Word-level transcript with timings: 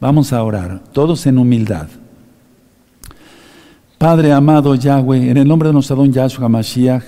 Vamos 0.00 0.32
a 0.32 0.40
orar, 0.44 0.80
todos 0.92 1.26
en 1.26 1.38
humildad. 1.38 1.88
Padre 3.98 4.32
amado 4.32 4.76
Yahweh, 4.76 5.30
en 5.30 5.36
el 5.36 5.48
nombre 5.48 5.68
de 5.68 5.72
nuestro 5.72 5.96
don 5.96 6.12
Yahshua 6.12 6.46
Hamashiach, 6.46 7.02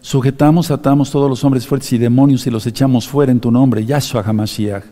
sujetamos, 0.00 0.70
atamos 0.70 1.10
todos 1.10 1.28
los 1.28 1.44
hombres 1.44 1.66
fuertes 1.66 1.92
y 1.92 1.98
demonios 1.98 2.46
y 2.46 2.50
los 2.50 2.66
echamos 2.66 3.06
fuera 3.06 3.30
en 3.30 3.40
tu 3.40 3.50
nombre, 3.50 3.84
Yahshua 3.84 4.22
Hamashiach. 4.22 4.84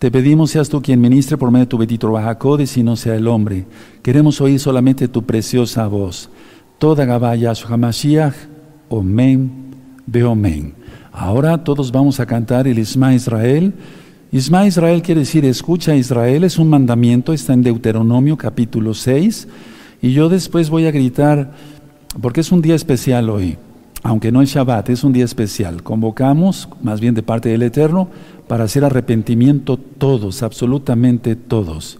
Te 0.00 0.10
pedimos 0.10 0.50
seas 0.50 0.68
tú 0.68 0.82
quien 0.82 1.00
ministre 1.00 1.36
por 1.36 1.52
medio 1.52 1.66
de 1.66 1.70
tu 1.70 1.78
bendito 1.78 2.10
Bajacodes 2.10 2.76
y 2.76 2.82
no 2.82 2.96
sea 2.96 3.14
el 3.14 3.28
hombre. 3.28 3.66
Queremos 4.02 4.40
oír 4.40 4.58
solamente 4.58 5.06
tu 5.06 5.22
preciosa 5.22 5.86
voz. 5.86 6.28
Toda 6.78 7.04
Gabá 7.04 7.36
Yahshua 7.36 7.74
Hamashiach, 7.74 8.34
Omen, 8.88 9.76
Beomen. 10.06 10.74
Ahora 11.12 11.62
todos 11.62 11.92
vamos 11.92 12.18
a 12.18 12.26
cantar 12.26 12.66
el 12.66 12.80
Isma 12.80 13.14
Israel. 13.14 13.74
Isma 14.32 14.64
Israel 14.64 15.02
quiere 15.02 15.22
decir 15.22 15.44
escucha 15.44 15.96
Israel, 15.96 16.44
es 16.44 16.56
un 16.56 16.68
mandamiento, 16.68 17.32
está 17.32 17.52
en 17.52 17.64
Deuteronomio 17.64 18.36
capítulo 18.36 18.94
6. 18.94 19.48
Y 20.02 20.12
yo 20.12 20.28
después 20.28 20.70
voy 20.70 20.86
a 20.86 20.92
gritar, 20.92 21.50
porque 22.22 22.40
es 22.40 22.52
un 22.52 22.62
día 22.62 22.76
especial 22.76 23.28
hoy, 23.28 23.58
aunque 24.04 24.30
no 24.30 24.40
es 24.40 24.50
Shabbat, 24.50 24.88
es 24.90 25.02
un 25.02 25.12
día 25.12 25.24
especial. 25.24 25.82
Convocamos, 25.82 26.68
más 26.80 27.00
bien 27.00 27.14
de 27.14 27.24
parte 27.24 27.48
del 27.48 27.64
Eterno, 27.64 28.08
para 28.46 28.64
hacer 28.64 28.84
arrepentimiento 28.84 29.76
todos, 29.76 30.44
absolutamente 30.44 31.34
todos. 31.34 31.98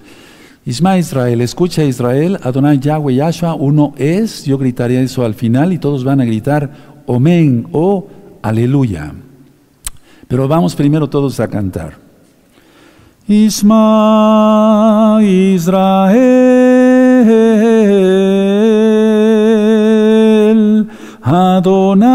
Isma 0.64 0.98
Israel, 0.98 1.40
escucha 1.40 1.82
Israel, 1.82 2.38
Adonai 2.44 2.78
Yahweh 2.78 3.16
Yahshua, 3.16 3.54
uno 3.54 3.92
es, 3.96 4.44
yo 4.44 4.56
gritaría 4.56 5.00
eso 5.00 5.24
al 5.24 5.34
final 5.34 5.72
y 5.72 5.78
todos 5.78 6.04
van 6.04 6.20
a 6.20 6.24
gritar, 6.24 7.02
Omen 7.06 7.66
o 7.72 8.06
Aleluya. 8.40 9.14
Pero 10.28 10.46
vamos 10.46 10.76
primero 10.76 11.10
todos 11.10 11.40
a 11.40 11.48
cantar. 11.48 12.09
Isma 13.30 15.20
Israel 15.22 16.10
Adonai 21.22 22.10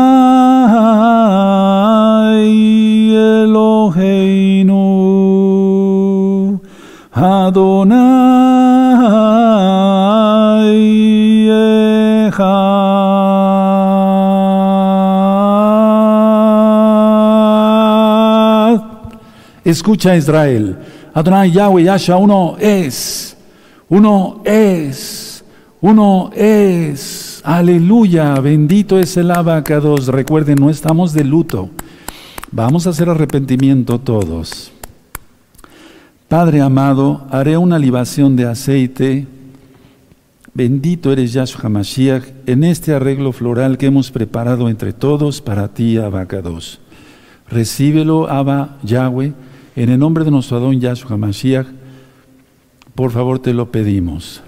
Eloheinu 3.15 4.83
Adonai 7.13 7.95
Echad. 12.27 12.75
Escucha 19.63 20.13
Israel 20.13 20.77
Adonai 21.15 21.49
Yahweh 21.49 21.83
Yahshua, 21.83 22.17
uno 22.17 22.57
es, 22.59 23.37
uno 23.87 24.41
es, 24.43 25.45
uno 25.79 26.29
es. 26.35 27.41
Aleluya, 27.45 28.37
bendito 28.41 28.99
es 28.99 29.15
el 29.15 29.31
abacados. 29.31 30.07
Recuerden, 30.07 30.57
no 30.59 30.69
estamos 30.69 31.13
de 31.13 31.23
luto. 31.23 31.69
Vamos 32.51 32.85
a 32.85 32.89
hacer 32.89 33.07
arrepentimiento 33.07 33.97
todos. 33.97 34.73
Padre 36.27 36.59
amado, 36.59 37.25
haré 37.31 37.55
una 37.55 37.79
libación 37.79 38.35
de 38.35 38.47
aceite. 38.47 39.25
Bendito 40.53 41.13
eres 41.13 41.31
Yahshua 41.31 41.69
Mashiach 41.69 42.25
en 42.45 42.65
este 42.65 42.93
arreglo 42.93 43.31
floral 43.31 43.77
que 43.77 43.85
hemos 43.85 44.11
preparado 44.11 44.67
entre 44.67 44.91
todos 44.91 45.39
para 45.39 45.69
ti, 45.69 45.97
abacados. 45.97 46.81
Recíbelo, 47.47 48.29
Abba 48.29 48.79
Yahweh 48.83 49.31
en 49.75 49.89
el 49.89 49.99
nombre 49.99 50.23
de 50.23 50.31
nuestro 50.31 50.57
Adón 50.57 50.79
Yahshua 50.79 51.17
Mashiach, 51.17 51.67
por 52.95 53.11
favor 53.11 53.39
te 53.39 53.53
lo 53.53 53.71
pedimos. 53.71 54.41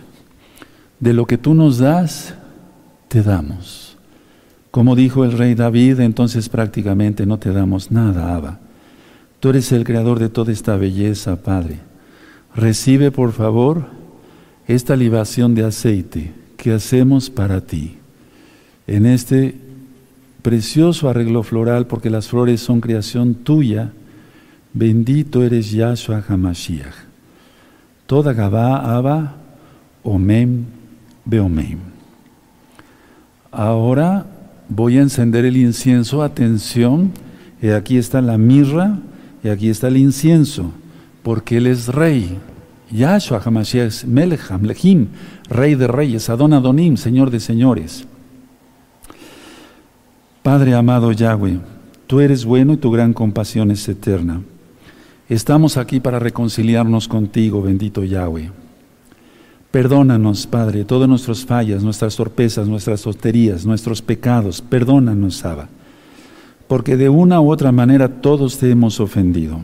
De 1.00 1.14
lo 1.14 1.26
que 1.26 1.38
tú 1.38 1.54
nos 1.54 1.78
das, 1.78 2.34
te 3.08 3.22
damos. 3.22 3.98
Como 4.72 4.96
dijo 4.96 5.26
el 5.26 5.34
rey 5.34 5.54
David, 5.54 6.00
entonces 6.00 6.50
prácticamente 6.50 7.26
no 7.26 7.40
te 7.40 7.52
damos 7.52 7.92
nada, 7.92 8.36
Abba. 8.36 8.60
Tú 9.40 9.50
eres 9.50 9.72
el 9.72 9.84
creador 9.84 10.20
de 10.20 10.30
toda 10.30 10.52
esta 10.52 10.78
belleza, 10.78 11.42
Padre. 11.44 11.80
Recibe, 12.56 13.12
por 13.12 13.34
favor, 13.34 13.86
esta 14.68 14.96
libación 14.96 15.56
de 15.56 15.66
aceite 15.66 16.34
que 16.58 16.74
hacemos 16.74 17.30
para 17.30 17.62
ti. 17.62 17.98
En 18.88 19.06
este 19.06 19.56
precioso 20.42 21.10
arreglo 21.10 21.44
floral, 21.44 21.88
porque 21.88 22.10
las 22.10 22.28
flores 22.28 22.62
son 22.62 22.82
creación 22.82 23.36
tuya, 23.36 23.92
Bendito 24.78 25.42
eres 25.42 25.72
Yahshua 25.72 26.24
HaMashiach. 26.28 26.94
Toda 28.06 28.32
Gabá, 28.32 28.96
Abba, 28.96 29.34
Omem, 30.04 30.66
Beomem. 31.26 31.80
Ahora 33.52 34.28
voy 34.70 35.00
a 35.00 35.02
encender 35.02 35.46
el 35.46 35.58
incienso. 35.58 36.22
Atención, 36.22 37.12
y 37.60 37.70
aquí 37.70 37.98
está 37.98 38.22
la 38.22 38.38
mirra 38.38 39.00
y 39.44 39.50
aquí 39.50 39.70
está 39.70 39.88
el 39.88 39.98
incienso, 39.98 40.72
porque 41.24 41.58
Él 41.58 41.66
es 41.66 41.88
rey. 41.88 42.38
Yahshua 42.92 43.42
HaMashiach 43.44 43.88
es 43.88 44.06
Melech 44.06 44.42
rey 45.50 45.74
de 45.74 45.88
reyes, 45.88 46.30
Adon 46.30 46.54
Adonim, 46.54 46.98
señor 46.98 47.32
de 47.32 47.40
señores. 47.40 48.06
Padre 50.44 50.76
amado 50.76 51.12
Yahweh, 51.12 51.62
tú 52.06 52.20
eres 52.20 52.46
bueno 52.46 52.74
y 52.74 52.78
tu 52.78 52.92
gran 52.92 53.12
compasión 53.12 53.72
es 53.72 53.90
eterna. 53.90 54.44
Estamos 55.30 55.76
aquí 55.76 56.00
para 56.00 56.20
reconciliarnos 56.20 57.10
contigo, 57.10 57.62
bendito 57.62 58.02
Yahweh. 58.06 58.50
Perdónanos, 59.72 60.48
Padre, 60.48 60.86
todas 60.86 61.10
nuestras 61.10 61.46
fallas, 61.46 61.84
nuestras 61.84 62.16
torpezas, 62.16 62.70
nuestras 62.70 63.02
sosterías, 63.02 63.66
nuestros 63.66 64.02
pecados. 64.02 64.62
Perdónanos, 64.62 65.36
Saba, 65.36 65.68
porque 66.70 66.96
de 66.96 67.10
una 67.10 67.42
u 67.42 67.52
otra 67.52 67.74
manera 67.74 68.08
todos 68.08 68.58
te 68.58 68.72
hemos 68.72 69.02
ofendido. 69.02 69.60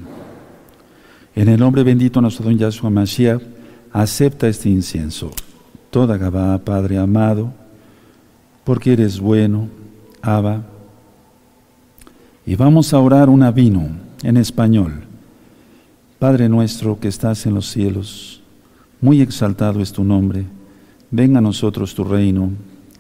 En 1.33 1.47
el 1.47 1.57
nombre 1.57 1.83
bendito 1.83 2.19
nuestro 2.19 2.43
don 2.43 2.57
Yahshua 2.57 2.89
Mashiach, 2.89 3.41
acepta 3.93 4.49
este 4.49 4.67
incienso. 4.67 5.31
Toda 5.89 6.17
Gabá, 6.17 6.57
Padre 6.57 6.97
amado, 6.97 7.53
porque 8.65 8.91
eres 8.93 9.17
bueno, 9.17 9.69
Abba. 10.21 10.63
Y 12.45 12.57
vamos 12.57 12.93
a 12.93 12.99
orar 12.99 13.29
un 13.29 13.49
vino 13.53 13.87
en 14.23 14.35
español. 14.35 15.12
Padre 16.23 16.47
nuestro 16.47 17.01
que 17.01 17.09
estás 17.09 17.45
en 17.47 17.53
los 17.53 17.69
cielos, 17.69 18.41
muy 19.01 19.19
exaltado 19.19 19.81
es 19.81 19.91
tu 19.91 20.05
nombre, 20.05 20.45
venga 21.11 21.39
a 21.39 21.41
nosotros 21.41 21.93
tu 21.93 22.05
reino, 22.05 22.51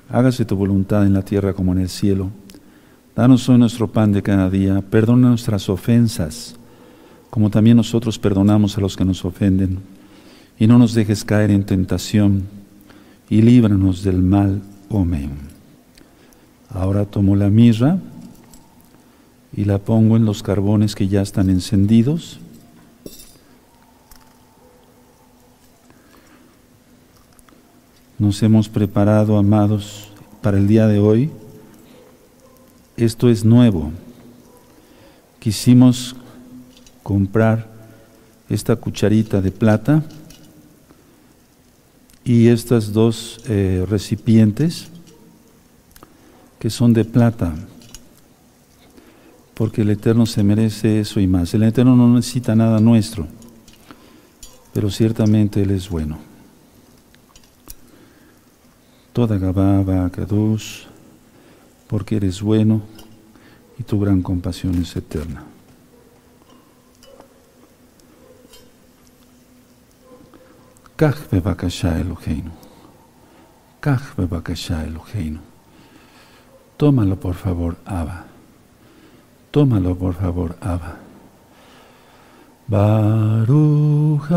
hágase 0.09 0.43
tu 0.43 0.57
voluntad 0.57 1.05
en 1.05 1.13
la 1.13 1.21
tierra 1.21 1.53
como 1.53 1.71
en 1.71 1.77
el 1.77 1.87
cielo. 1.87 2.31
Danos 3.15 3.47
hoy 3.47 3.57
nuestro 3.57 3.89
pan 3.89 4.11
de 4.11 4.21
cada 4.21 4.49
día, 4.49 4.81
perdona 4.81 5.29
nuestras 5.29 5.69
ofensas, 5.69 6.57
como 7.29 7.49
también 7.49 7.77
nosotros 7.77 8.19
perdonamos 8.19 8.77
a 8.77 8.81
los 8.81 8.97
que 8.97 9.05
nos 9.05 9.23
ofenden, 9.23 9.79
y 10.59 10.67
no 10.67 10.77
nos 10.77 10.93
dejes 10.93 11.23
caer 11.23 11.49
en 11.49 11.63
tentación, 11.63 12.43
y 13.29 13.41
líbranos 13.41 14.03
del 14.03 14.21
mal. 14.21 14.61
Amén. 14.89 15.29
Ahora 16.69 17.05
tomo 17.05 17.37
la 17.37 17.49
mirra 17.49 17.99
y 19.55 19.63
la 19.63 19.79
pongo 19.79 20.17
en 20.17 20.25
los 20.25 20.43
carbones 20.43 20.93
que 20.93 21.07
ya 21.07 21.21
están 21.21 21.49
encendidos. 21.49 22.41
Nos 28.23 28.41
hemos 28.41 28.69
preparado, 28.69 29.37
amados, 29.37 30.07
para 30.41 30.57
el 30.57 30.65
día 30.65 30.87
de 30.87 30.97
hoy. 30.97 31.29
Esto 32.95 33.29
es 33.29 33.43
nuevo. 33.43 33.91
Quisimos 35.39 36.15
comprar 37.03 37.69
esta 38.47 38.77
cucharita 38.77 39.41
de 39.41 39.51
plata 39.51 40.05
y 42.23 42.47
estas 42.47 42.93
dos 42.93 43.41
eh, 43.49 43.85
recipientes 43.89 44.87
que 46.59 46.69
son 46.69 46.93
de 46.93 47.03
plata, 47.03 47.53
porque 49.53 49.81
el 49.81 49.89
Eterno 49.89 50.25
se 50.25 50.43
merece 50.43 51.01
eso 51.01 51.19
y 51.19 51.27
más. 51.27 51.53
El 51.53 51.63
Eterno 51.63 51.97
no 51.97 52.15
necesita 52.15 52.55
nada 52.55 52.79
nuestro, 52.79 53.27
pero 54.71 54.89
ciertamente 54.89 55.61
Él 55.61 55.71
es 55.71 55.89
bueno. 55.89 56.32
Toda 59.13 59.37
Gabá, 59.37 60.09
Kadosh, 60.09 60.85
porque 61.87 62.15
eres 62.15 62.41
bueno 62.41 62.81
y 63.77 63.83
tu 63.83 63.99
gran 63.99 64.23
compasión 64.23 64.73
es 64.81 64.95
eterna. 64.95 65.43
Bebakasha. 74.17 74.85
Tómalo 76.77 77.19
por 77.19 77.35
favor, 77.35 77.75
Abba. 77.85 78.25
Tómalo 79.51 79.95
por 79.95 80.15
favor, 80.15 80.55
Abba. 80.59 80.97
Baruch 82.67 84.29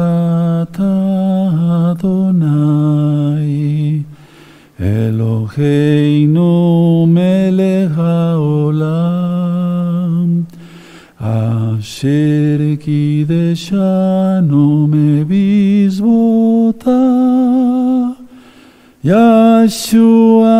Eloheinu 4.79 6.53
melech 7.09 7.91
haolam 7.97 9.07
Asher 11.19 12.77
kideshanu 12.77 14.67
mebizvota 14.93 16.05
Yeshua 19.03 20.59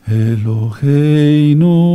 Eloheinu 0.06 1.94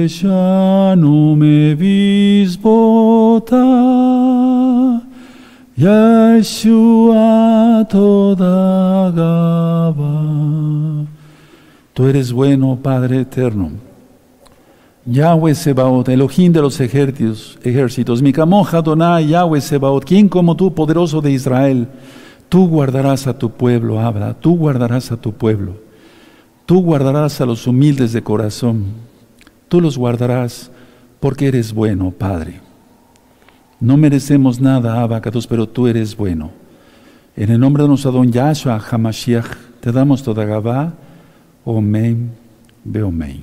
kideshanu 0.00 1.36
mevizbota 1.36 2.60
Yeshua 5.76 7.24
toda 7.88 9.10
gaba 9.10 11.06
Tú 11.92 12.06
eres 12.06 12.32
bueno, 12.32 12.78
Padre 12.82 13.20
eterno 13.20 13.70
Yahweh 15.06 15.54
Sebaot, 15.54 16.08
Elohim 16.08 16.52
de 16.52 16.60
los 16.60 16.78
ejércitos, 16.80 17.58
ejércitos, 17.64 18.22
Mikamoja 18.22 18.82
Donai, 18.82 19.28
Yahweh 19.28 19.60
Sebaot, 19.60 20.04
¿quién 20.04 20.28
como 20.28 20.54
tú, 20.54 20.74
poderoso 20.74 21.20
de 21.20 21.32
Israel? 21.32 21.88
Tú 22.48 22.68
guardarás 22.68 23.26
a 23.26 23.36
tu 23.36 23.50
pueblo, 23.50 23.98
habla, 23.98 24.34
tú 24.34 24.56
guardarás 24.56 25.10
a 25.10 25.16
tu 25.16 25.32
pueblo. 25.32 25.90
Tú 26.66 26.82
guardarás 26.82 27.40
a 27.40 27.46
los 27.46 27.66
humildes 27.66 28.12
de 28.12 28.22
corazón. 28.22 29.09
Tú 29.70 29.80
los 29.80 29.96
guardarás 29.96 30.68
porque 31.20 31.46
eres 31.46 31.72
bueno, 31.72 32.10
Padre. 32.10 32.60
No 33.78 33.96
merecemos 33.96 34.60
nada, 34.60 35.00
Abacatus, 35.00 35.46
pero 35.46 35.68
tú 35.68 35.86
eres 35.86 36.16
bueno. 36.16 36.50
En 37.36 37.50
el 37.50 37.60
nombre 37.60 37.84
de 37.84 37.88
nuestro 37.88 38.10
don 38.10 38.32
Yahshua 38.32 38.82
Hamashiach, 38.90 39.46
te 39.80 39.92
damos 39.92 40.24
toda 40.24 40.44
Gabá, 40.44 40.94
Omen, 41.64 42.32
Beomen. 42.82 43.42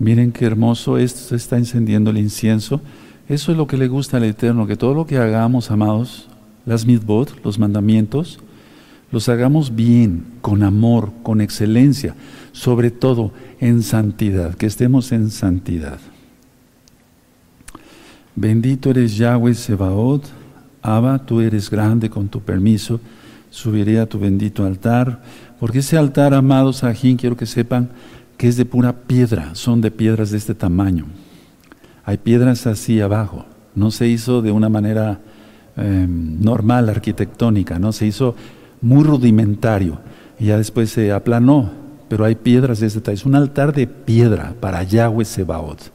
Miren 0.00 0.32
qué 0.32 0.44
hermoso, 0.44 0.98
esto 0.98 1.20
se 1.20 1.36
está 1.36 1.58
encendiendo 1.58 2.10
el 2.10 2.18
incienso. 2.18 2.80
Eso 3.28 3.52
es 3.52 3.56
lo 3.56 3.68
que 3.68 3.76
le 3.76 3.86
gusta 3.86 4.16
al 4.16 4.24
Eterno, 4.24 4.66
que 4.66 4.76
todo 4.76 4.94
lo 4.94 5.06
que 5.06 5.16
hagamos, 5.16 5.70
amados, 5.70 6.28
las 6.66 6.84
mitzvot, 6.84 7.44
los 7.44 7.56
mandamientos, 7.56 8.40
los 9.12 9.28
hagamos 9.28 9.76
bien, 9.76 10.24
con 10.40 10.64
amor, 10.64 11.12
con 11.22 11.40
excelencia, 11.40 12.16
sobre 12.58 12.90
todo 12.90 13.30
en 13.60 13.84
santidad, 13.84 14.56
que 14.56 14.66
estemos 14.66 15.12
en 15.12 15.30
santidad. 15.30 16.00
Bendito 18.34 18.90
eres 18.90 19.16
Yahweh 19.16 19.54
Sebaot, 19.54 20.24
Abba, 20.82 21.24
tú 21.24 21.40
eres 21.40 21.70
grande 21.70 22.10
con 22.10 22.26
tu 22.26 22.40
permiso, 22.40 22.98
subiré 23.50 24.00
a 24.00 24.08
tu 24.08 24.18
bendito 24.18 24.64
altar, 24.64 25.22
porque 25.60 25.78
ese 25.78 25.96
altar, 25.96 26.34
amados 26.34 26.82
Ajín, 26.82 27.16
quiero 27.16 27.36
que 27.36 27.46
sepan, 27.46 27.90
que 28.36 28.48
es 28.48 28.56
de 28.56 28.64
pura 28.64 28.92
piedra, 28.92 29.54
son 29.54 29.80
de 29.80 29.92
piedras 29.92 30.32
de 30.32 30.38
este 30.38 30.56
tamaño. 30.56 31.06
Hay 32.04 32.16
piedras 32.16 32.66
así 32.66 33.00
abajo, 33.00 33.46
no 33.76 33.92
se 33.92 34.08
hizo 34.08 34.42
de 34.42 34.50
una 34.50 34.68
manera 34.68 35.20
em, 35.76 36.40
normal, 36.40 36.88
arquitectónica, 36.88 37.78
no 37.78 37.92
se 37.92 38.06
hizo 38.06 38.34
muy 38.80 39.04
rudimentario 39.04 40.00
y 40.40 40.46
ya 40.46 40.58
después 40.58 40.90
se 40.90 41.12
aplanó, 41.12 41.86
pero 42.08 42.24
hay 42.24 42.34
piedras 42.34 42.80
de 42.80 42.86
este 42.86 43.00
tamaño. 43.00 43.14
Es 43.16 43.26
un 43.26 43.34
altar 43.34 43.72
de 43.72 43.86
piedra 43.86 44.54
para 44.60 44.82
Yahweh 44.82 45.24
Sebaot, 45.24 45.92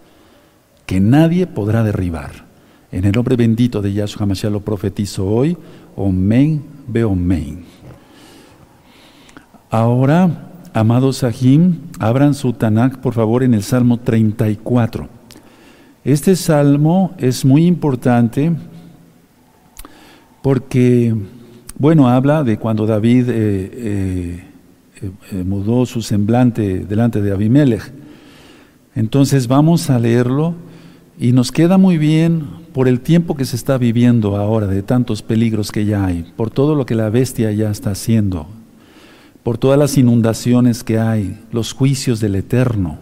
que 0.86 1.00
nadie 1.00 1.48
podrá 1.48 1.83
derribar. 1.83 2.31
En 2.92 3.06
el 3.06 3.12
nombre 3.12 3.36
bendito 3.36 3.81
de 3.81 3.94
Yahshua 3.94 4.25
Mashiach 4.25 4.51
lo 4.51 4.60
profetizo 4.60 5.25
hoy, 5.25 5.57
Omen, 5.95 6.63
Beomen. 6.88 7.65
Ahora 9.69 10.51
Amados 10.75 11.18
Sahim, 11.18 11.75
abran 12.00 12.33
su 12.33 12.54
Tanakh 12.54 12.98
por 12.98 13.13
favor 13.13 13.44
en 13.44 13.54
el 13.54 13.62
Salmo 13.62 14.00
34. 14.00 15.07
Este 16.04 16.36
salmo 16.36 17.13
es 17.19 17.45
muy 17.45 17.68
importante 17.68 18.51
porque, 20.42 21.16
bueno, 21.77 22.09
habla 22.09 22.44
de 22.44 22.57
cuando 22.57 22.88
David 22.88 23.30
eh, 23.30 23.33
eh, 23.36 24.44
eh, 25.31 25.44
mudó 25.44 25.85
su 25.85 26.01
semblante 26.01 26.79
delante 26.85 27.21
de 27.21 27.31
Abimelech. 27.31 27.91
Entonces 28.95 29.47
vamos 29.47 29.89
a 29.89 30.00
leerlo 30.00 30.55
y 31.19 31.31
nos 31.31 31.51
queda 31.51 31.77
muy 31.77 31.97
bien 31.97 32.44
por 32.73 32.88
el 32.88 33.00
tiempo 33.01 33.35
que 33.35 33.45
se 33.45 33.55
está 33.55 33.77
viviendo 33.77 34.35
ahora, 34.35 34.67
de 34.67 34.81
tantos 34.81 35.21
peligros 35.21 35.71
que 35.71 35.85
ya 35.85 36.05
hay, 36.05 36.31
por 36.35 36.50
todo 36.50 36.75
lo 36.75 36.85
que 36.85 36.95
la 36.95 37.09
bestia 37.09 37.51
ya 37.51 37.69
está 37.69 37.91
haciendo 37.91 38.47
por 39.44 39.57
todas 39.57 39.77
las 39.77 39.97
inundaciones 39.97 40.83
que 40.83 41.00
hay, 41.00 41.38
los 41.51 41.73
juicios 41.73 42.19
del 42.21 42.35
Eterno. 42.35 42.97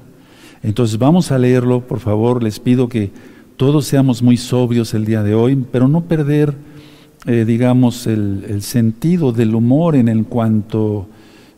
Entonces 0.64 0.98
vamos 0.98 1.32
a 1.32 1.38
leerlo, 1.38 1.82
por 1.82 2.00
favor, 2.00 2.44
les 2.44 2.60
pido 2.60 2.90
que 2.90 3.12
todos 3.58 3.86
seamos 3.86 4.24
muy 4.24 4.38
sobrios 4.38 4.94
el 4.96 5.06
día 5.06 5.22
de 5.22 5.36
hoy, 5.36 5.56
pero 5.72 5.88
no 5.88 6.02
perder, 6.02 6.56
eh, 7.28 7.46
digamos, 7.46 8.08
el, 8.08 8.62
sentido 8.64 9.32
del 9.32 9.54
humor 9.54 9.96
en 9.96 10.08
el 10.08 10.26
cuanto, 10.26 11.08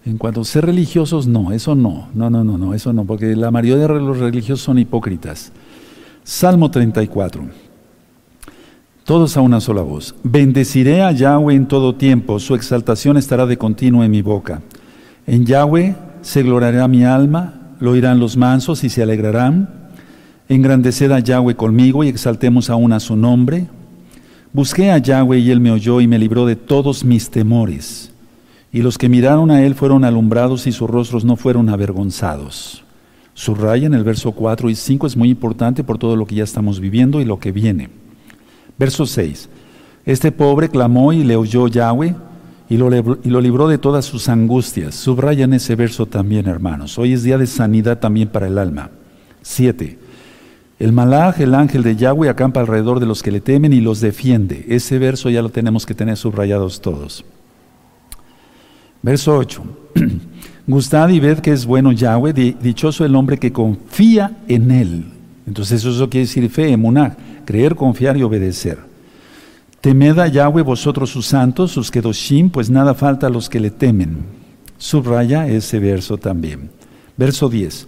en 0.05 0.17
cuanto 0.17 0.41
a 0.41 0.45
ser 0.45 0.65
religiosos, 0.65 1.27
no, 1.27 1.51
eso 1.51 1.75
no, 1.75 2.09
no, 2.13 2.29
no, 2.29 2.43
no, 2.43 2.57
no, 2.57 2.73
eso 2.73 2.91
no, 2.91 3.05
porque 3.05 3.35
la 3.35 3.51
mayoría 3.51 3.87
de 3.87 3.99
los 4.01 4.19
religiosos 4.19 4.61
son 4.61 4.77
hipócritas. 4.77 5.51
Salmo 6.23 6.69
34. 6.69 7.43
Todos 9.05 9.35
a 9.35 9.41
una 9.41 9.59
sola 9.59 9.81
voz. 9.81 10.15
Bendeciré 10.23 11.01
a 11.01 11.11
Yahweh 11.11 11.55
en 11.55 11.67
todo 11.67 11.95
tiempo, 11.95 12.39
su 12.39 12.55
exaltación 12.55 13.17
estará 13.17 13.45
de 13.45 13.57
continuo 13.57 14.03
en 14.03 14.11
mi 14.11 14.21
boca. 14.21 14.61
En 15.27 15.45
Yahweh 15.45 15.95
se 16.21 16.43
gloriará 16.43 16.87
mi 16.87 17.03
alma, 17.03 17.75
lo 17.79 17.91
oirán 17.91 18.19
los 18.19 18.37
mansos 18.37 18.83
y 18.83 18.89
se 18.89 19.03
alegrarán. 19.03 19.89
Engrandeced 20.47 21.11
a 21.11 21.19
Yahweh 21.19 21.55
conmigo 21.55 22.03
y 22.03 22.09
exaltemos 22.09 22.69
aún 22.69 22.93
a 22.93 22.99
su 22.99 23.15
nombre. 23.15 23.67
Busqué 24.53 24.91
a 24.91 24.97
Yahweh 24.97 25.39
y 25.39 25.51
él 25.51 25.59
me 25.59 25.71
oyó 25.71 25.99
y 25.99 26.07
me 26.07 26.19
libró 26.19 26.45
de 26.45 26.55
todos 26.55 27.03
mis 27.03 27.29
temores. 27.29 28.12
Y 28.73 28.81
los 28.81 28.97
que 28.97 29.07
miraron 29.07 29.51
a 29.51 29.63
él 29.63 29.75
fueron 29.75 30.03
alumbrados 30.03 30.65
y 30.65 30.71
sus 30.71 30.89
rostros 30.89 31.23
no 31.23 31.35
fueron 31.35 31.69
avergonzados. 31.69 32.83
Subraya 33.35 33.85
en 33.85 33.93
el 33.93 34.03
verso 34.03 34.31
4 34.31 34.67
y 34.67 34.75
5 34.75 35.05
es 35.05 35.15
muy 35.15 35.29
importante 35.29 35.83
por 35.83 35.99
todo 35.99 36.15
lo 36.15 36.25
que 36.25 36.35
ya 36.35 36.43
estamos 36.43 36.79
viviendo 36.79 37.21
y 37.21 37.25
lo 37.25 37.39
que 37.39 37.51
viene. 37.51 37.91
Verso 38.79 39.05
6. 39.05 39.47
Este 40.05 40.31
pobre 40.31 40.69
clamó 40.69 41.13
y 41.13 41.23
le 41.23 41.35
oyó 41.35 41.67
Yahweh 41.67 42.15
y 42.67 42.77
lo, 42.77 42.89
y 42.95 43.29
lo 43.29 43.41
libró 43.41 43.67
de 43.67 43.77
todas 43.77 44.05
sus 44.05 44.27
angustias. 44.27 44.95
Subrayan 44.95 45.53
ese 45.53 45.75
verso 45.75 46.07
también, 46.07 46.47
hermanos. 46.47 46.97
Hoy 46.97 47.13
es 47.13 47.21
día 47.21 47.37
de 47.37 47.45
sanidad 47.45 47.99
también 47.99 48.29
para 48.29 48.47
el 48.47 48.57
alma. 48.57 48.89
7. 49.43 49.99
El 50.79 50.93
malaj, 50.93 51.39
el 51.41 51.53
ángel 51.53 51.83
de 51.83 51.95
Yahweh, 51.95 52.27
acampa 52.27 52.59
alrededor 52.59 52.99
de 52.99 53.05
los 53.05 53.21
que 53.21 53.31
le 53.31 53.39
temen 53.39 53.71
y 53.71 53.81
los 53.81 54.01
defiende. 54.01 54.65
Ese 54.67 54.97
verso 54.97 55.29
ya 55.29 55.43
lo 55.43 55.49
tenemos 55.49 55.85
que 55.85 55.93
tener 55.93 56.17
subrayados 56.17 56.81
todos. 56.81 57.23
Verso 59.03 59.37
8. 59.37 59.63
Gustad 60.67 61.09
y 61.09 61.19
ved 61.19 61.39
que 61.39 61.51
es 61.51 61.65
bueno 61.65 61.91
Yahweh, 61.91 62.33
dichoso 62.33 63.05
el 63.05 63.15
hombre 63.15 63.37
que 63.37 63.51
confía 63.51 64.37
en 64.47 64.71
él. 64.71 65.05
Entonces 65.45 65.83
eso 65.83 66.09
quiere 66.09 66.25
decir 66.25 66.49
fe, 66.49 66.71
emunah 66.71 67.17
creer, 67.45 67.75
confiar 67.75 68.17
y 68.17 68.23
obedecer. 68.23 68.79
Temed 69.81 70.17
a 70.17 70.27
Yahweh 70.27 70.61
vosotros 70.61 71.09
sus 71.09 71.25
santos, 71.25 71.71
sus 71.71 71.91
kedoshim, 71.91 72.49
pues 72.49 72.69
nada 72.69 72.93
falta 72.93 73.27
a 73.27 73.29
los 73.29 73.49
que 73.49 73.59
le 73.59 73.69
temen. 73.69 74.19
Subraya 74.77 75.47
ese 75.47 75.79
verso 75.79 76.17
también. 76.17 76.69
Verso 77.17 77.49
10. 77.49 77.87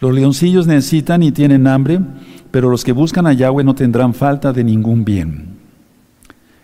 Los 0.00 0.14
leoncillos 0.14 0.68
necesitan 0.68 1.24
y 1.24 1.32
tienen 1.32 1.66
hambre, 1.66 2.00
pero 2.52 2.70
los 2.70 2.84
que 2.84 2.92
buscan 2.92 3.26
a 3.26 3.32
Yahweh 3.32 3.64
no 3.64 3.74
tendrán 3.74 4.14
falta 4.14 4.52
de 4.52 4.62
ningún 4.62 5.04
bien. 5.04 5.53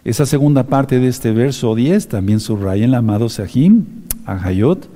Esa 0.04 0.24
segunda 0.24 0.64
parte 0.64 0.98
de 0.98 1.08
este 1.08 1.32
verso 1.32 1.74
10 1.74 2.08
también 2.08 2.40
subraya 2.40 2.84
el 2.84 2.94
amado 2.94 3.28
Sahim, 3.28 3.84
Ahayot. 4.24 4.88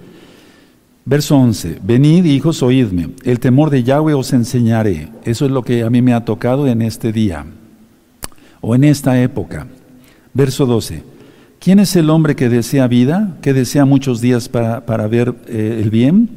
Verso 1.06 1.37
11, 1.37 1.80
venid 1.82 2.25
hijos, 2.25 2.62
oídme, 2.62 3.11
el 3.25 3.38
temor 3.38 3.68
de 3.68 3.82
Yahweh 3.82 4.14
os 4.14 4.32
enseñaré. 4.32 5.11
Eso 5.25 5.44
es 5.44 5.50
lo 5.50 5.62
que 5.62 5.82
a 5.82 5.90
mí 5.90 6.00
me 6.00 6.14
ha 6.14 6.25
tocado 6.25 6.66
en 6.66 6.80
este 6.80 7.12
día 7.12 7.44
o 8.62 8.75
en 8.75 8.84
esta 8.84 9.20
época. 9.20 9.66
Verso 10.32 10.64
12, 10.64 11.02
¿quién 11.58 11.78
es 11.78 11.94
el 11.96 12.08
hombre 12.08 12.34
que 12.34 12.49
desea 12.49 12.87
vida, 12.87 13.37
que 13.42 13.52
desea 13.52 13.84
muchos 13.84 14.23
días 14.23 14.49
para, 14.49 15.06
ver 15.06 15.34
eh, 15.46 15.80
el 15.82 15.90
bien? 15.90 16.30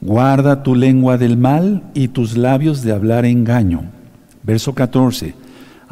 Guarda 0.00 0.64
tu 0.64 0.74
lengua 0.74 1.16
del 1.16 1.36
mal 1.36 1.84
y 1.94 2.08
tus 2.08 2.36
labios 2.36 2.82
de 2.82 2.90
hablar 2.90 3.24
engaño. 3.24 3.84
Verso 4.42 4.74
14. 4.74 5.41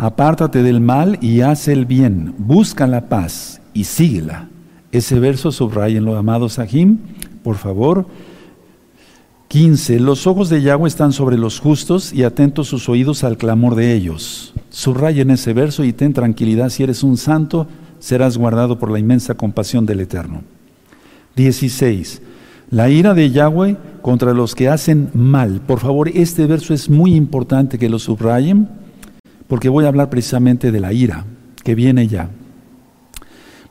Apártate 0.02 0.62
del 0.62 0.80
mal 0.80 1.18
y 1.20 1.42
haz 1.42 1.68
el 1.68 1.84
bien. 1.84 2.32
Busca 2.38 2.86
la 2.86 3.10
paz 3.10 3.60
y 3.74 3.84
síguela. 3.84 4.48
Ese 4.92 5.20
verso 5.20 5.52
subrayenlo, 5.52 6.16
amados 6.16 6.54
Sahim, 6.54 7.00
por 7.42 7.56
favor. 7.56 8.06
15. 9.48 10.00
Los 10.00 10.26
ojos 10.26 10.48
de 10.48 10.62
Yahweh 10.62 10.88
están 10.88 11.12
sobre 11.12 11.36
los 11.36 11.60
justos 11.60 12.14
y 12.14 12.22
atentos 12.22 12.66
sus 12.68 12.88
oídos 12.88 13.24
al 13.24 13.36
clamor 13.36 13.74
de 13.74 13.92
ellos. 13.92 14.54
Subrayen 14.70 15.30
ese 15.32 15.52
verso 15.52 15.84
y 15.84 15.92
ten 15.92 16.14
tranquilidad. 16.14 16.70
Si 16.70 16.82
eres 16.82 17.02
un 17.02 17.18
santo, 17.18 17.66
serás 17.98 18.38
guardado 18.38 18.78
por 18.78 18.90
la 18.90 18.98
inmensa 18.98 19.34
compasión 19.34 19.84
del 19.84 20.00
Eterno. 20.00 20.44
16. 21.36 22.22
La 22.70 22.88
ira 22.88 23.12
de 23.12 23.30
Yahweh 23.30 23.76
contra 24.00 24.32
los 24.32 24.54
que 24.54 24.70
hacen 24.70 25.10
mal. 25.12 25.60
Por 25.60 25.78
favor, 25.78 26.08
este 26.08 26.46
verso 26.46 26.72
es 26.72 26.88
muy 26.88 27.14
importante 27.14 27.78
que 27.78 27.90
lo 27.90 27.98
subrayen, 27.98 28.79
porque 29.50 29.68
voy 29.68 29.84
a 29.84 29.88
hablar 29.88 30.10
precisamente 30.10 30.70
de 30.70 30.78
la 30.78 30.92
ira 30.92 31.26
que 31.64 31.74
viene 31.74 32.06
ya. 32.06 32.30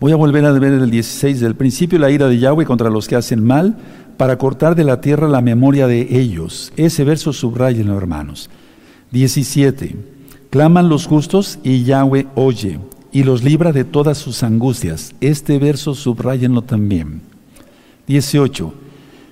Voy 0.01 0.11
a 0.11 0.17
volver 0.17 0.43
a 0.43 0.51
ver 0.51 0.73
el 0.73 0.91
16 0.91 1.39
del 1.39 1.55
principio, 1.55 1.97
la 1.97 2.11
ira 2.11 2.27
de 2.27 2.37
Yahweh 2.37 2.65
contra 2.65 2.89
los 2.89 3.07
que 3.07 3.15
hacen 3.15 3.41
mal, 3.41 3.77
para 4.17 4.37
cortar 4.37 4.75
de 4.75 4.83
la 4.83 4.99
tierra 4.99 5.29
la 5.29 5.39
memoria 5.39 5.87
de 5.87 6.19
ellos. 6.19 6.73
Ese 6.75 7.05
verso 7.05 7.31
subrayenlo, 7.31 7.97
hermanos. 7.97 8.49
17. 9.11 9.95
Claman 10.49 10.89
los 10.89 11.07
justos 11.07 11.59
y 11.63 11.85
Yahweh 11.85 12.27
oye 12.35 12.77
y 13.13 13.23
los 13.23 13.41
libra 13.41 13.71
de 13.71 13.85
todas 13.85 14.17
sus 14.17 14.43
angustias. 14.43 15.15
Este 15.21 15.59
verso 15.59 15.95
subrayenlo 15.95 16.61
también. 16.61 17.21
18. 18.07 18.73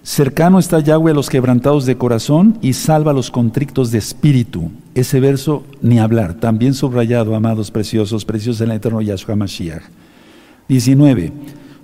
Cercano 0.08 0.58
está 0.58 0.80
Yahweh 0.80 1.12
a 1.12 1.14
los 1.14 1.30
quebrantados 1.30 1.86
de 1.86 1.98
corazón 1.98 2.58
y 2.62 2.72
salva 2.72 3.12
a 3.12 3.14
los 3.14 3.30
contrictos 3.30 3.92
de 3.92 3.98
espíritu. 3.98 4.72
Ese 4.96 5.20
verso 5.20 5.66
ni 5.82 6.00
hablar, 6.00 6.36
también 6.36 6.74
subrayado, 6.74 7.36
amados 7.36 7.72
preciosos, 7.72 8.24
preciosos 8.24 8.62
en 8.62 8.72
el 8.72 8.78
eterno 8.78 9.02
Yahshua 9.02 9.36
Mashiach. 9.36 9.84
19. 10.70 11.34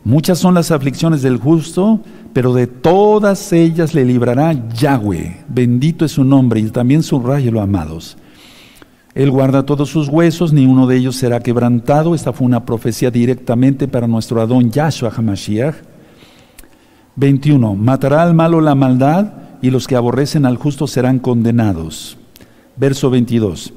Muchas 0.05 0.39
son 0.39 0.53
las 0.53 0.71
aflicciones 0.71 1.21
del 1.21 1.35
justo, 1.35 1.99
pero 2.31 2.53
de 2.53 2.65
todas 2.65 3.51
ellas 3.51 3.93
le 3.93 4.05
librará 4.05 4.53
Yahweh. 4.69 5.43
Bendito 5.49 6.05
es 6.05 6.13
su 6.13 6.23
nombre 6.23 6.61
y 6.61 6.69
también 6.69 7.03
subrayelo, 7.03 7.59
amados. 7.59 8.15
Él 9.15 9.31
guarda 9.31 9.65
todos 9.65 9.89
sus 9.89 10.07
huesos, 10.07 10.53
ni 10.53 10.65
uno 10.65 10.87
de 10.87 10.95
ellos 10.95 11.17
será 11.17 11.41
quebrantado. 11.41 12.15
Esta 12.15 12.31
fue 12.31 12.47
una 12.47 12.63
profecía 12.63 13.11
directamente 13.11 13.89
para 13.89 14.07
nuestro 14.07 14.39
Adón 14.39 14.71
Yahshua 14.71 15.11
HaMashiach. 15.13 15.92
21. 17.15 17.75
Matará 17.75 18.23
al 18.23 18.33
malo 18.33 18.61
la 18.61 18.75
maldad 18.75 19.33
y 19.61 19.71
los 19.71 19.87
que 19.87 19.95
aborrecen 19.95 20.45
al 20.45 20.57
justo 20.57 20.87
serán 20.87 21.19
condenados. 21.19 22.17
Verso 22.75 23.09
22. 23.09 23.73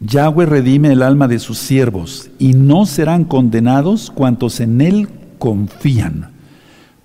Yahweh 0.00 0.46
redime 0.46 0.92
el 0.92 1.02
alma 1.02 1.26
de 1.26 1.38
sus 1.38 1.58
siervos 1.58 2.30
y 2.38 2.54
no 2.54 2.86
serán 2.86 3.24
condenados 3.24 4.10
cuantos 4.10 4.60
en 4.60 4.80
él 4.80 5.08
confían. 5.38 6.30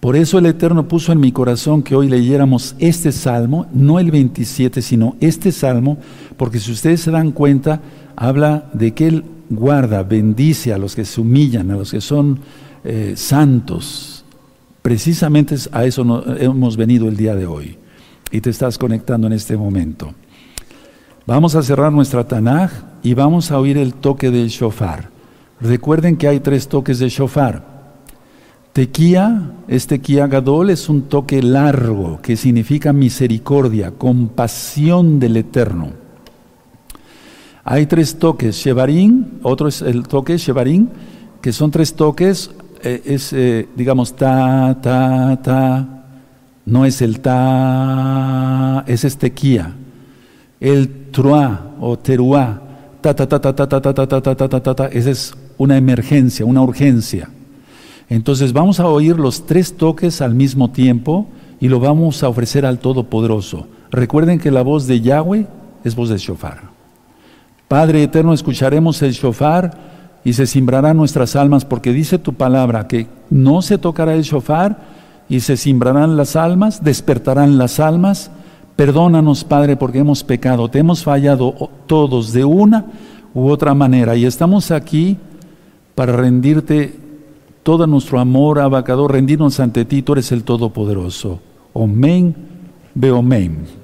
Por 0.03 0.17
eso 0.17 0.37
el 0.37 0.47
Eterno 0.47 0.89
puso 0.89 1.13
en 1.13 1.21
mi 1.21 1.31
corazón 1.31 1.81
que 1.81 1.95
hoy 1.95 2.09
leyéramos 2.09 2.75
este 2.77 3.13
salmo, 3.13 3.67
no 3.71 3.99
el 3.99 4.11
27, 4.11 4.81
sino 4.81 5.15
este 5.21 5.53
salmo, 5.53 5.97
porque 6.35 6.59
si 6.59 6.73
ustedes 6.73 6.99
se 6.99 7.11
dan 7.11 7.31
cuenta, 7.31 7.79
habla 8.17 8.69
de 8.73 8.93
que 8.93 9.07
Él 9.07 9.23
guarda, 9.49 10.03
bendice 10.03 10.73
a 10.73 10.77
los 10.77 10.93
que 10.93 11.05
se 11.05 11.21
humillan, 11.21 11.71
a 11.71 11.77
los 11.77 11.91
que 11.91 12.01
son 12.01 12.39
eh, 12.83 13.13
santos, 13.15 14.12
Precisamente 14.83 15.55
a 15.71 15.85
eso 15.85 16.25
hemos 16.37 16.75
venido 16.75 17.07
el 17.07 17.15
día 17.15 17.35
de 17.35 17.45
hoy 17.45 17.77
y 18.31 18.41
te 18.41 18.49
estás 18.49 18.77
conectando 18.77 19.27
en 19.27 19.33
este 19.33 19.55
momento. 19.55 20.13
Vamos 21.25 21.55
a 21.55 21.63
cerrar 21.63 21.93
nuestra 21.93 22.27
Tanaj 22.27 22.69
y 23.01 23.13
vamos 23.13 23.49
a 23.49 23.59
oír 23.59 23.77
el 23.77 23.93
toque 23.93 24.29
del 24.29 24.49
shofar. 24.49 25.09
Recuerden 25.61 26.17
que 26.17 26.27
hay 26.27 26.41
tres 26.41 26.67
toques 26.67 26.99
de 26.99 27.07
shofar. 27.07 27.65
Tequía, 28.73 29.51
este 29.69 29.99
Tequía 29.99 30.27
Gadol, 30.27 30.69
es 30.69 30.89
un 30.89 31.03
toque 31.03 31.41
largo 31.41 32.19
que 32.21 32.35
significa 32.35 32.91
misericordia, 32.91 33.91
compasión 33.91 35.17
del 35.17 35.37
Eterno. 35.37 35.91
Hay 37.63 37.85
tres 37.85 38.19
toques, 38.19 38.57
Shevarín, 38.57 39.39
otro 39.43 39.69
es 39.69 39.81
el 39.81 40.03
toque 40.03 40.37
Shevarín, 40.37 40.89
que 41.41 41.53
son 41.53 41.71
tres 41.71 41.93
toques 41.93 42.51
eh, 42.83 43.01
es, 43.05 43.33
eh, 43.33 43.67
digamos, 43.75 44.15
ta, 44.15 44.77
ta, 44.81 45.39
ta, 45.41 46.03
no 46.65 46.85
es 46.85 47.01
el 47.01 47.19
ta, 47.19 48.83
es 48.87 49.03
este 49.03 49.31
kia. 49.31 49.73
El 50.59 51.11
truá 51.11 51.75
o 51.79 51.97
teruá, 51.97 52.61
ta, 53.01 53.13
ta, 53.13 53.27
ta, 53.27 53.39
ta, 53.39 53.53
ta, 53.53 53.67
ta, 53.67 53.81
ta, 53.81 53.93
ta, 53.93 54.07
ta, 54.07 54.35
ta, 54.35 54.49
ta, 54.49 54.59
ta, 54.61 54.75
ta, 54.75 54.87
esa 54.87 55.11
es 55.11 55.33
una 55.57 55.77
emergencia, 55.77 56.45
una 56.45 56.61
urgencia. 56.61 57.29
Entonces 58.09 58.53
vamos 58.53 58.79
a 58.79 58.87
oír 58.87 59.17
los 59.17 59.45
tres 59.45 59.75
toques 59.75 60.21
al 60.21 60.35
mismo 60.35 60.71
tiempo 60.71 61.27
y 61.59 61.69
lo 61.69 61.79
vamos 61.79 62.23
a 62.23 62.29
ofrecer 62.29 62.65
al 62.65 62.79
Todopoderoso. 62.79 63.67
Recuerden 63.91 64.39
que 64.39 64.51
la 64.51 64.61
voz 64.61 64.87
de 64.87 65.01
Yahweh 65.01 65.47
es 65.83 65.95
voz 65.95 66.09
del 66.09 66.19
shofar. 66.19 66.61
Padre 67.67 68.03
eterno, 68.03 68.33
escucharemos 68.33 69.01
el 69.01 69.13
shofar 69.13 69.92
y 70.23 70.33
se 70.33 70.47
simbrarán 70.47 70.97
nuestras 70.97 71.35
almas, 71.35 71.65
porque 71.65 71.91
dice 71.91 72.17
tu 72.17 72.33
palabra 72.33 72.87
que 72.87 73.07
no 73.29 73.61
se 73.61 73.77
tocará 73.77 74.13
el 74.13 74.23
shofar 74.23 74.77
y 75.29 75.41
se 75.41 75.57
simbrarán 75.57 76.15
las 76.15 76.35
almas, 76.35 76.83
despertarán 76.83 77.57
las 77.57 77.79
almas. 77.79 78.31
Perdónanos, 78.75 79.43
Padre, 79.43 79.75
porque 79.75 79.99
hemos 79.99 80.23
pecado, 80.23 80.69
te 80.69 80.79
hemos 80.79 81.03
fallado 81.03 81.69
todos 81.87 82.33
de 82.33 82.45
una 82.45 82.85
u 83.33 83.49
otra 83.49 83.73
manera 83.73 84.15
y 84.15 84.25
estamos 84.25 84.71
aquí 84.71 85.17
para 85.95 86.13
rendirte 86.13 86.99
todo 87.63 87.87
nuestro 87.87 88.19
amor, 88.19 88.59
abacador, 88.59 89.11
rendirnos 89.11 89.59
ante 89.59 89.85
ti, 89.85 90.01
tú 90.01 90.13
eres 90.13 90.31
el 90.31 90.43
Todopoderoso. 90.43 91.39
Omen, 91.73 92.35
beomen. 92.93 93.82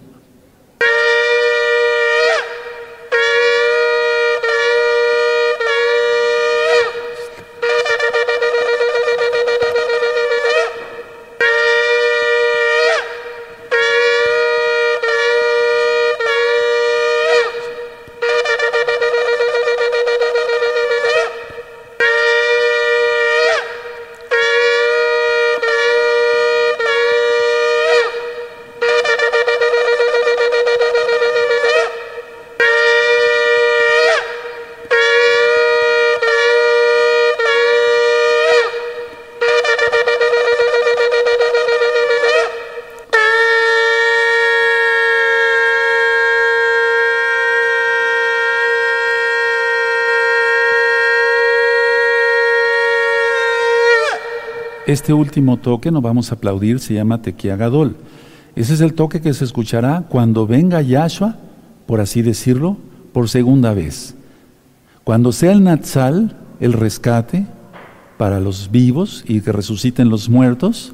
Este 54.91 55.13
último 55.13 55.57
toque 55.57 55.91
nos 55.91 56.01
vamos 56.01 56.31
a 56.31 56.35
aplaudir, 56.35 56.79
se 56.79 56.95
llama 56.95 57.21
Tequiagadol. 57.21 57.95
Ese 58.55 58.73
es 58.73 58.81
el 58.81 58.95
toque 58.95 59.21
que 59.21 59.35
se 59.35 59.45
escuchará 59.45 60.05
cuando 60.09 60.47
venga 60.47 60.81
Yahshua, 60.81 61.35
por 61.85 62.01
así 62.01 62.23
decirlo, 62.23 62.75
por 63.13 63.29
segunda 63.29 63.75
vez. 63.75 64.15
Cuando 65.03 65.31
sea 65.31 65.51
el 65.51 65.63
Natsal, 65.63 66.35
el 66.59 66.73
rescate 66.73 67.45
para 68.17 68.39
los 68.39 68.71
vivos 68.71 69.23
y 69.27 69.41
que 69.41 69.51
resuciten 69.51 70.09
los 70.09 70.27
muertos, 70.27 70.93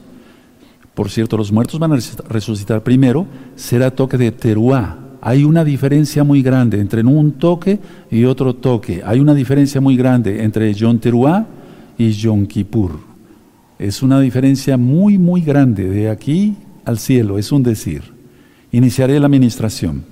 por 0.94 1.10
cierto, 1.10 1.38
los 1.38 1.54
muertos 1.54 1.80
van 1.80 1.94
a 1.94 2.00
resucitar 2.28 2.84
primero, 2.84 3.26
será 3.56 3.92
toque 3.92 4.18
de 4.18 4.32
Teruá. 4.32 5.00
Hay 5.22 5.46
una 5.46 5.64
diferencia 5.64 6.26
muy 6.26 6.42
grande 6.42 6.82
entre 6.82 7.02
un 7.02 7.32
toque 7.32 7.80
y 8.12 8.26
otro 8.26 8.56
toque. 8.56 9.02
Hay 9.06 9.22
una 9.22 9.34
diferencia 9.34 9.80
muy 9.80 9.96
grande 9.96 10.44
entre 10.44 10.74
Yom 10.74 11.00
Teruá 11.00 11.48
y 11.98 12.12
Yom 12.12 12.46
Kippur. 12.46 13.15
Es 13.78 14.02
una 14.02 14.20
diferencia 14.20 14.78
muy, 14.78 15.18
muy 15.18 15.42
grande 15.42 15.90
de 15.90 16.10
aquí 16.10 16.56
al 16.86 16.98
cielo, 16.98 17.38
es 17.38 17.52
un 17.52 17.64
decir. 17.64 18.04
Iniciaré 18.72 19.20
la 19.20 19.26
administración. 19.26 20.06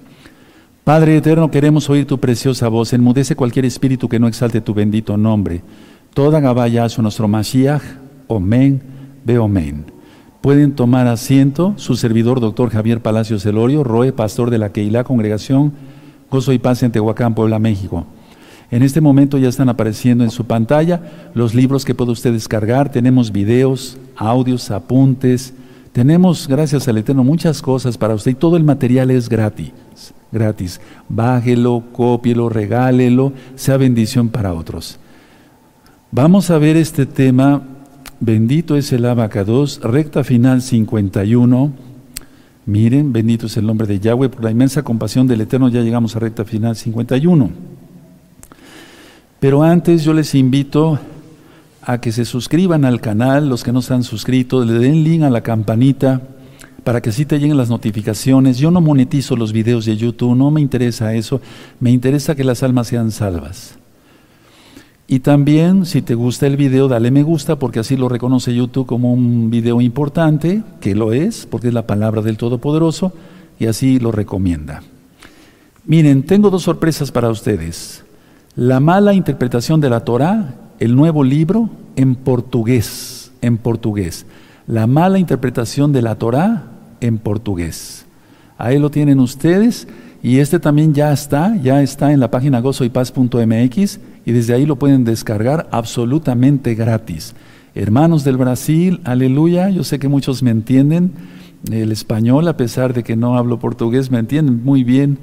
Padre 0.84 1.18
eterno, 1.18 1.50
queremos 1.50 1.90
oír 1.90 2.06
tu 2.06 2.20
preciosa 2.20 2.68
voz. 2.68 2.92
Enmudece 2.94 3.36
cualquier 3.36 3.66
espíritu 3.66 4.10
que 4.10 4.20
no 4.20 4.28
exalte 4.28 4.62
tu 4.62 4.74
bendito 4.74 5.16
nombre. 5.16 5.62
Toda 6.14 6.40
Gabaya 6.40 6.88
nuestro 6.98 7.28
Mashiach. 7.28 7.84
Omen, 8.28 8.82
ve 9.24 9.38
omen. 9.38 9.86
Pueden 10.42 10.74
tomar 10.74 11.08
asiento. 11.08 11.74
Su 11.78 11.96
servidor, 11.96 12.42
doctor 12.42 12.70
Javier 12.70 13.02
Palacio 13.02 13.40
Celorio, 13.40 13.84
Roe, 13.84 14.12
pastor 14.12 14.50
de 14.50 14.58
la 14.58 14.72
Keilah 14.74 15.04
Congregación 15.04 15.72
Gozo 16.34 16.52
y 16.52 16.58
Paz 16.58 16.82
en 16.82 16.92
Tehuacán, 16.92 17.36
Puebla, 17.36 17.60
México. 17.60 18.08
En 18.74 18.82
este 18.82 19.02
momento 19.02 19.38
ya 19.38 19.50
están 19.50 19.70
apareciendo 19.70 20.24
en 20.24 20.32
su 20.32 20.46
pantalla 20.46 21.30
los 21.36 21.54
libros 21.54 21.86
que 21.86 21.94
puede 21.94 22.10
usted 22.10 22.34
descargar. 22.34 22.92
Tenemos 22.92 23.32
videos, 23.32 24.00
audios, 24.16 24.72
apuntes. 24.72 25.54
Tenemos, 25.92 26.48
gracias 26.48 26.88
al 26.88 26.98
Eterno, 26.98 27.24
muchas 27.24 27.62
cosas 27.62 28.00
para 28.00 28.16
usted 28.16 28.32
y 28.32 28.34
todo 28.34 28.58
el 28.58 28.64
material 28.64 29.12
es 29.12 29.30
gratis. 29.30 29.72
Gratis. 30.32 30.82
Bájelo, 31.08 31.84
cópielo, 31.92 32.50
regálelo, 32.50 33.32
sea 33.54 33.78
bendición 33.78 34.30
para 34.30 34.56
otros. 34.56 34.98
Vamos 36.10 36.50
a 36.50 36.58
ver 36.58 36.76
este 36.76 37.06
tema 37.06 37.62
Bendito 38.20 38.76
es 38.76 38.92
el 38.92 39.06
abacados, 39.06 39.82
recta 39.84 40.24
final 40.24 40.64
51. 40.64 41.74
Miren, 42.66 43.14
bendito 43.14 43.46
es 43.46 43.58
el 43.58 43.68
nombre 43.68 43.86
de 43.86 44.00
Yahweh, 44.00 44.30
por 44.30 44.44
la 44.44 44.50
inmensa 44.50 44.82
compasión 44.82 45.28
del 45.28 45.42
Eterno 45.42 45.70
ya 45.70 45.82
llegamos 45.82 46.16
a 46.16 46.20
recta 46.20 46.44
final 46.44 46.76
51. 46.76 47.73
Pero 49.44 49.62
antes 49.62 50.06
yo 50.06 50.14
les 50.14 50.36
invito 50.36 50.98
a 51.82 51.98
que 52.00 52.14
se 52.14 52.24
suscriban 52.24 52.86
al 52.86 53.02
canal, 53.02 53.50
los 53.50 53.62
que 53.62 53.74
no 53.74 53.82
se 53.82 53.94
han 53.94 54.06
suscrito, 54.06 54.64
le 54.64 54.72
den 54.76 55.04
link 55.04 55.24
a 55.24 55.30
la 55.30 55.42
campanita 55.42 56.22
para 56.86 57.02
que 57.02 57.10
así 57.10 57.26
te 57.26 57.38
lleguen 57.40 57.58
las 57.58 57.70
notificaciones. 57.70 58.58
Yo 58.58 58.72
no 58.72 58.80
monetizo 58.80 59.36
los 59.36 59.52
videos 59.52 59.84
de 59.84 59.98
YouTube, 59.98 60.34
no 60.34 60.50
me 60.50 60.62
interesa 60.62 61.14
eso, 61.14 61.42
me 61.82 61.92
interesa 61.92 62.36
que 62.36 62.46
las 62.46 62.64
almas 62.64 62.88
sean 62.88 63.12
salvas. 63.12 63.78
Y 65.08 65.20
también, 65.20 65.86
si 65.86 66.02
te 66.02 66.16
gusta 66.16 66.48
el 66.48 66.56
video, 66.56 66.88
dale 66.88 67.12
me 67.12 67.24
gusta, 67.24 67.60
porque 67.60 67.80
así 67.80 67.98
lo 67.98 68.08
reconoce 68.08 68.56
YouTube 68.56 68.88
como 68.88 69.12
un 69.12 69.50
video 69.50 69.82
importante, 69.82 70.64
que 70.80 70.96
lo 70.96 71.12
es, 71.12 71.48
porque 71.48 71.68
es 71.68 71.74
la 71.74 71.86
palabra 71.86 72.22
del 72.22 72.38
Todopoderoso, 72.38 73.12
y 73.60 73.66
así 73.66 74.00
lo 74.00 74.14
recomienda. 74.14 74.84
Miren, 75.84 76.24
tengo 76.24 76.50
dos 76.50 76.64
sorpresas 76.64 77.12
para 77.12 77.28
ustedes. 77.30 78.06
La 78.56 78.80
mala 78.80 79.16
interpretación 79.16 79.82
de 79.82 79.90
la 79.90 80.02
Torah, 80.02 80.54
el 80.80 80.96
nuevo 80.96 81.24
libro 81.24 81.72
en 81.96 82.14
portugués, 82.14 83.32
en 83.42 83.58
portugués. 83.58 84.28
La 84.68 84.86
mala 84.86 85.18
interpretación 85.18 85.92
de 85.92 86.04
la 86.04 86.16
Torah 86.16 86.66
en 87.02 87.18
portugués. 87.18 88.06
Ahí 88.60 88.78
lo 88.78 88.92
tienen 88.92 89.20
ustedes 89.20 89.88
y 90.22 90.38
este 90.38 90.60
también 90.60 90.94
ya 90.94 91.12
está, 91.12 91.56
ya 91.64 91.82
está 91.82 92.12
en 92.12 92.20
la 92.20 92.30
página 92.30 92.60
gozoypaz.mx 92.60 94.00
y 94.24 94.32
desde 94.32 94.54
ahí 94.54 94.68
lo 94.68 94.76
pueden 94.76 95.04
descargar 95.04 95.68
absolutamente 95.72 96.76
gratis. 96.76 97.34
Hermanos 97.74 98.24
del 98.24 98.38
Brasil, 98.38 99.02
aleluya, 99.04 99.72
yo 99.72 99.84
sé 99.84 99.98
que 99.98 100.10
muchos 100.10 100.44
me 100.44 100.52
entienden 100.52 101.12
el 101.72 101.92
español, 101.92 102.48
a 102.48 102.56
pesar 102.56 102.94
de 102.94 103.02
que 103.02 103.16
no 103.16 103.36
hablo 103.36 103.58
portugués, 103.58 104.12
me 104.12 104.20
entienden 104.20 104.64
muy 104.64 104.84
bien. 104.84 105.18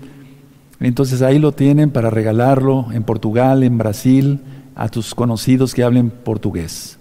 Entonces 0.80 1.20
ahí 1.22 1.38
lo 1.38 1.52
tienen 1.52 1.90
para 1.90 2.10
regalarlo 2.10 2.86
en 2.92 3.02
Portugal, 3.02 3.62
en 3.62 3.76
Brasil, 3.76 4.40
a 4.74 4.88
tus 4.88 5.14
conocidos 5.14 5.74
que 5.74 5.84
hablen 5.84 6.10
portugués. 6.10 6.98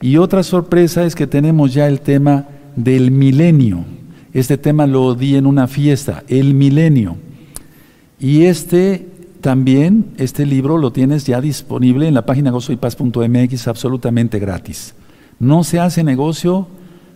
Y 0.00 0.16
otra 0.16 0.42
sorpresa 0.42 1.04
es 1.04 1.14
que 1.14 1.26
tenemos 1.26 1.72
ya 1.72 1.86
el 1.86 2.00
tema 2.00 2.48
del 2.74 3.12
milenio. 3.12 3.84
Este 4.32 4.58
tema 4.58 4.86
lo 4.86 5.14
di 5.14 5.36
en 5.36 5.46
una 5.46 5.68
fiesta, 5.68 6.24
el 6.26 6.54
milenio. 6.54 7.16
Y 8.18 8.44
este 8.44 9.08
también, 9.40 10.14
este 10.16 10.44
libro 10.44 10.78
lo 10.78 10.90
tienes 10.90 11.24
ya 11.24 11.40
disponible 11.40 12.08
en 12.08 12.14
la 12.14 12.26
página 12.26 12.50
gozoypaz.mx 12.50 13.68
absolutamente 13.68 14.38
gratis. 14.38 14.94
No 15.38 15.62
se 15.62 15.78
hace 15.78 16.02
negocio 16.02 16.66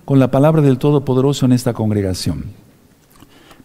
con 0.05 0.19
la 0.19 0.31
palabra 0.31 0.63
del 0.63 0.79
Todopoderoso 0.79 1.47
en 1.47 1.53
esta 1.53 1.73
congregación. 1.73 2.45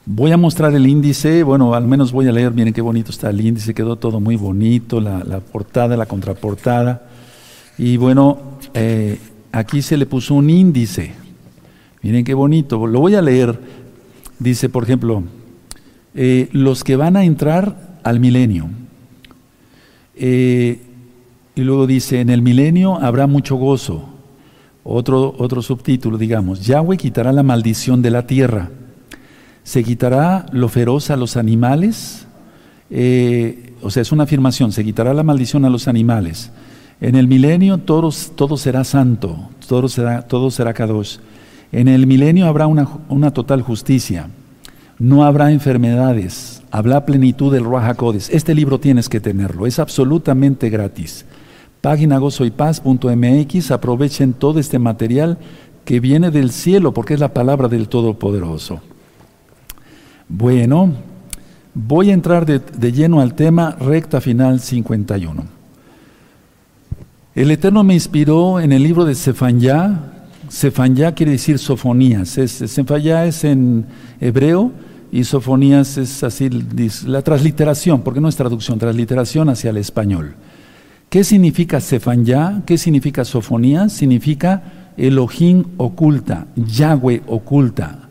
Voy 0.05 0.33
a 0.33 0.37
mostrar 0.37 0.75
el 0.75 0.85
índice, 0.85 1.43
bueno, 1.43 1.73
al 1.73 1.87
menos 1.87 2.11
voy 2.11 2.27
a 2.27 2.33
leer, 2.33 2.53
miren 2.53 2.73
qué 2.73 2.81
bonito 2.81 3.09
está 3.09 3.29
el 3.29 3.39
índice, 3.39 3.73
quedó 3.73 3.95
todo 3.95 4.19
muy 4.19 4.35
bonito, 4.35 4.99
la, 4.99 5.39
portada, 5.39 5.95
la 5.95 6.05
contraportada. 6.05 7.03
Y 7.77 7.95
bueno, 7.95 8.57
eh, 8.73 9.17
aquí 9.53 9.81
se 9.81 9.95
le 9.95 10.05
puso 10.05 10.35
un 10.35 10.49
índice, 10.49 11.13
miren 12.01 12.25
qué 12.25 12.33
bonito, 12.33 12.85
lo 12.85 12.99
voy 12.99 13.15
a 13.15 13.21
leer. 13.21 13.57
Dice, 14.39 14.67
por 14.67 14.83
ejemplo, 14.83 15.23
eh, 16.15 16.49
los 16.51 16.83
que 16.83 16.97
van 16.97 17.15
a 17.15 17.23
entrar 17.23 17.99
al 18.03 18.19
milenio. 18.19 18.67
Eh, 20.15 20.81
y 21.55 21.61
luego 21.61 21.87
dice, 21.87 22.19
en 22.19 22.29
el 22.29 22.41
milenio 22.41 22.95
habrá 22.95 23.25
mucho 23.25 23.55
gozo. 23.55 24.09
Otro, 24.83 25.33
otro 25.37 25.61
subtítulo, 25.61 26.17
digamos, 26.17 26.65
Yahweh 26.65 26.97
quitará 26.97 27.31
la 27.31 27.43
maldición 27.43 28.01
de 28.01 28.11
la 28.11 28.27
tierra. 28.27 28.69
Se 29.63 29.83
quitará 29.83 30.45
lo 30.51 30.69
feroz 30.69 31.09
a 31.09 31.15
los 31.15 31.37
animales. 31.37 32.27
Eh, 32.89 33.73
o 33.81 33.89
sea, 33.89 34.01
es 34.01 34.11
una 34.11 34.23
afirmación, 34.23 34.71
se 34.71 34.83
quitará 34.83 35.13
la 35.13 35.23
maldición 35.23 35.65
a 35.65 35.69
los 35.69 35.87
animales. 35.87 36.51
En 37.01 37.15
el 37.15 37.27
milenio 37.27 37.79
todo, 37.79 38.09
todo 38.35 38.57
será 38.57 38.83
santo, 38.83 39.49
todo 39.67 39.87
será, 39.89 40.21
todo 40.21 40.51
será 40.51 40.73
kadosh. 40.73 41.17
En 41.71 41.87
el 41.87 42.07
milenio 42.07 42.45
habrá 42.45 42.67
una, 42.67 42.87
una 43.09 43.31
total 43.31 43.61
justicia. 43.61 44.29
No 44.99 45.25
habrá 45.25 45.51
enfermedades, 45.51 46.63
Habla 46.73 47.05
plenitud 47.05 47.53
del 47.53 47.65
Ruach 47.65 47.95
Este 48.31 48.55
libro 48.55 48.79
tienes 48.79 49.07
que 49.07 49.19
tenerlo, 49.19 49.67
es 49.67 49.77
absolutamente 49.77 50.71
gratis. 50.71 51.23
Página 51.81 52.17
gozoypaz.mx, 52.17 53.69
aprovechen 53.69 54.33
todo 54.33 54.57
este 54.59 54.79
material 54.79 55.37
que 55.85 55.99
viene 55.99 56.31
del 56.31 56.49
cielo, 56.49 56.91
porque 56.91 57.13
es 57.13 57.19
la 57.19 57.31
palabra 57.31 57.67
del 57.67 57.89
Todopoderoso. 57.89 58.81
Bueno, 60.35 60.91
voy 61.75 62.09
a 62.09 62.13
entrar 62.13 62.47
de, 62.47 62.91
lleno 62.91 63.21
al 63.21 63.35
tema 63.35 63.77
recta 63.79 64.19
final 64.19 64.59
51. 64.59 65.45
El 67.35 67.51
Eterno 67.51 67.83
me 67.83 67.93
inspiró 67.93 68.59
en 68.59 68.71
el 68.71 68.81
libro 68.81 69.05
de 69.05 69.13
Sefanyá. 69.13 70.11
Sefanyá 70.49 71.13
quiere 71.13 71.33
decir 71.33 71.59
sofonías. 71.59 72.29
Sefanyá 72.29 73.27
es 73.27 73.43
en 73.43 73.85
hebreo 74.19 74.71
y 75.11 75.23
Sofonías 75.23 75.99
es 75.99 76.23
así, 76.23 76.49
la 77.05 77.21
transliteración, 77.21 78.01
porque 78.01 78.19
no 78.19 78.27
es 78.27 78.35
traducción, 78.35 78.79
transliteración 78.79 79.49
hacia 79.49 79.69
el 79.69 79.77
español. 79.77 80.33
¿Qué 81.11 81.23
significa 81.23 81.79
Sefanyá? 81.79 82.63
¿Qué 82.65 82.79
significa 82.79 83.23
Sofonías? 83.23 83.93
Significa 83.93 84.63
Elohim 84.97 85.63
oculta, 85.77 86.47
Yahweh 86.55 87.21
oculta, 87.27 88.09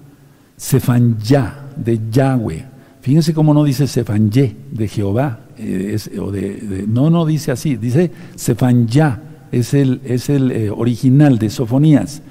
Sefanyá 0.57 1.62
de 1.77 2.01
Yahweh. 2.11 2.65
Fíjense 3.01 3.35
cómo 3.35 3.53
no 3.53 3.65
dice 3.65 3.87
Sefanyé 3.87 4.55
de 4.71 4.89
Jehová, 4.89 5.41
eh, 5.59 5.97
o 6.21 6.31
de, 6.31 6.85
no, 6.89 7.11
no 7.11 7.27
dice 7.27 7.51
así, 7.51 7.77
dice 7.77 8.11
Sefanyá, 8.37 9.21
es 9.51 9.75
el, 9.75 10.01
es 10.05 10.31
el 10.31 10.51
eh, 10.51 10.71
original 10.71 11.39
de 11.39 11.51
Sofonías 11.51 12.23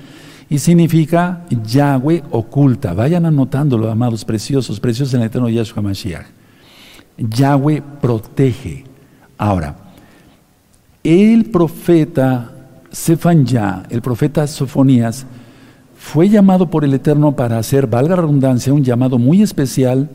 y 0.51 0.59
significa 0.59 1.45
Yahweh 1.49 2.23
oculta. 2.31 2.93
Vayan 2.93 3.25
anotándolo, 3.25 3.89
amados 3.89 4.25
preciosos, 4.25 4.81
preciosos 4.81 5.13
en 5.13 5.21
el 5.21 5.27
eterno 5.27 5.47
Yahshua 5.47 5.81
Mashiach. 5.81 6.25
Yahweh 7.17 7.81
protege. 8.01 8.83
Ahora, 9.37 9.77
el 11.03 11.45
profeta 11.45 12.53
Sefanyá, 12.91 13.83
el 13.89 14.01
profeta 14.01 14.45
Sofonías, 14.45 15.25
fue 16.01 16.29
llamado 16.29 16.71
por 16.71 16.83
el 16.83 16.95
Eterno 16.95 17.35
para 17.35 17.59
hacer, 17.59 17.85
valga 17.85 18.15
la 18.15 18.23
redundancia, 18.23 18.73
un 18.73 18.83
llamado 18.83 19.19
muy 19.19 19.43
especial 19.43 20.09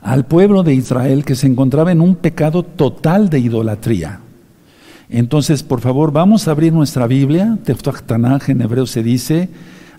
al 0.00 0.24
pueblo 0.24 0.62
de 0.62 0.74
Israel 0.74 1.22
que 1.26 1.34
se 1.34 1.46
encontraba 1.46 1.92
en 1.92 2.00
un 2.00 2.16
pecado 2.16 2.62
total 2.62 3.28
de 3.28 3.40
idolatría. 3.40 4.20
Entonces, 5.10 5.62
por 5.62 5.80
favor, 5.80 6.12
vamos 6.12 6.48
a 6.48 6.52
abrir 6.52 6.72
nuestra 6.72 7.06
Biblia, 7.06 7.58
Teftuach 7.62 8.02
Tanaj 8.04 8.48
en 8.48 8.62
hebreo 8.62 8.86
se 8.86 9.02
dice, 9.02 9.50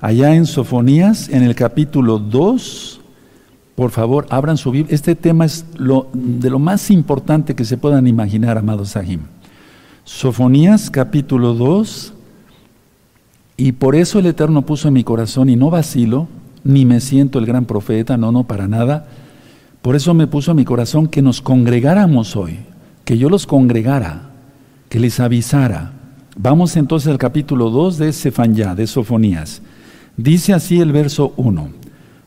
allá 0.01 0.33
en 0.33 0.47
Sofonías, 0.47 1.29
en 1.29 1.43
el 1.43 1.53
capítulo 1.53 2.17
2, 2.17 3.01
por 3.75 3.91
favor, 3.91 4.25
abran 4.31 4.57
su 4.57 4.71
Biblia. 4.71 4.95
Este 4.95 5.15
tema 5.15 5.45
es 5.45 5.63
de 5.75 6.49
lo 6.49 6.59
más 6.59 6.89
importante 6.89 7.53
que 7.53 7.65
se 7.65 7.77
puedan 7.77 8.07
imaginar, 8.07 8.57
amados 8.57 8.89
Sahim. 8.89 9.21
Sofonías, 10.03 10.89
capítulo 10.89 11.53
2, 11.53 12.14
y 13.57 13.73
por 13.73 13.95
eso 13.95 14.19
el 14.19 14.25
Eterno 14.25 14.63
puso 14.65 14.87
en 14.87 14.95
mi 14.95 15.03
corazón, 15.03 15.49
y 15.49 15.55
no 15.55 15.69
vacilo, 15.69 16.27
ni 16.63 16.85
me 16.85 16.99
siento 16.99 17.39
el 17.39 17.45
gran 17.45 17.65
profeta, 17.65 18.17
no, 18.17 18.31
no, 18.31 18.45
para 18.45 18.67
nada. 18.67 19.07
Por 19.81 19.95
eso 19.95 20.13
me 20.13 20.27
puso 20.27 20.51
en 20.51 20.57
mi 20.57 20.65
corazón 20.65 21.07
que 21.07 21.21
nos 21.21 21.41
congregáramos 21.41 22.35
hoy, 22.35 22.59
que 23.03 23.17
yo 23.17 23.29
los 23.29 23.45
congregara 23.45 24.31
que 24.89 24.99
les 24.99 25.19
avisara. 25.19 25.93
Vamos 26.37 26.75
entonces 26.75 27.09
al 27.09 27.17
capítulo 27.17 27.69
2 27.69 27.97
de 27.97 28.13
Sefanyá, 28.13 28.75
de 28.75 28.87
Sofonías. 28.87 29.61
Dice 30.17 30.53
así 30.53 30.79
el 30.79 30.91
verso 30.91 31.33
1. 31.37 31.69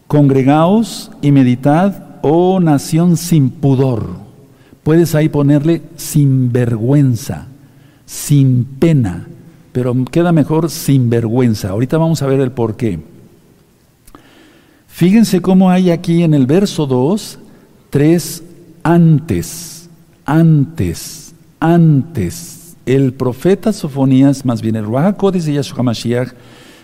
Congregaos 0.06 1.10
y 1.20 1.32
meditad, 1.32 2.04
oh 2.22 2.60
nación 2.60 3.16
sin 3.16 3.50
pudor. 3.50 4.16
Puedes 4.82 5.14
ahí 5.14 5.28
ponerle 5.28 5.82
sin 5.96 6.52
vergüenza, 6.52 7.46
sin 8.06 8.64
pena, 8.64 9.28
pero 9.78 9.94
queda 10.10 10.32
mejor 10.32 10.70
sin 10.70 11.08
vergüenza. 11.08 11.68
Ahorita 11.68 11.98
vamos 11.98 12.20
a 12.20 12.26
ver 12.26 12.40
el 12.40 12.50
por 12.50 12.76
qué. 12.76 12.98
Fíjense 14.88 15.40
cómo 15.40 15.70
hay 15.70 15.92
aquí 15.92 16.24
en 16.24 16.34
el 16.34 16.46
verso 16.46 16.84
2 16.84 17.38
tres 17.88 18.42
antes, 18.82 19.88
antes, 20.26 21.32
antes. 21.60 22.74
El 22.86 23.12
profeta 23.12 23.72
Sofonías, 23.72 24.44
más 24.44 24.62
bien 24.62 24.74
el 24.74 24.84
Ruajacodes 24.84 25.44
de 25.44 25.52
Yahshua 25.52 25.84
Mashiach, 25.84 26.32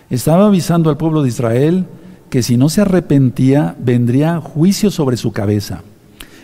estaba 0.09 0.47
avisando 0.47 0.89
al 0.89 0.97
pueblo 0.97 1.25
de 1.25 1.31
Israel 1.31 1.87
que 2.31 2.45
si 2.45 2.57
no 2.57 2.69
se 2.69 2.83
arrepentía, 2.83 3.75
vendría 3.81 4.41
juicio 4.41 4.93
sobre 4.93 5.17
su 5.17 5.33
cabeza. 5.33 5.83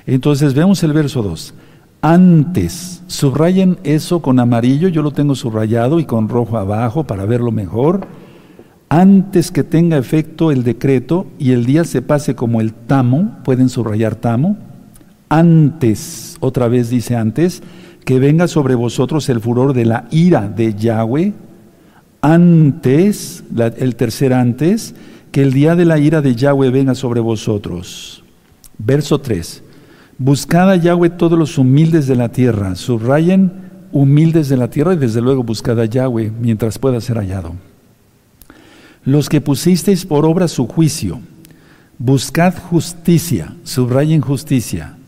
Entonces 0.04 0.52
vemos 0.54 0.82
el 0.82 0.94
verso 0.94 1.22
2. 1.22 1.54
Antes, 2.02 3.02
subrayen 3.08 3.78
eso 3.84 4.22
con 4.22 4.38
amarillo, 4.40 4.88
yo 4.88 5.02
lo 5.02 5.10
tengo 5.10 5.34
subrayado 5.34 6.00
y 6.00 6.06
con 6.06 6.30
rojo 6.30 6.56
abajo 6.56 7.04
para 7.04 7.26
verlo 7.26 7.52
mejor. 7.52 8.06
Antes 8.88 9.50
que 9.50 9.64
tenga 9.64 9.98
efecto 9.98 10.50
el 10.50 10.64
decreto 10.64 11.26
y 11.38 11.52
el 11.52 11.66
día 11.66 11.84
se 11.84 12.00
pase 12.00 12.34
como 12.34 12.62
el 12.62 12.72
tamo, 12.72 13.38
pueden 13.44 13.68
subrayar 13.68 14.14
tamo. 14.14 14.56
Antes, 15.28 16.38
otra 16.40 16.68
vez 16.68 16.88
dice 16.88 17.16
antes, 17.16 17.62
que 18.04 18.18
venga 18.18 18.48
sobre 18.48 18.74
vosotros 18.74 19.28
el 19.28 19.40
furor 19.40 19.74
de 19.74 19.84
la 19.84 20.08
ira 20.10 20.48
de 20.48 20.74
Yahweh. 20.74 21.34
Antes, 22.22 23.44
el 23.76 23.94
tercer 23.96 24.32
antes, 24.32 24.94
que 25.32 25.42
el 25.42 25.52
día 25.52 25.76
de 25.76 25.84
la 25.84 25.98
ira 25.98 26.22
de 26.22 26.34
Yahweh 26.34 26.70
venga 26.70 26.94
sobre 26.94 27.20
vosotros. 27.20 28.24
Verso 28.78 29.20
3. 29.20 29.64
Buscad 30.22 30.70
a 30.70 30.76
Yahweh 30.76 31.08
todos 31.08 31.38
los 31.38 31.56
humildes 31.56 32.06
de 32.06 32.14
la 32.14 32.28
tierra. 32.28 32.74
Subrayen 32.74 33.50
humildes 33.90 34.50
de 34.50 34.58
la 34.58 34.68
tierra 34.68 34.92
y 34.92 34.98
desde 34.98 35.22
luego 35.22 35.42
buscad 35.42 35.80
a 35.80 35.86
Yahweh 35.86 36.30
mientras 36.38 36.78
pueda 36.78 37.00
ser 37.00 37.16
hallado. 37.16 37.54
Los 39.02 39.30
que 39.30 39.40
pusisteis 39.40 40.04
por 40.04 40.26
obra 40.26 40.46
su 40.46 40.66
juicio. 40.66 41.20
Buscad 41.96 42.52
justicia. 42.54 43.56
Subrayen 43.64 44.20
justicia. 44.20 44.98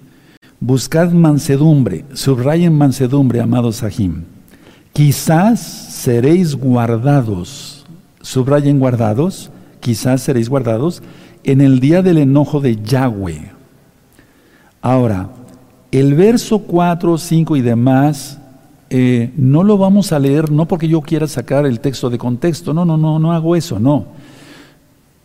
Buscad 0.61 1.13
mansedumbre. 1.13 2.07
Subrayen 2.15 2.73
mansedumbre, 2.73 3.43
amados 3.43 3.77
Sahim. 3.77 4.23
Quizás 4.95 5.61
seréis 5.61 6.55
guardados. 6.55 7.85
Subrayen 8.23 8.79
guardados. 8.79 9.51
Quizás 9.81 10.23
seréis 10.23 10.49
guardados 10.49 11.03
en 11.45 11.61
el 11.61 11.81
día 11.81 12.01
del 12.01 12.17
enojo 12.17 12.63
de 12.63 12.83
Yahweh 12.83 13.62
Ahora, 14.83 15.31
el 15.93 16.15
verso 16.15 16.59
4, 16.59 17.17
5 17.17 17.57
y 17.57 17.63
demás, 17.63 18.39
eh, 18.91 19.33
no 19.37 19.63
lo 19.63 19.79
vamos 19.79 20.13
a 20.13 20.19
leer 20.19 20.51
no 20.51 20.67
porque 20.67 20.89
yo 20.89 21.01
quiera 21.01 21.27
sacar 21.29 21.65
el 21.65 21.81
texto 21.81 22.11
de 22.11 22.19
contexto, 22.19 22.75
no, 22.75 22.85
no, 22.85 22.97
no, 22.97 23.19
no 23.19 23.33
hago 23.33 23.57
eso, 23.57 23.79
no. 23.79 24.07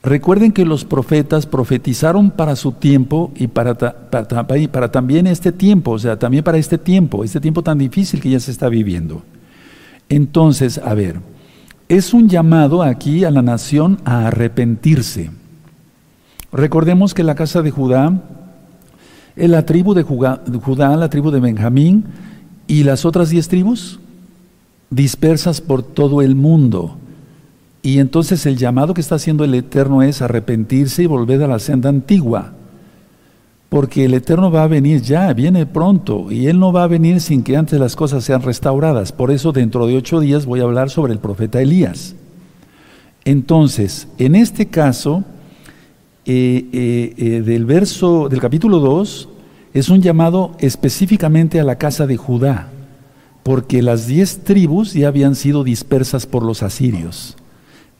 Recuerden 0.03 0.51
que 0.51 0.63
los 0.63 0.85
profetas 0.85 1.45
profetizaron 1.47 2.31
para 2.31 2.55
su 2.55 2.71
tiempo 2.71 3.31
y 3.35 3.47
para, 3.47 3.75
para, 3.75 4.91
también 4.91 5.25
este 5.25 5.51
tiempo, 5.51 5.91
o 5.91 5.99
sea, 5.99 6.17
también 6.17 6.43
para 6.43 6.59
este 6.59 6.77
tiempo, 6.77 7.23
este 7.23 7.41
tiempo 7.41 7.63
tan 7.63 7.79
difícil 7.79 8.21
que 8.21 8.29
ya 8.29 8.39
se 8.39 8.51
está 8.51 8.69
viviendo. 8.69 9.23
Entonces, 10.07 10.77
a 10.77 10.93
ver, 10.93 11.19
es 11.89 12.13
un 12.13 12.29
llamado 12.29 12.83
aquí 12.83 13.25
a 13.25 13.31
la 13.31 13.41
nación 13.41 13.99
a 14.05 14.27
arrepentirse. 14.27 15.31
Recordemos 16.53 17.13
que 17.13 17.23
la 17.23 17.35
casa 17.35 17.61
de 17.61 17.71
Judá 17.71 18.21
la 19.37 19.65
tribu 19.65 19.93
de 19.93 20.03
Judá, 20.03 20.41
la 20.97 21.09
tribu 21.09 21.31
de 21.31 21.39
Benjamín 21.39 22.05
y 22.67 22.83
las 22.83 23.05
otras 23.05 23.29
diez 23.29 23.47
tribus 23.47 23.99
dispersas 24.89 25.61
por 25.61 25.83
todo 25.83 26.21
el 26.21 26.35
mundo. 26.35 26.97
Y 27.83 27.99
entonces 27.99 28.45
el 28.45 28.57
llamado 28.57 28.93
que 28.93 29.01
está 29.01 29.15
haciendo 29.15 29.43
el 29.43 29.53
Eterno 29.53 30.01
es 30.01 30.21
arrepentirse 30.21 31.03
y 31.03 31.05
volver 31.05 31.43
a 31.43 31.47
la 31.47 31.59
senda 31.59 31.89
antigua. 31.89 32.53
Porque 33.69 34.05
el 34.05 34.13
Eterno 34.13 34.49
va 34.49 34.63
a 34.63 34.67
venir 34.67 35.01
ya, 35.01 35.31
viene 35.33 35.65
pronto, 35.65 36.31
y 36.31 36.47
Él 36.47 36.57
no 36.57 36.71
va 36.71 36.83
a 36.83 36.87
venir 36.87 37.19
sin 37.19 37.43
que 37.43 37.57
antes 37.57 37.79
las 37.79 37.95
cosas 37.95 38.23
sean 38.23 38.41
restauradas. 38.41 39.11
Por 39.11 39.29
eso 39.29 39.51
dentro 39.51 39.87
de 39.87 39.97
ocho 39.97 40.19
días 40.19 40.45
voy 40.45 40.61
a 40.61 40.63
hablar 40.63 40.89
sobre 40.89 41.13
el 41.13 41.19
profeta 41.19 41.61
Elías. 41.61 42.15
Entonces, 43.25 44.07
en 44.17 44.35
este 44.35 44.67
caso, 44.67 45.25
eh, 46.29 46.67
eh, 46.73 47.13
eh, 47.15 47.41
del 47.41 47.63
verso 47.63 48.27
del 48.27 48.41
capítulo 48.41 48.79
2 48.79 49.29
es 49.73 49.87
un 49.87 50.01
llamado 50.01 50.51
específicamente 50.59 51.57
a 51.57 51.63
la 51.63 51.77
casa 51.77 52.05
de 52.05 52.17
Judá, 52.17 52.67
porque 53.43 53.81
las 53.81 54.07
diez 54.07 54.43
tribus 54.43 54.91
ya 54.91 55.07
habían 55.07 55.35
sido 55.35 55.63
dispersas 55.63 56.25
por 56.25 56.43
los 56.43 56.63
asirios. 56.63 57.37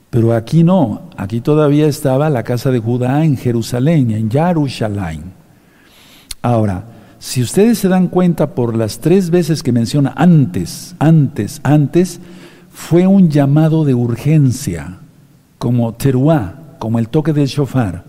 Pero 0.10 0.34
aquí 0.34 0.66
no, 0.66 1.04
aquí 1.16 1.40
todavía 1.40 1.88
estaba 1.88 2.30
la 2.30 2.44
casa 2.44 2.70
de 2.70 2.80
Judá 2.80 3.24
en 3.24 3.38
Jerusalén, 3.38 4.12
en 4.12 4.30
Yarushalayim. 4.30 5.32
Ahora, 6.42 6.84
si 7.20 7.42
ustedes 7.42 7.78
se 7.78 7.88
dan 7.88 8.10
cuenta 8.10 8.56
por 8.56 8.76
las 8.76 9.00
tres 9.00 9.30
veces 9.30 9.64
que 9.64 9.72
menciona 9.72 10.14
antes, 10.18 10.98
antes, 11.00 11.62
antes, 11.64 12.20
fue 12.74 13.08
un 13.08 13.30
llamado 13.30 13.86
de 13.86 13.94
urgencia, 13.94 14.98
como 15.58 15.94
teruá, 15.94 16.76
como 16.78 17.00
el 17.00 17.08
toque 17.08 17.32
del 17.32 17.48
shofar. 17.48 18.07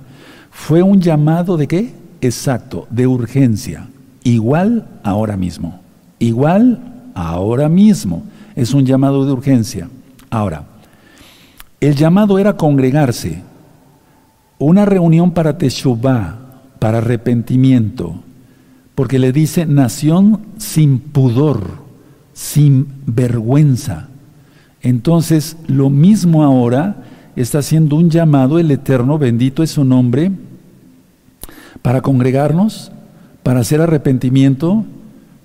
Fue 0.58 0.82
un 0.82 1.00
llamado 1.00 1.56
de 1.56 1.66
qué? 1.66 1.94
Exacto, 2.20 2.86
de 2.90 3.06
urgencia. 3.06 3.88
Igual 4.22 4.86
ahora 5.02 5.34
mismo. 5.34 5.80
Igual 6.18 7.10
ahora 7.14 7.70
mismo. 7.70 8.24
Es 8.54 8.74
un 8.74 8.84
llamado 8.84 9.24
de 9.24 9.32
urgencia. 9.32 9.88
Ahora, 10.28 10.64
el 11.80 11.94
llamado 11.94 12.38
era 12.38 12.58
congregarse. 12.58 13.42
Una 14.58 14.84
reunión 14.84 15.30
para 15.30 15.56
Teshuvah, 15.56 16.36
para 16.78 16.98
arrepentimiento. 16.98 18.16
Porque 18.94 19.18
le 19.18 19.32
dice 19.32 19.64
nación 19.64 20.40
sin 20.58 20.98
pudor, 20.98 21.62
sin 22.34 22.88
vergüenza. 23.06 24.08
Entonces, 24.82 25.56
lo 25.66 25.88
mismo 25.88 26.42
ahora 26.42 27.04
está 27.36 27.60
haciendo 27.60 27.96
un 27.96 28.10
llamado 28.10 28.58
el 28.58 28.70
Eterno, 28.70 29.16
bendito 29.16 29.62
es 29.62 29.70
su 29.70 29.84
nombre, 29.84 30.30
para 31.82 32.00
congregarnos, 32.02 32.92
para 33.42 33.60
hacer 33.60 33.80
arrepentimiento, 33.80 34.84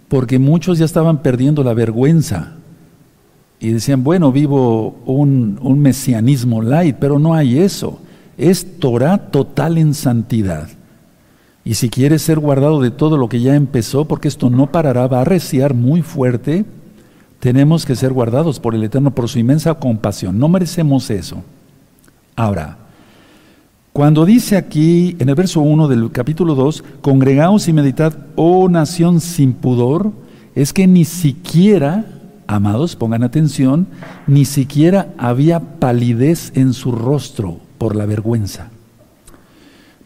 porque 0.07 0.39
muchos 0.39 0.77
ya 0.77 0.85
estaban 0.85 1.23
perdiendo 1.23 1.63
la 1.63 1.73
vergüenza. 1.73 2.53
Y 3.59 3.69
decían, 3.69 4.03
bueno, 4.03 4.31
vivo 4.31 4.95
un, 5.05 5.57
mesianismo 5.79 6.61
light, 6.61 6.97
pero 6.99 7.17
no 7.17 7.33
hay 7.33 7.59
eso. 7.59 7.99
Es 8.37 8.79
Torah 8.79 9.17
total 9.17 9.77
en 9.77 9.93
santidad. 9.93 10.67
Y 11.63 11.75
si 11.75 11.89
quieres 11.89 12.21
ser 12.21 12.39
guardado 12.39 12.81
de 12.81 12.91
todo 12.91 13.17
lo 13.17 13.29
que 13.29 13.39
ya 13.39 13.55
empezó, 13.55 14.05
porque 14.05 14.27
esto 14.27 14.49
no 14.49 14.71
parará, 14.71 15.07
va 15.07 15.21
a 15.21 15.25
reciar 15.25 15.73
muy 15.73 16.01
fuerte, 16.01 16.65
tenemos 17.39 17.85
que 17.85 17.95
ser 17.95 18.11
guardados 18.11 18.59
por 18.59 18.75
el 18.75 18.83
Eterno, 18.83 19.15
por 19.15 19.29
su 19.29 19.39
inmensa 19.39 19.73
compasión. 19.75 20.37
No 20.37 20.49
merecemos 20.49 21.09
eso. 21.09 21.41
Ahora, 22.35 22.77
cuando 23.93 24.25
dice 24.25 24.57
aquí 24.57 25.15
en 25.19 25.29
el 25.29 25.35
verso 25.35 25.61
1 25.61 25.87
del 25.87 26.11
capítulo 26.11 26.55
2, 26.55 26.83
congregaos 27.01 27.67
y 27.67 27.73
meditad, 27.73 28.13
oh 28.35 28.67
nación 28.67 29.21
sin 29.21 29.53
pudor, 29.53 30.11
es 30.55 30.73
que 30.73 30.87
ni 30.87 31.05
siquiera, 31.05 32.05
amados, 32.47 32.95
pongan 32.95 33.21
atención, 33.21 33.85
ni 34.25 34.45
siquiera 34.45 35.13
había 35.19 35.59
palidez 35.59 36.51
en 36.55 36.73
su 36.73 36.91
rostro 36.91 37.59
por 37.77 37.95
la 37.95 38.07
vergüenza. 38.07 38.71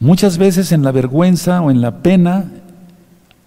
Muchas 0.02 0.38
veces 0.38 0.74
en 0.74 0.84
la 0.84 0.92
vergüenza 0.92 1.62
o 1.62 1.72
en 1.72 1.80
la 1.80 2.04
pena, 2.04 2.52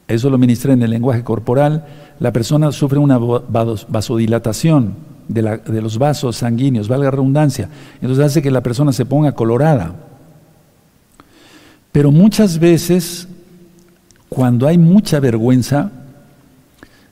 eso 0.09 0.31
lo 0.31 0.39
ministré 0.39 0.73
en 0.73 0.83
el 0.83 0.91
lenguaje 0.91 1.23
corporal, 1.23 1.85
la 2.19 2.33
persona 2.33 2.73
sufre 2.73 2.99
una 2.99 3.19
vasodilatación 3.19 4.95
de, 5.29 5.61
de 5.67 5.83
los 5.83 5.99
vasos 5.99 6.37
sanguíneos, 6.37 6.89
valga 6.89 7.11
redundancia, 7.11 7.69
entonces 8.01 8.25
hace 8.25 8.41
que 8.41 8.51
la 8.51 8.63
persona 8.63 8.95
se 8.95 9.05
ponga 9.05 9.33
colorada 9.33 10.07
pero 11.93 12.11
muchas 12.11 12.59
veces, 12.59 13.27
cuando 14.29 14.67
hay 14.67 14.79
mucha 14.79 15.21
vergüenza, 15.21 15.91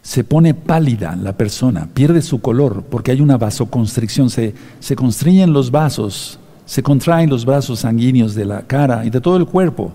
se 0.02 0.24
pone 0.24 0.54
pálida 0.54 1.16
la 1.16 1.34
persona, 1.34 1.88
pierde 1.92 2.22
su 2.22 2.40
color, 2.40 2.84
porque 2.88 3.10
hay 3.10 3.20
una 3.20 3.36
vasoconstricción, 3.36 4.30
se, 4.30 4.54
se 4.80 4.96
constriñen 4.96 5.52
los 5.52 5.70
vasos, 5.70 6.38
se 6.64 6.82
contraen 6.82 7.28
los 7.28 7.44
vasos 7.44 7.80
sanguíneos 7.80 8.34
de 8.34 8.44
la 8.44 8.62
cara 8.62 9.04
y 9.04 9.10
de 9.10 9.20
todo 9.20 9.36
el 9.36 9.46
cuerpo. 9.46 9.92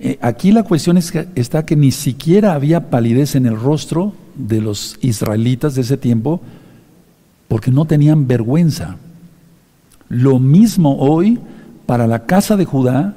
Eh, 0.00 0.18
aquí 0.22 0.52
la 0.52 0.62
cuestión 0.62 0.96
es 0.96 1.10
que, 1.10 1.28
está 1.34 1.66
que 1.66 1.74
ni 1.74 1.90
siquiera 1.90 2.54
había 2.54 2.88
palidez 2.88 3.34
en 3.34 3.46
el 3.46 3.58
rostro 3.58 4.12
de 4.36 4.60
los 4.60 4.96
israelitas 5.00 5.74
de 5.74 5.80
ese 5.80 5.96
tiempo, 5.96 6.40
porque 7.48 7.70
no 7.70 7.84
tenían 7.84 8.28
vergüenza. 8.28 8.96
Lo 10.08 10.38
mismo 10.38 10.98
hoy 10.98 11.38
para 11.86 12.06
la 12.06 12.26
casa 12.26 12.56
de 12.56 12.64
Judá 12.64 13.16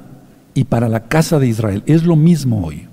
y 0.54 0.64
para 0.64 0.88
la 0.88 1.04
casa 1.04 1.38
de 1.38 1.48
Israel. 1.48 1.82
Es 1.86 2.04
lo 2.04 2.16
mismo 2.16 2.66
hoy. 2.66 2.86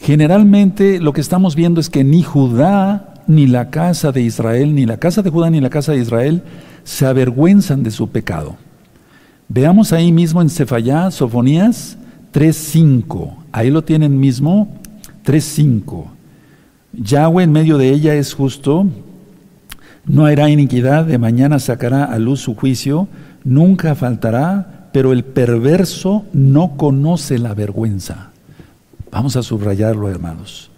Generalmente 0.00 1.00
lo 1.00 1.12
que 1.12 1.20
estamos 1.20 1.54
viendo 1.54 1.80
es 1.80 1.88
que 1.88 2.02
ni 2.02 2.22
Judá 2.22 3.14
ni 3.26 3.46
la 3.46 3.70
casa 3.70 4.10
de 4.10 4.22
Israel, 4.22 4.74
ni 4.74 4.84
la 4.84 4.96
casa 4.96 5.22
de 5.22 5.30
Judá, 5.30 5.48
ni 5.50 5.60
la 5.60 5.70
casa 5.70 5.92
de 5.92 5.98
Israel 5.98 6.42
se 6.84 7.06
avergüenzan 7.06 7.82
de 7.82 7.90
su 7.90 8.08
pecado. 8.08 8.56
Veamos 9.48 9.92
ahí 9.92 10.12
mismo 10.12 10.42
en 10.42 10.50
Cefayá, 10.50 11.10
Sofonías 11.10 11.96
3.5. 12.32 13.34
Ahí 13.52 13.70
lo 13.70 13.84
tienen 13.84 14.18
mismo, 14.18 14.68
3.5. 15.24 16.06
Yahweh 16.94 17.44
en 17.44 17.52
medio 17.52 17.78
de 17.78 17.90
ella 17.90 18.14
es 18.14 18.34
justo, 18.34 18.86
no 20.04 20.26
hará 20.26 20.50
iniquidad, 20.50 21.04
de 21.04 21.18
mañana 21.18 21.58
sacará 21.58 22.04
a 22.04 22.18
luz 22.18 22.40
su 22.40 22.54
juicio, 22.54 23.08
nunca 23.44 23.94
faltará, 23.94 24.71
pero 24.92 25.12
el 25.12 25.24
perverso 25.24 26.24
no 26.32 26.76
conoce 26.76 27.38
la 27.38 27.54
vergüenza. 27.54 28.30
Vamos 29.10 29.36
a 29.36 29.42
subrayarlo, 29.42 30.08
hermanos. 30.08 30.70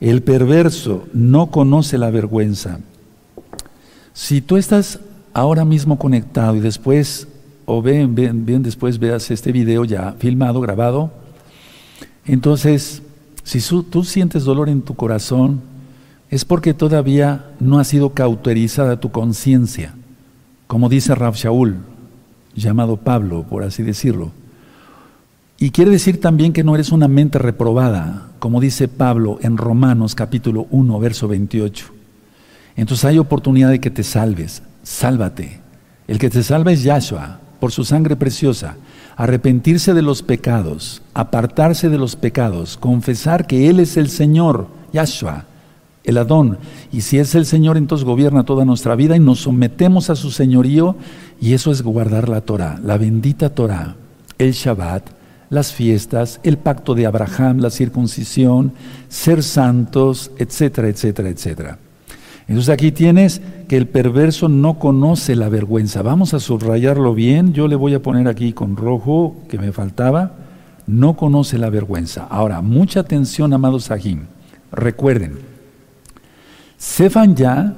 El 0.00 0.22
perverso 0.22 1.06
no 1.12 1.50
conoce 1.50 1.98
la 1.98 2.10
vergüenza. 2.10 2.80
Si 4.12 4.40
tú 4.40 4.56
estás 4.56 5.00
ahora 5.32 5.64
mismo 5.64 5.98
conectado 5.98 6.56
y 6.56 6.60
después, 6.60 7.28
o 7.66 7.82
bien, 7.82 8.14
después 8.62 8.98
veas 8.98 9.30
este 9.30 9.52
video 9.52 9.84
ya 9.84 10.12
filmado, 10.18 10.60
grabado, 10.60 11.10
entonces, 12.26 13.02
si 13.42 13.60
tú 13.84 14.04
sientes 14.04 14.44
dolor 14.44 14.68
en 14.68 14.82
tu 14.82 14.94
corazón, 14.94 15.62
es 16.30 16.44
porque 16.44 16.74
todavía 16.74 17.46
no 17.58 17.78
ha 17.78 17.84
sido 17.84 18.10
cauterizada 18.10 19.00
tu 19.00 19.10
conciencia, 19.10 19.94
como 20.66 20.90
dice 20.90 21.14
Rab 21.14 21.34
Shaul, 21.34 21.76
llamado 22.58 22.96
Pablo, 22.96 23.44
por 23.48 23.62
así 23.62 23.82
decirlo. 23.82 24.32
Y 25.58 25.70
quiere 25.70 25.90
decir 25.90 26.20
también 26.20 26.52
que 26.52 26.62
no 26.62 26.74
eres 26.74 26.92
una 26.92 27.08
mente 27.08 27.38
reprobada, 27.38 28.28
como 28.38 28.60
dice 28.60 28.86
Pablo 28.86 29.38
en 29.42 29.56
Romanos 29.56 30.14
capítulo 30.14 30.66
1, 30.70 31.00
verso 31.00 31.26
28. 31.26 31.86
Entonces 32.76 33.04
hay 33.04 33.18
oportunidad 33.18 33.70
de 33.70 33.80
que 33.80 33.90
te 33.90 34.04
salves, 34.04 34.62
sálvate. 34.84 35.60
El 36.06 36.20
que 36.20 36.30
te 36.30 36.44
salva 36.44 36.70
es 36.70 36.84
Yahshua, 36.84 37.40
por 37.58 37.72
su 37.72 37.84
sangre 37.84 38.14
preciosa. 38.14 38.76
Arrepentirse 39.16 39.94
de 39.94 40.02
los 40.02 40.22
pecados, 40.22 41.02
apartarse 41.12 41.88
de 41.88 41.98
los 41.98 42.14
pecados, 42.14 42.76
confesar 42.76 43.48
que 43.48 43.68
Él 43.68 43.80
es 43.80 43.96
el 43.96 44.10
Señor, 44.10 44.68
Yahshua, 44.92 45.46
el 46.08 46.16
Adón. 46.16 46.58
Y 46.90 47.02
si 47.02 47.18
es 47.18 47.34
el 47.34 47.44
Señor, 47.44 47.76
entonces 47.76 48.04
gobierna 48.04 48.44
toda 48.44 48.64
nuestra 48.64 48.96
vida 48.96 49.14
y 49.14 49.20
nos 49.20 49.40
sometemos 49.40 50.08
a 50.10 50.16
su 50.16 50.30
señorío 50.30 50.96
y 51.40 51.52
eso 51.52 51.70
es 51.70 51.82
guardar 51.82 52.28
la 52.28 52.40
Torah, 52.40 52.80
la 52.82 52.96
bendita 52.96 53.50
Torah, 53.50 53.94
el 54.38 54.52
Shabbat, 54.52 55.10
las 55.50 55.72
fiestas, 55.72 56.40
el 56.42 56.56
pacto 56.56 56.94
de 56.94 57.06
Abraham, 57.06 57.58
la 57.58 57.70
circuncisión, 57.70 58.72
ser 59.08 59.42
santos, 59.42 60.30
etcétera, 60.38 60.88
etcétera, 60.88 61.28
etcétera. 61.28 61.78
Entonces 62.48 62.70
aquí 62.72 62.90
tienes 62.92 63.42
que 63.68 63.76
el 63.76 63.86
perverso 63.86 64.48
no 64.48 64.78
conoce 64.78 65.36
la 65.36 65.50
vergüenza. 65.50 66.00
Vamos 66.00 66.32
a 66.32 66.40
subrayarlo 66.40 67.12
bien. 67.12 67.52
Yo 67.52 67.68
le 67.68 67.76
voy 67.76 67.92
a 67.92 68.02
poner 68.02 68.26
aquí 68.26 68.54
con 68.54 68.76
rojo 68.76 69.36
que 69.50 69.58
me 69.58 69.72
faltaba. 69.72 70.32
No 70.86 71.14
conoce 71.14 71.58
la 71.58 71.68
vergüenza. 71.68 72.26
Ahora, 72.30 72.62
mucha 72.62 73.00
atención, 73.00 73.52
amados 73.52 73.84
Sahim. 73.84 74.22
Recuerden, 74.72 75.57
Sefan 76.78 77.34
ya 77.34 77.74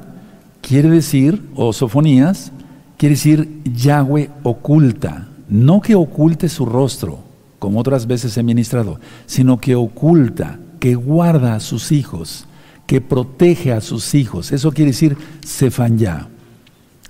quiere 0.60 0.90
decir, 0.90 1.42
o 1.54 1.72
Sofonías, 1.72 2.52
quiere 2.98 3.14
decir 3.14 3.62
Yahweh 3.64 4.30
oculta. 4.42 5.26
No 5.48 5.80
que 5.80 5.96
oculte 5.96 6.48
su 6.48 6.66
rostro, 6.66 7.18
como 7.58 7.80
otras 7.80 8.06
veces 8.06 8.36
he 8.36 8.42
ministrado, 8.42 9.00
sino 9.26 9.58
que 9.58 9.74
oculta, 9.74 10.60
que 10.78 10.94
guarda 10.94 11.54
a 11.54 11.60
sus 11.60 11.92
hijos, 11.92 12.46
que 12.86 13.00
protege 13.00 13.72
a 13.72 13.80
sus 13.80 14.14
hijos. 14.14 14.52
Eso 14.52 14.70
quiere 14.70 14.92
decir 14.92 15.16
Sefanyá. 15.44 16.28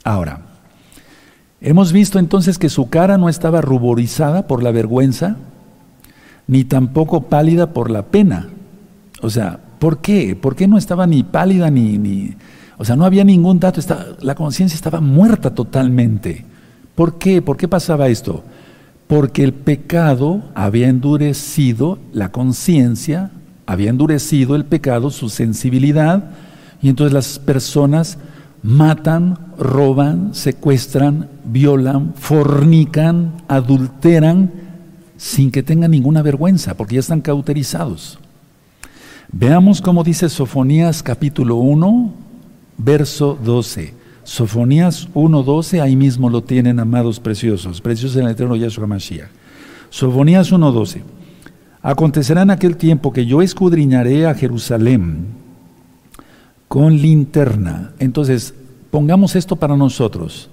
Ahora, 0.04 0.42
hemos 1.60 1.92
visto 1.92 2.18
entonces 2.18 2.56
que 2.58 2.68
su 2.68 2.88
cara 2.88 3.18
no 3.18 3.28
estaba 3.28 3.60
ruborizada 3.60 4.46
por 4.46 4.62
la 4.62 4.70
vergüenza, 4.70 5.36
ni 6.46 6.64
tampoco 6.64 7.22
pálida 7.24 7.72
por 7.72 7.90
la 7.90 8.06
pena. 8.06 8.48
O 9.22 9.28
sea, 9.28 9.60
¿por 9.80 9.98
qué? 9.98 10.36
¿Por 10.36 10.54
qué 10.54 10.68
no 10.68 10.78
estaba 10.78 11.08
ni 11.08 11.24
pálida 11.24 11.68
ni... 11.68 11.98
ni 11.98 12.36
o 12.78 12.84
sea, 12.84 12.94
no 12.94 13.04
había 13.04 13.24
ningún 13.24 13.58
dato, 13.58 13.80
la 14.20 14.34
conciencia 14.34 14.74
estaba 14.74 15.00
muerta 15.00 15.52
totalmente. 15.52 16.46
¿Por 16.94 17.18
qué? 17.18 17.42
¿Por 17.42 17.56
qué 17.58 17.66
pasaba 17.68 18.08
esto? 18.08 18.44
porque 19.10 19.42
el 19.42 19.52
pecado 19.52 20.40
había 20.54 20.86
endurecido 20.86 21.98
la 22.12 22.30
conciencia, 22.30 23.32
había 23.66 23.90
endurecido 23.90 24.54
el 24.54 24.64
pecado, 24.64 25.10
su 25.10 25.30
sensibilidad, 25.30 26.30
y 26.80 26.90
entonces 26.90 27.12
las 27.12 27.40
personas 27.40 28.18
matan, 28.62 29.36
roban, 29.58 30.32
secuestran, 30.32 31.28
violan, 31.44 32.14
fornican, 32.14 33.32
adulteran, 33.48 34.52
sin 35.16 35.50
que 35.50 35.64
tengan 35.64 35.90
ninguna 35.90 36.22
vergüenza, 36.22 36.74
porque 36.76 36.94
ya 36.94 37.00
están 37.00 37.20
cauterizados. 37.20 38.20
Veamos 39.32 39.80
cómo 39.80 40.02
dice 40.02 40.28
Sofonías 40.28 41.04
capítulo 41.04 41.56
1, 41.56 42.12
verso 42.78 43.38
12. 43.42 43.94
Sofonías 44.24 45.08
1.12, 45.14 45.80
ahí 45.80 45.94
mismo 45.94 46.28
lo 46.28 46.42
tienen, 46.42 46.80
amados 46.80 47.20
preciosos, 47.20 47.80
preciosos 47.80 48.16
en 48.16 48.26
el 48.26 48.32
eterno 48.32 48.56
Yahshua 48.56 48.88
Mashiach. 48.88 49.28
Sofonías 49.88 50.52
1.12. 50.52 51.02
Acontecerá 51.80 52.42
en 52.42 52.50
aquel 52.50 52.76
tiempo 52.76 53.12
que 53.12 53.24
yo 53.24 53.40
escudriñaré 53.40 54.26
a 54.26 54.34
Jerusalén 54.34 55.28
con 56.66 57.00
linterna. 57.00 57.92
Entonces, 58.00 58.52
pongamos 58.90 59.36
esto 59.36 59.56
para 59.56 59.76
nosotros. 59.76 60.50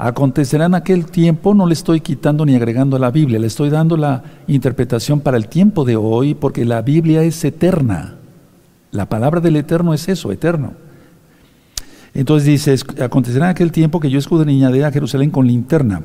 Acontecerá 0.00 0.66
en 0.66 0.76
aquel 0.76 1.06
tiempo, 1.06 1.54
no 1.54 1.66
le 1.66 1.72
estoy 1.72 2.00
quitando 2.00 2.46
ni 2.46 2.54
agregando 2.54 2.96
a 2.96 3.00
la 3.00 3.10
Biblia, 3.10 3.40
le 3.40 3.48
estoy 3.48 3.68
dando 3.68 3.96
la 3.96 4.22
interpretación 4.46 5.18
para 5.18 5.36
el 5.36 5.48
tiempo 5.48 5.84
de 5.84 5.96
hoy, 5.96 6.34
porque 6.34 6.64
la 6.64 6.82
Biblia 6.82 7.24
es 7.24 7.44
eterna. 7.44 8.14
La 8.92 9.08
palabra 9.08 9.40
del 9.40 9.56
eterno 9.56 9.92
es 9.92 10.08
eso, 10.08 10.30
eterno. 10.30 10.74
Entonces 12.14 12.46
dice, 12.46 12.76
acontecerá 13.02 13.46
en 13.46 13.50
aquel 13.50 13.72
tiempo 13.72 13.98
que 13.98 14.08
yo 14.08 14.20
escudriñaré 14.20 14.84
a 14.84 14.92
Jerusalén 14.92 15.30
con 15.30 15.48
linterna. 15.48 16.02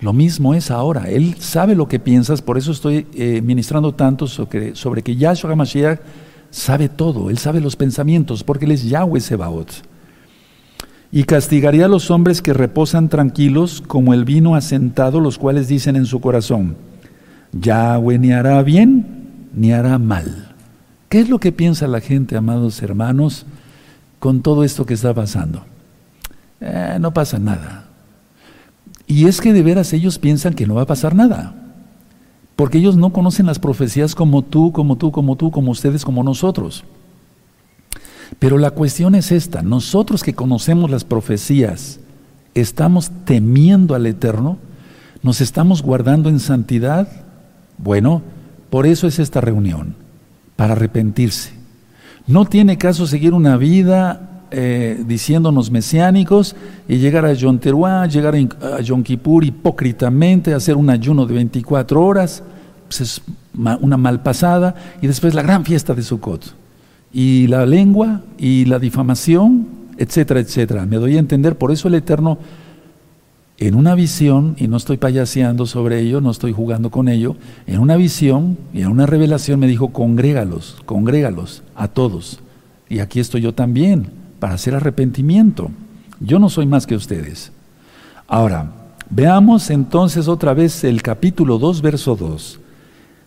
Lo 0.00 0.12
mismo 0.12 0.54
es 0.54 0.70
ahora. 0.70 1.08
Él 1.10 1.34
sabe 1.40 1.74
lo 1.74 1.88
que 1.88 1.98
piensas, 1.98 2.40
por 2.40 2.56
eso 2.56 2.70
estoy 2.70 3.08
eh, 3.14 3.42
ministrando 3.42 3.94
tanto 3.94 4.28
sobre, 4.28 4.76
sobre 4.76 5.02
que 5.02 5.16
Yahshua 5.16 5.50
HaMashiach 5.50 6.00
sabe 6.50 6.88
todo. 6.88 7.30
Él 7.30 7.38
sabe 7.38 7.60
los 7.60 7.74
pensamientos, 7.74 8.44
porque 8.44 8.64
Él 8.64 8.70
es 8.70 8.84
Yahweh 8.84 9.20
Sebaot. 9.20 9.91
Y 11.12 11.24
castigaría 11.24 11.84
a 11.84 11.88
los 11.88 12.10
hombres 12.10 12.42
que 12.42 12.54
reposan 12.54 13.08
tranquilos 13.08 13.82
como 13.86 14.14
el 14.14 14.24
vino 14.24 14.56
asentado, 14.56 15.20
los 15.20 15.38
cuales 15.38 15.68
dicen 15.68 15.94
en 15.94 16.06
su 16.06 16.20
corazón, 16.20 16.76
Yahweh 17.52 18.18
ni 18.18 18.32
hará 18.32 18.60
bien 18.62 19.50
ni 19.54 19.72
hará 19.72 19.98
mal. 19.98 20.56
¿Qué 21.08 21.20
es 21.20 21.28
lo 21.28 21.38
que 21.38 21.52
piensa 21.52 21.86
la 21.86 22.00
gente, 22.00 22.36
amados 22.36 22.82
hermanos? 22.82 23.46
con 24.22 24.40
todo 24.40 24.62
esto 24.62 24.86
que 24.86 24.94
está 24.94 25.12
pasando? 25.12 25.64
Eh, 26.60 26.96
no 27.00 27.12
pasa 27.12 27.40
nada. 27.40 27.86
Y 29.08 29.26
es 29.26 29.40
que 29.40 29.52
de 29.52 29.64
veras 29.64 29.92
ellos 29.92 30.20
piensan 30.20 30.54
que 30.54 30.64
no 30.64 30.76
va 30.76 30.82
a 30.82 30.86
pasar 30.86 31.16
nada. 31.16 31.52
Porque 32.54 32.78
ellos 32.78 32.96
no 32.96 33.12
conocen 33.12 33.46
las 33.46 33.58
profecías 33.58 34.14
como 34.14 34.42
tú, 34.42 34.70
como 34.70 34.94
tú, 34.94 35.10
como 35.10 35.34
tú, 35.34 35.50
como 35.50 35.72
ustedes, 35.72 36.04
como 36.04 36.22
nosotros. 36.22 36.84
Pero 38.38 38.58
la 38.58 38.70
cuestión 38.70 39.14
es 39.14 39.32
esta, 39.32 39.62
nosotros 39.62 40.22
que 40.22 40.34
conocemos 40.34 40.90
las 40.90 41.04
profecías, 41.04 42.00
¿estamos 42.54 43.10
temiendo 43.24 43.94
al 43.94 44.06
Eterno? 44.06 44.58
¿Nos 45.22 45.40
estamos 45.40 45.82
guardando 45.82 46.28
en 46.28 46.40
santidad? 46.40 47.08
Bueno, 47.78 48.22
por 48.70 48.86
eso 48.86 49.06
es 49.06 49.18
esta 49.18 49.40
reunión, 49.40 49.94
para 50.56 50.72
arrepentirse. 50.72 51.52
No 52.26 52.44
tiene 52.44 52.78
caso 52.78 53.06
seguir 53.06 53.34
una 53.34 53.56
vida 53.56 54.44
eh, 54.50 55.02
diciéndonos 55.06 55.70
mesiánicos 55.70 56.54
y 56.88 56.98
llegar 56.98 57.24
a 57.24 57.32
Yom 57.32 57.58
Teruah, 57.58 58.06
llegar 58.06 58.34
a 58.34 58.80
Yom 58.80 59.02
Kippur 59.02 59.44
hipócritamente, 59.44 60.54
hacer 60.54 60.76
un 60.76 60.90
ayuno 60.90 61.26
de 61.26 61.34
24 61.34 62.04
horas, 62.04 62.42
pues 62.86 63.00
es 63.00 63.22
una 63.54 63.96
malpasada, 63.96 64.74
y 65.00 65.06
después 65.06 65.34
la 65.34 65.42
gran 65.42 65.64
fiesta 65.64 65.94
de 65.94 66.02
Sukkot. 66.02 66.61
Y 67.12 67.46
la 67.46 67.66
lengua 67.66 68.22
y 68.38 68.64
la 68.64 68.78
difamación, 68.78 69.66
etcétera, 69.98 70.40
etcétera. 70.40 70.86
Me 70.86 70.96
doy 70.96 71.16
a 71.16 71.20
entender, 71.20 71.56
por 71.56 71.72
eso 71.72 71.88
el 71.88 71.94
Eterno 71.94 72.38
en 73.58 73.76
una 73.76 73.94
visión, 73.94 74.56
y 74.58 74.66
no 74.66 74.76
estoy 74.76 74.96
payaseando 74.96 75.66
sobre 75.66 76.00
ello, 76.00 76.20
no 76.20 76.32
estoy 76.32 76.52
jugando 76.52 76.90
con 76.90 77.08
ello, 77.08 77.36
en 77.68 77.78
una 77.78 77.96
visión 77.96 78.58
y 78.72 78.80
en 78.80 78.88
una 78.88 79.06
revelación 79.06 79.60
me 79.60 79.68
dijo, 79.68 79.92
congrégalos, 79.92 80.78
congrégalos 80.84 81.62
a 81.76 81.86
todos. 81.86 82.40
Y 82.88 82.98
aquí 82.98 83.20
estoy 83.20 83.42
yo 83.42 83.54
también, 83.54 84.08
para 84.40 84.54
hacer 84.54 84.74
arrepentimiento. 84.74 85.70
Yo 86.18 86.40
no 86.40 86.48
soy 86.48 86.66
más 86.66 86.88
que 86.88 86.96
ustedes. 86.96 87.52
Ahora, 88.26 88.72
veamos 89.10 89.70
entonces 89.70 90.26
otra 90.26 90.54
vez 90.54 90.82
el 90.82 91.00
capítulo 91.00 91.58
2, 91.58 91.82
verso 91.82 92.16
2. 92.16 92.58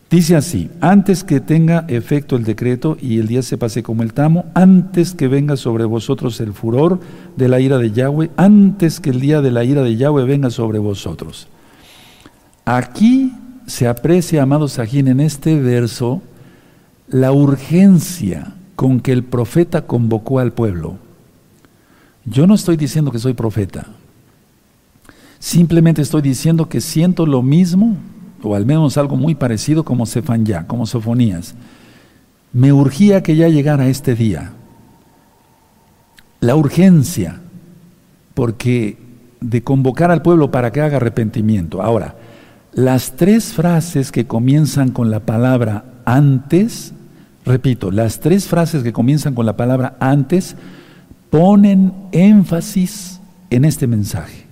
Dice 0.09 0.35
así, 0.35 0.69
antes 0.81 1.23
que 1.23 1.39
tenga 1.39 1.85
efecto 1.87 2.35
el 2.35 2.43
decreto 2.43 2.95
y 3.01 3.17
el 3.17 3.27
día 3.27 3.41
se 3.41 3.57
pase 3.57 3.81
como 3.81 4.03
el 4.03 4.13
tamo, 4.13 4.45
antes 4.53 5.15
que 5.15 5.27
venga 5.27 5.57
sobre 5.57 5.85
vosotros 5.85 6.39
el 6.41 6.53
furor 6.53 6.99
de 7.35 7.49
la 7.49 7.59
ira 7.59 7.79
de 7.79 7.91
Yahweh, 7.91 8.29
antes 8.37 8.99
que 8.99 9.09
el 9.09 9.19
día 9.19 9.41
de 9.41 9.51
la 9.51 9.63
ira 9.63 9.81
de 9.81 9.95
Yahweh 9.95 10.25
venga 10.25 10.51
sobre 10.51 10.77
vosotros. 10.77 11.47
Aquí 12.65 13.33
se 13.65 13.87
aprecia, 13.87 14.43
amados 14.43 14.73
Sajín, 14.73 15.07
en 15.07 15.19
este 15.19 15.59
verso, 15.59 16.21
la 17.07 17.31
urgencia 17.31 18.53
con 18.75 18.99
que 18.99 19.11
el 19.11 19.23
profeta 19.23 19.87
convocó 19.87 20.37
al 20.37 20.53
pueblo. 20.53 20.97
Yo 22.25 22.45
no 22.45 22.53
estoy 22.53 22.77
diciendo 22.77 23.11
que 23.11 23.19
soy 23.19 23.33
profeta, 23.33 23.87
simplemente 25.39 26.03
estoy 26.03 26.21
diciendo 26.21 26.69
que 26.69 26.79
siento 26.79 27.25
lo 27.25 27.41
mismo 27.41 27.97
o 28.45 28.55
al 28.55 28.65
menos 28.65 28.97
algo 28.97 29.15
muy 29.15 29.35
parecido 29.35 29.83
como 29.83 30.05
ya, 30.43 30.67
como 30.67 30.85
Sofonías. 30.85 31.55
Me 32.53 32.71
urgía 32.71 33.21
que 33.23 33.35
ya 33.35 33.49
llegara 33.49 33.87
este 33.87 34.15
día. 34.15 34.53
La 36.39 36.55
urgencia, 36.55 37.41
porque 38.33 38.97
de 39.41 39.63
convocar 39.63 40.11
al 40.11 40.21
pueblo 40.21 40.51
para 40.51 40.71
que 40.71 40.81
haga 40.81 40.97
arrepentimiento. 40.97 41.81
Ahora, 41.81 42.15
las 42.73 43.15
tres 43.15 43.53
frases 43.53 44.11
que 44.11 44.25
comienzan 44.25 44.91
con 44.91 45.11
la 45.11 45.21
palabra 45.21 45.85
antes, 46.05 46.93
repito, 47.45 47.91
las 47.91 48.19
tres 48.19 48.47
frases 48.47 48.83
que 48.83 48.93
comienzan 48.93 49.33
con 49.33 49.45
la 49.45 49.55
palabra 49.57 49.95
antes 49.99 50.55
ponen 51.29 51.93
énfasis 52.11 53.19
en 53.49 53.65
este 53.65 53.87
mensaje. 53.87 54.44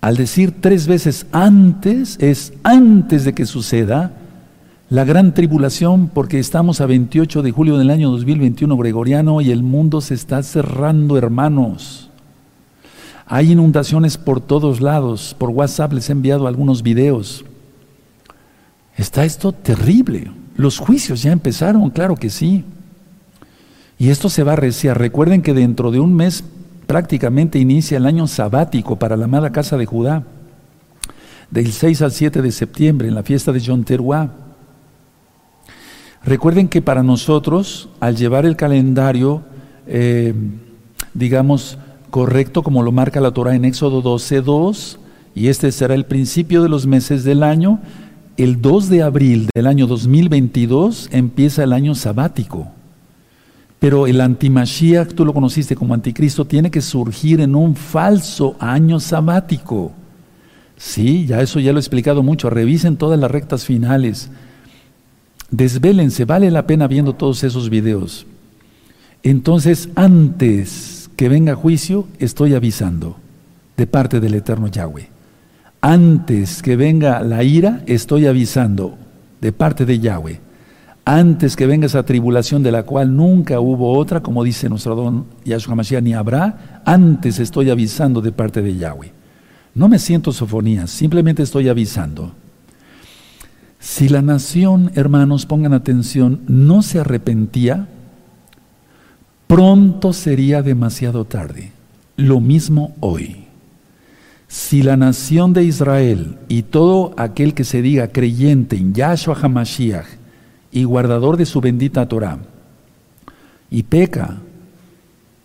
Al 0.00 0.16
decir 0.16 0.54
tres 0.60 0.86
veces 0.86 1.26
antes, 1.32 2.16
es 2.20 2.54
antes 2.62 3.24
de 3.24 3.34
que 3.34 3.44
suceda 3.44 4.12
la 4.88 5.04
gran 5.04 5.34
tribulación, 5.34 6.08
porque 6.08 6.38
estamos 6.38 6.80
a 6.80 6.86
28 6.86 7.42
de 7.42 7.52
julio 7.52 7.78
del 7.78 7.90
año 7.90 8.10
2021 8.10 8.76
gregoriano 8.76 9.40
y 9.40 9.50
el 9.50 9.62
mundo 9.62 10.00
se 10.00 10.14
está 10.14 10.42
cerrando, 10.42 11.16
hermanos. 11.16 12.08
Hay 13.26 13.52
inundaciones 13.52 14.18
por 14.18 14.40
todos 14.40 14.80
lados. 14.80 15.36
Por 15.38 15.50
WhatsApp 15.50 15.92
les 15.92 16.08
he 16.08 16.12
enviado 16.12 16.48
algunos 16.48 16.82
videos. 16.82 17.44
Está 18.96 19.24
esto 19.24 19.52
terrible. 19.52 20.32
Los 20.56 20.78
juicios 20.78 21.22
ya 21.22 21.30
empezaron, 21.30 21.88
claro 21.90 22.16
que 22.16 22.28
sí. 22.28 22.64
Y 23.98 24.08
esto 24.08 24.28
se 24.28 24.42
va 24.42 24.54
a 24.54 24.56
reciar. 24.56 24.98
Recuerden 24.98 25.42
que 25.42 25.54
dentro 25.54 25.92
de 25.92 26.00
un 26.00 26.16
mes 26.16 26.42
prácticamente 26.90 27.60
inicia 27.60 27.98
el 27.98 28.06
año 28.06 28.26
sabático 28.26 28.96
para 28.96 29.16
la 29.16 29.26
amada 29.26 29.52
casa 29.52 29.76
de 29.76 29.86
Judá, 29.86 30.24
del 31.48 31.70
6 31.70 32.02
al 32.02 32.10
7 32.10 32.42
de 32.42 32.50
septiembre, 32.50 33.06
en 33.06 33.14
la 33.14 33.22
fiesta 33.22 33.52
de 33.52 33.60
Yom 33.60 33.84
Teruah. 33.84 34.28
Recuerden 36.24 36.66
que 36.66 36.82
para 36.82 37.04
nosotros, 37.04 37.90
al 38.00 38.16
llevar 38.16 38.44
el 38.44 38.56
calendario, 38.56 39.44
eh, 39.86 40.34
digamos, 41.14 41.78
correcto, 42.10 42.64
como 42.64 42.82
lo 42.82 42.90
marca 42.90 43.20
la 43.20 43.30
Torah 43.30 43.54
en 43.54 43.66
Éxodo 43.66 44.02
12, 44.02 44.40
2, 44.40 44.98
y 45.36 45.46
este 45.46 45.70
será 45.70 45.94
el 45.94 46.06
principio 46.06 46.60
de 46.60 46.70
los 46.70 46.88
meses 46.88 47.22
del 47.22 47.44
año, 47.44 47.78
el 48.36 48.60
2 48.60 48.88
de 48.88 49.02
abril 49.04 49.48
del 49.54 49.68
año 49.68 49.86
2022 49.86 51.10
empieza 51.12 51.62
el 51.62 51.72
año 51.72 51.94
sabático. 51.94 52.72
Pero 53.80 54.06
el 54.06 54.20
antimashiach, 54.20 55.14
tú 55.14 55.24
lo 55.24 55.32
conociste 55.32 55.74
como 55.74 55.94
anticristo, 55.94 56.44
tiene 56.44 56.70
que 56.70 56.82
surgir 56.82 57.40
en 57.40 57.56
un 57.56 57.74
falso 57.74 58.54
año 58.60 59.00
sabático. 59.00 59.92
Sí, 60.76 61.24
ya 61.26 61.40
eso 61.40 61.60
ya 61.60 61.72
lo 61.72 61.78
he 61.78 61.80
explicado 61.80 62.22
mucho. 62.22 62.50
Revisen 62.50 62.98
todas 62.98 63.18
las 63.18 63.30
rectas 63.30 63.64
finales. 63.64 64.30
Desvélense, 65.50 66.26
vale 66.26 66.50
la 66.50 66.66
pena 66.66 66.86
viendo 66.88 67.14
todos 67.14 67.42
esos 67.42 67.70
videos. 67.70 68.26
Entonces, 69.22 69.88
antes 69.94 71.08
que 71.16 71.30
venga 71.30 71.54
juicio, 71.54 72.06
estoy 72.18 72.54
avisando 72.54 73.16
de 73.78 73.86
parte 73.86 74.20
del 74.20 74.34
eterno 74.34 74.68
Yahweh. 74.68 75.08
Antes 75.80 76.60
que 76.60 76.76
venga 76.76 77.22
la 77.22 77.42
ira, 77.44 77.82
estoy 77.86 78.26
avisando 78.26 78.98
de 79.40 79.52
parte 79.52 79.86
de 79.86 79.98
Yahweh 79.98 80.49
antes 81.18 81.56
que 81.56 81.66
venga 81.66 81.86
esa 81.86 82.04
tribulación 82.04 82.62
de 82.62 82.70
la 82.70 82.84
cual 82.84 83.16
nunca 83.16 83.58
hubo 83.58 83.98
otra, 83.98 84.20
como 84.20 84.44
dice 84.44 84.68
nuestro 84.68 84.94
don 84.94 85.26
Yahshua 85.44 85.74
Mashiach, 85.74 86.04
ni 86.04 86.14
habrá, 86.14 86.82
antes 86.84 87.40
estoy 87.40 87.68
avisando 87.68 88.20
de 88.20 88.30
parte 88.30 88.62
de 88.62 88.76
Yahweh. 88.76 89.12
No 89.74 89.88
me 89.88 89.98
siento 89.98 90.32
sofonías, 90.32 90.88
simplemente 90.88 91.42
estoy 91.42 91.68
avisando. 91.68 92.32
Si 93.80 94.08
la 94.08 94.22
nación, 94.22 94.92
hermanos, 94.94 95.46
pongan 95.46 95.72
atención, 95.72 96.42
no 96.46 96.80
se 96.82 97.00
arrepentía, 97.00 97.88
pronto 99.48 100.12
sería 100.12 100.62
demasiado 100.62 101.24
tarde. 101.24 101.72
Lo 102.16 102.38
mismo 102.38 102.94
hoy. 103.00 103.46
Si 104.46 104.84
la 104.84 104.96
nación 104.96 105.54
de 105.54 105.64
Israel 105.64 106.38
y 106.48 106.62
todo 106.62 107.14
aquel 107.16 107.54
que 107.54 107.64
se 107.64 107.82
diga 107.82 108.08
creyente 108.08 108.76
en 108.76 108.94
Yahshua 108.94 109.36
HaMashiach 109.40 110.19
y 110.72 110.84
guardador 110.84 111.36
de 111.36 111.46
su 111.46 111.60
bendita 111.60 112.06
Torah, 112.08 112.38
y 113.70 113.82
peca, 113.84 114.38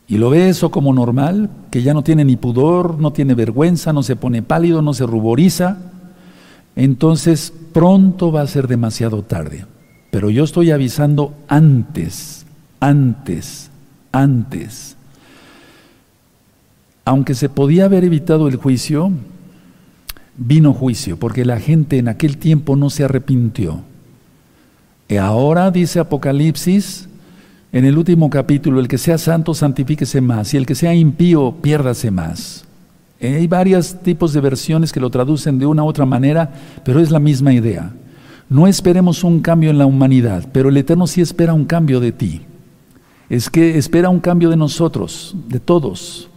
y 0.08 0.18
lo 0.18 0.30
ve 0.30 0.50
eso 0.50 0.70
como 0.70 0.94
normal, 0.94 1.50
que 1.72 1.82
ya 1.82 1.94
no 1.94 2.04
tiene 2.04 2.26
ni 2.26 2.38
pudor, 2.38 3.00
no 3.00 3.12
tiene 3.12 3.34
vergüenza, 3.34 3.92
no 3.92 4.04
se 4.04 4.16
pone 4.16 4.44
pálido, 4.44 4.82
no 4.82 4.94
se 4.94 5.06
ruboriza, 5.06 5.78
entonces 6.76 7.52
pronto 7.74 8.32
va 8.32 8.42
a 8.42 8.48
ser 8.48 8.68
demasiado 8.68 9.24
tarde. 9.24 9.66
Pero 10.12 10.30
yo 10.30 10.44
estoy 10.44 10.72
avisando 10.72 11.34
antes, 11.48 12.46
antes, 12.80 13.72
antes. 14.12 14.96
Aunque 17.04 17.34
se 17.34 17.50
podía 17.50 17.86
haber 17.86 18.04
evitado 18.04 18.48
el 18.48 18.58
juicio, 18.58 19.12
vino 20.38 20.74
juicio, 20.74 21.18
porque 21.18 21.46
la 21.46 21.60
gente 21.60 21.98
en 21.98 22.08
aquel 22.08 22.38
tiempo 22.38 22.76
no 22.76 22.90
se 22.90 23.04
arrepintió. 23.04 23.82
Y 25.08 25.18
ahora 25.18 25.70
dice 25.70 26.00
Apocalipsis, 26.00 27.08
en 27.72 27.86
el 27.86 27.98
último 27.98 28.30
capítulo, 28.30 28.80
el 28.80 28.88
que 28.88 28.98
sea 28.98 29.18
santo, 29.18 29.54
santifíquese 29.54 30.22
más, 30.22 30.54
y 30.54 30.58
el 30.58 30.66
que 30.66 30.76
sea 30.76 30.96
impío, 30.96 31.56
piérdase 31.62 32.10
más. 32.10 32.66
Eh, 33.20 33.36
hay 33.36 33.48
varios 33.48 34.02
tipos 34.02 34.34
de 34.34 34.42
versiones 34.42 34.92
que 34.92 35.00
lo 35.00 35.10
traducen 35.10 35.60
de 35.60 35.66
una 35.66 35.84
u 35.84 35.88
otra 35.88 36.06
manera, 36.06 36.52
pero 36.84 37.00
es 37.00 37.12
la 37.12 37.20
misma 37.20 37.54
idea. 37.54 37.94
No 38.50 38.68
esperemos 38.68 39.24
un 39.24 39.42
cambio 39.42 39.70
en 39.70 39.78
la 39.78 39.86
humanidad, 39.86 40.48
pero 40.52 40.70
el 40.70 40.78
Eterno 40.78 41.08
sí 41.08 41.22
espera 41.22 41.54
un 41.54 41.66
cambio 41.66 42.00
de 42.00 42.12
ti. 42.12 42.42
Es 43.30 43.50
que 43.50 43.78
espera 43.78 44.10
un 44.10 44.20
cambio 44.20 44.50
de 44.50 44.58
nosotros, 44.58 45.36
de 45.48 45.60
todos. 45.60 46.30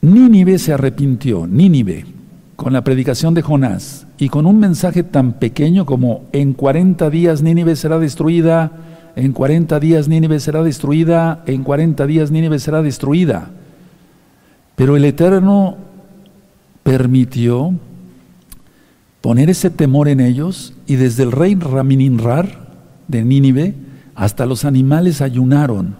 Nínive 0.00 0.58
se 0.58 0.72
arrepintió, 0.72 1.46
Nínive, 1.46 2.04
con 2.58 2.72
la 2.72 2.82
predicación 2.82 3.34
de 3.34 3.42
Jonás 3.42 4.04
y 4.18 4.30
con 4.30 4.44
un 4.44 4.58
mensaje 4.58 5.04
tan 5.04 5.34
pequeño 5.34 5.86
como 5.86 6.24
en 6.32 6.54
40 6.54 7.08
días 7.08 7.40
Nínive 7.40 7.76
será 7.76 8.00
destruida, 8.00 8.72
en 9.14 9.32
40 9.32 9.78
días 9.78 10.08
Nínive 10.08 10.40
será 10.40 10.64
destruida, 10.64 11.44
en 11.46 11.62
40 11.62 12.04
días 12.08 12.32
Nínive 12.32 12.58
será 12.58 12.82
destruida. 12.82 13.50
Pero 14.74 14.96
el 14.96 15.04
Eterno 15.04 15.76
permitió 16.82 17.74
poner 19.20 19.50
ese 19.50 19.70
temor 19.70 20.08
en 20.08 20.18
ellos 20.18 20.74
y 20.88 20.96
desde 20.96 21.22
el 21.22 21.30
rey 21.30 21.54
Ramininrar 21.54 22.72
de 23.06 23.22
Nínive 23.22 23.76
hasta 24.16 24.46
los 24.46 24.64
animales 24.64 25.20
ayunaron. 25.20 25.94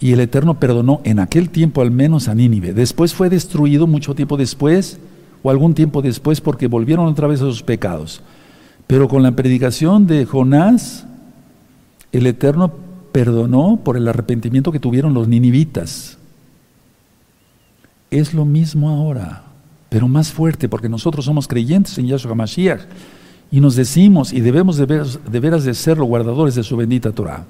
Y 0.00 0.12
el 0.12 0.20
Eterno 0.20 0.58
perdonó 0.58 1.00
en 1.04 1.18
aquel 1.18 1.50
tiempo 1.50 1.82
al 1.82 1.90
menos 1.90 2.28
a 2.28 2.34
Nínive. 2.34 2.72
Después 2.72 3.14
fue 3.14 3.28
destruido 3.28 3.86
mucho 3.86 4.14
tiempo 4.14 4.38
después 4.38 4.98
o 5.42 5.50
algún 5.50 5.74
tiempo 5.74 6.02
después 6.02 6.40
porque 6.40 6.66
volvieron 6.66 7.06
otra 7.06 7.26
vez 7.26 7.40
a 7.42 7.44
sus 7.44 7.62
pecados. 7.62 8.22
Pero 8.86 9.08
con 9.08 9.22
la 9.22 9.32
predicación 9.32 10.06
de 10.06 10.24
Jonás, 10.24 11.06
el 12.12 12.26
Eterno 12.26 12.72
perdonó 13.12 13.80
por 13.82 13.96
el 13.96 14.08
arrepentimiento 14.08 14.72
que 14.72 14.80
tuvieron 14.80 15.14
los 15.14 15.28
ninivitas. 15.28 16.18
Es 18.10 18.34
lo 18.34 18.44
mismo 18.44 18.88
ahora, 18.88 19.44
pero 19.88 20.08
más 20.08 20.32
fuerte, 20.32 20.68
porque 20.68 20.88
nosotros 20.88 21.24
somos 21.24 21.46
creyentes 21.46 21.96
en 21.98 22.06
Yahshua 22.06 22.34
Mashiach 22.34 22.80
y 23.52 23.60
nos 23.60 23.76
decimos 23.76 24.32
y 24.32 24.40
debemos 24.40 24.76
de, 24.76 24.86
de 24.86 25.40
veras 25.40 25.64
de 25.64 25.74
ser 25.74 25.98
los 25.98 26.08
guardadores 26.08 26.54
de 26.54 26.62
su 26.62 26.76
bendita 26.76 27.12
Torah. 27.12 27.44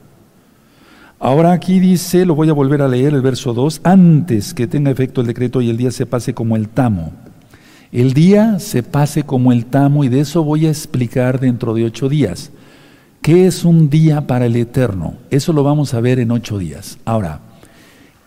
Ahora 1.20 1.52
aquí 1.52 1.78
dice, 1.78 2.26
lo 2.26 2.34
voy 2.34 2.48
a 2.48 2.54
volver 2.54 2.82
a 2.82 2.88
leer 2.88 3.14
el 3.14 3.22
verso 3.22 3.54
2, 3.54 3.82
antes 3.84 4.54
que 4.54 4.66
tenga 4.66 4.90
efecto 4.90 5.20
el 5.20 5.28
decreto 5.28 5.60
y 5.60 5.70
el 5.70 5.76
día 5.76 5.92
se 5.92 6.06
pase 6.06 6.34
como 6.34 6.56
el 6.56 6.68
tamo 6.68 7.12
el 7.92 8.14
día 8.14 8.60
se 8.60 8.84
pase 8.84 9.24
como 9.24 9.50
el 9.50 9.66
tamo 9.66 10.04
y 10.04 10.08
de 10.08 10.20
eso 10.20 10.44
voy 10.44 10.66
a 10.66 10.70
explicar 10.70 11.40
dentro 11.40 11.74
de 11.74 11.84
ocho 11.84 12.08
días. 12.08 12.52
¿Qué 13.20 13.46
es 13.46 13.64
un 13.64 13.90
día 13.90 14.28
para 14.28 14.46
el 14.46 14.54
Eterno? 14.54 15.14
Eso 15.30 15.52
lo 15.52 15.64
vamos 15.64 15.92
a 15.92 16.00
ver 16.00 16.20
en 16.20 16.30
ocho 16.30 16.56
días. 16.56 16.98
Ahora, 17.04 17.40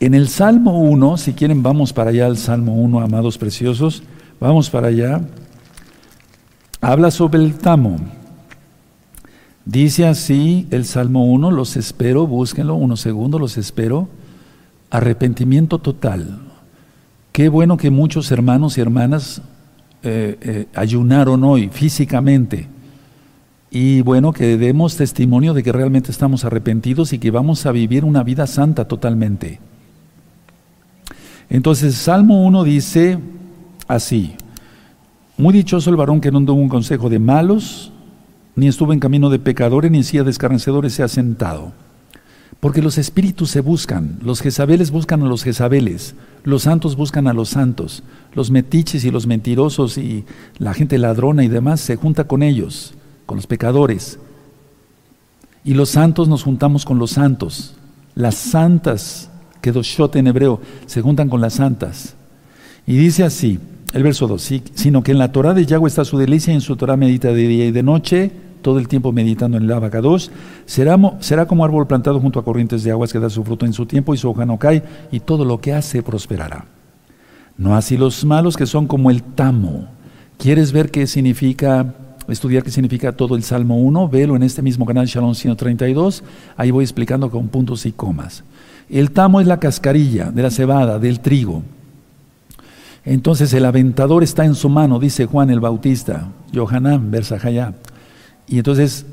en 0.02 0.14
el 0.14 0.28
Salmo 0.28 0.82
1, 0.82 1.18
si 1.18 1.32
quieren 1.32 1.64
vamos 1.64 1.94
para 1.94 2.10
allá 2.10 2.26
al 2.26 2.38
Salmo 2.38 2.76
1, 2.76 3.00
amados 3.00 3.38
preciosos, 3.38 4.04
vamos 4.40 4.70
para 4.70 4.88
allá. 4.88 5.22
habla 6.82 7.10
sobre 7.10 7.40
el 7.40 7.54
tamo. 7.56 7.98
Dice 9.66 10.06
así 10.06 10.68
el 10.72 10.86
Salmo 10.86 11.26
1, 11.26 11.52
los 11.52 11.78
espero, 11.78 12.28
búsquenlo, 12.28 12.76
unos 12.76 13.00
segundos, 13.00 13.40
los 13.40 13.58
espero. 13.58 14.10
Arrepentimiento 14.90 15.80
total. 15.80 16.40
Qué 17.32 17.50
bueno 17.50 17.78
que 17.78 17.90
muchos 17.90 18.32
hermanos 18.32 18.78
y 18.78 18.82
hermanas 18.82 19.42
eh, 20.04 20.38
eh, 20.42 20.68
ayunaron 20.76 21.44
hoy 21.46 21.70
físicamente. 21.70 22.68
Y 23.72 24.02
bueno, 24.02 24.34
que 24.34 24.58
demos 24.58 24.98
testimonio 24.98 25.54
de 25.54 25.64
que 25.64 25.72
realmente 25.72 26.12
estamos 26.12 26.46
arrepentidos 26.46 27.14
y 27.14 27.18
que 27.18 27.32
vamos 27.32 27.66
a 27.66 27.72
vivir 27.72 28.04
una 28.06 28.22
vida 28.22 28.46
santa 28.46 28.88
totalmente. 28.88 29.60
Entonces, 31.50 31.96
Salmo 31.96 32.44
1 32.46 32.64
dice 32.66 33.18
así, 33.88 34.36
muy 35.38 35.54
dichoso 35.54 35.90
el 35.90 35.96
varón 35.96 36.22
que 36.22 36.32
no 36.32 36.44
tuvo 36.46 36.62
un 36.62 36.70
consejo 36.70 37.10
de 37.10 37.18
malos, 37.18 37.92
ni 38.56 38.68
estuvo 38.68 38.94
en 38.94 39.00
camino 39.00 39.30
de 39.30 39.40
pecadores, 39.40 39.92
ni 39.92 40.00
en 40.00 40.04
silla 40.04 40.24
de 40.24 40.90
se 40.90 41.04
ha 41.04 41.08
sentado. 41.08 41.72
Porque 42.60 42.82
los 42.82 42.98
espíritus 42.98 43.50
se 43.50 43.60
buscan, 43.60 44.20
los 44.22 44.42
jezabeles 44.42 44.92
buscan 44.92 45.22
a 45.22 45.26
los 45.26 45.44
jezabeles, 45.44 46.16
los 46.44 46.64
santos 46.64 46.96
buscan 46.96 47.28
a 47.28 47.34
los 47.34 47.50
santos, 47.50 48.04
los 48.34 48.52
metiches 48.52 49.04
y 49.04 49.12
los 49.12 49.28
mentirosos 49.28 49.98
y 49.98 50.24
la 50.60 50.74
gente 50.74 50.98
ladrona 50.98 51.44
y 51.44 51.50
demás 51.50 51.82
se 51.82 51.98
junta 51.98 52.24
con 52.24 52.42
ellos 52.42 52.94
con 53.26 53.38
los 53.38 53.48
pecadores. 53.48 54.20
Y 55.64 55.74
los 55.74 55.90
santos 55.90 56.28
nos 56.28 56.44
juntamos 56.44 56.86
con 56.86 57.00
los 57.00 57.12
santos. 57.12 57.76
Las 58.16 58.36
santas, 58.36 59.30
que 59.62 59.72
shot 59.72 60.16
en 60.16 60.28
hebreo, 60.28 60.62
se 60.86 61.02
juntan 61.02 61.30
con 61.30 61.42
las 61.42 61.56
santas. 61.56 62.16
Y 62.86 62.98
dice 62.98 63.24
así, 63.24 63.60
el 63.94 64.04
verso 64.04 64.28
2, 64.28 64.54
sino 64.74 65.04
que 65.04 65.12
en 65.12 65.20
la 65.20 65.32
Torah 65.32 65.54
de 65.54 65.66
Yahweh 65.66 65.88
está 65.88 66.04
su 66.04 66.18
delicia 66.18 66.52
y 66.52 66.56
en 66.56 66.62
su 66.62 66.76
Torah 66.76 66.98
medita 66.98 67.30
de 67.30 67.48
día 67.48 67.66
y 67.66 67.72
de 67.72 67.84
noche, 67.84 68.32
todo 68.62 68.80
el 68.80 68.88
tiempo 68.88 69.12
meditando 69.12 69.58
en 69.58 69.64
el 69.64 69.72
abacados, 69.72 70.32
será, 70.66 70.98
será 71.20 71.46
como 71.46 71.64
árbol 71.64 71.86
plantado 71.86 72.20
junto 72.20 72.40
a 72.40 72.46
corrientes 72.46 72.84
de 72.84 72.92
aguas 72.92 73.14
que 73.14 73.20
da 73.20 73.30
su 73.30 73.44
fruto 73.44 73.66
en 73.66 73.74
su 73.74 73.86
tiempo 73.86 74.14
y 74.14 74.18
su 74.18 74.30
hoja 74.30 74.46
no 74.46 74.58
cae, 74.58 74.84
y 75.12 75.20
todo 75.20 75.46
lo 75.46 75.62
que 75.62 75.74
hace 75.74 76.02
prosperará. 76.02 76.66
No 77.58 77.76
así 77.76 77.98
los 77.98 78.26
malos 78.26 78.58
que 78.58 78.66
son 78.66 78.88
como 78.88 79.12
el 79.12 79.22
tamo. 79.22 79.88
¿Quieres 80.40 80.72
ver 80.72 80.90
qué 80.90 81.06
significa 81.06 81.94
estudiar 82.28 82.64
qué 82.64 82.72
significa 82.72 83.12
todo 83.12 83.36
el 83.36 83.44
Salmo 83.44 83.78
1, 83.78 84.08
velo 84.10 84.36
en 84.36 84.44
este 84.44 84.62
mismo 84.62 84.86
canal 84.86 85.06
Shalom 85.06 85.36
132, 85.36 86.24
ahí 86.56 86.72
voy 86.72 86.84
explicando 86.84 87.30
con 87.30 87.50
puntos 87.50 87.86
y 87.86 87.92
comas. 87.92 88.44
El 88.90 89.12
tamo 89.12 89.42
es 89.42 89.48
la 89.48 89.60
cascarilla 89.60 90.32
de 90.32 90.42
la 90.42 90.52
cebada, 90.52 91.00
del 91.00 91.20
trigo. 91.20 91.64
Entonces 93.06 93.54
el 93.54 93.66
aventador 93.66 94.24
está 94.24 94.46
en 94.46 94.56
su 94.56 94.70
mano, 94.70 95.00
dice 95.00 95.26
Juan 95.26 95.50
el 95.50 95.60
Bautista, 95.60 96.30
Yohanan, 96.52 97.12
Bersajayá. 97.12 97.74
Y 98.48 98.58
entonces 98.58 99.06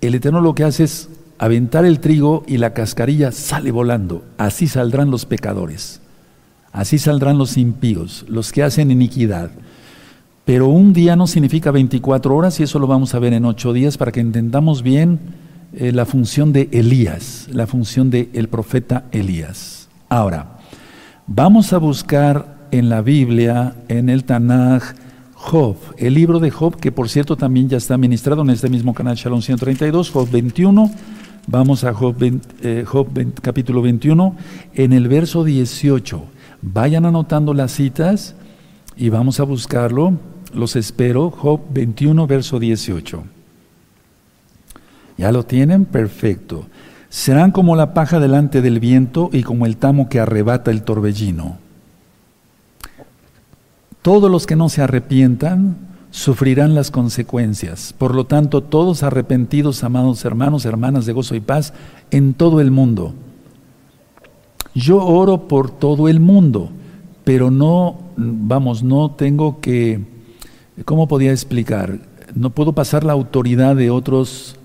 el 0.00 0.14
Eterno 0.14 0.40
lo 0.40 0.54
que 0.54 0.64
hace 0.64 0.84
es 0.84 1.08
aventar 1.38 1.84
el 1.84 2.00
trigo 2.00 2.44
y 2.46 2.56
la 2.58 2.72
cascarilla 2.72 3.32
sale 3.32 3.70
volando. 3.70 4.24
Así 4.38 4.66
saldrán 4.66 5.10
los 5.10 5.26
pecadores. 5.26 6.00
Así 6.72 6.98
saldrán 6.98 7.38
los 7.38 7.56
impíos, 7.56 8.24
los 8.28 8.50
que 8.50 8.62
hacen 8.62 8.90
iniquidad. 8.90 9.50
Pero 10.44 10.68
un 10.68 10.92
día 10.92 11.16
no 11.16 11.26
significa 11.26 11.70
24 11.70 12.34
horas 12.34 12.60
y 12.60 12.64
eso 12.64 12.78
lo 12.78 12.86
vamos 12.86 13.14
a 13.14 13.18
ver 13.18 13.32
en 13.32 13.44
ocho 13.44 13.72
días 13.72 13.96
para 13.96 14.12
que 14.12 14.20
entendamos 14.20 14.82
bien 14.82 15.20
eh, 15.72 15.92
la 15.92 16.04
función 16.04 16.52
de 16.52 16.68
Elías, 16.72 17.48
la 17.50 17.66
función 17.66 18.10
del 18.10 18.28
el 18.32 18.48
profeta 18.48 19.04
Elías. 19.12 19.88
Ahora, 20.08 20.58
vamos 21.26 21.72
a 21.72 21.78
buscar 21.78 22.53
en 22.78 22.88
la 22.88 23.02
Biblia, 23.02 23.76
en 23.88 24.08
el 24.08 24.24
Tanaj, 24.24 24.82
Job, 25.34 25.76
el 25.96 26.14
libro 26.14 26.40
de 26.40 26.50
Job, 26.50 26.76
que 26.76 26.90
por 26.90 27.08
cierto 27.08 27.36
también 27.36 27.68
ya 27.68 27.76
está 27.76 27.96
ministrado 27.96 28.42
en 28.42 28.50
este 28.50 28.68
mismo 28.68 28.94
canal 28.94 29.14
Shalom 29.14 29.42
132, 29.42 30.10
Job 30.10 30.28
21. 30.28 30.90
Vamos 31.46 31.84
a 31.84 31.94
Job, 31.94 32.16
eh, 32.62 32.84
capítulo 33.42 33.80
21, 33.80 34.34
en 34.74 34.92
el 34.92 35.06
verso 35.06 35.44
18. 35.44 36.24
Vayan 36.62 37.06
anotando 37.06 37.54
las 37.54 37.70
citas 37.72 38.34
y 38.96 39.08
vamos 39.08 39.38
a 39.38 39.44
buscarlo 39.44 40.14
los 40.52 40.74
espero. 40.74 41.30
Job 41.30 41.60
21, 41.70 42.26
verso 42.26 42.58
18. 42.58 43.22
¿Ya 45.16 45.30
lo 45.30 45.44
tienen? 45.44 45.84
Perfecto. 45.84 46.66
Serán 47.08 47.52
como 47.52 47.76
la 47.76 47.94
paja 47.94 48.18
delante 48.18 48.62
del 48.62 48.80
viento 48.80 49.30
y 49.32 49.44
como 49.44 49.66
el 49.66 49.76
tamo 49.76 50.08
que 50.08 50.18
arrebata 50.18 50.72
el 50.72 50.82
torbellino. 50.82 51.63
Todos 54.04 54.30
los 54.30 54.46
que 54.46 54.54
no 54.54 54.68
se 54.68 54.82
arrepientan 54.82 55.76
sufrirán 56.12 56.76
las 56.76 56.92
consecuencias. 56.92 57.92
Por 57.96 58.14
lo 58.14 58.26
tanto, 58.26 58.60
todos 58.60 59.02
arrepentidos, 59.02 59.82
amados 59.82 60.24
hermanos, 60.24 60.64
hermanas 60.64 61.06
de 61.06 61.14
gozo 61.14 61.34
y 61.34 61.40
paz, 61.40 61.72
en 62.12 62.34
todo 62.34 62.60
el 62.60 62.70
mundo. 62.70 63.14
Yo 64.74 65.02
oro 65.04 65.48
por 65.48 65.70
todo 65.70 66.08
el 66.08 66.20
mundo, 66.20 66.70
pero 67.24 67.50
no, 67.50 67.98
vamos, 68.16 68.82
no 68.82 69.10
tengo 69.10 69.60
que 69.60 70.14
¿Cómo 70.84 71.06
podía 71.06 71.30
explicar? 71.30 72.00
No 72.34 72.50
puedo 72.50 72.72
pasar 72.72 73.04
la 73.04 73.12
autoridad 73.12 73.76
de 73.76 73.90
otros 73.90 74.56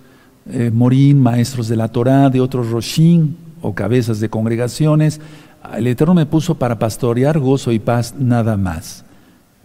eh, 0.52 0.72
morín, 0.74 1.22
maestros 1.22 1.68
de 1.68 1.76
la 1.76 1.90
Torá, 1.90 2.32
de 2.32 2.42
otros 2.42 2.72
roshin 2.72 3.38
o 3.62 3.76
cabezas 3.76 4.20
de 4.20 4.28
congregaciones. 4.28 5.22
El 5.78 5.86
Eterno 5.86 6.16
me 6.16 6.26
puso 6.26 6.56
para 6.56 6.80
pastorear 6.80 7.38
gozo 7.38 7.72
y 7.72 7.78
paz 7.78 8.16
nada 8.18 8.58
más, 8.58 9.06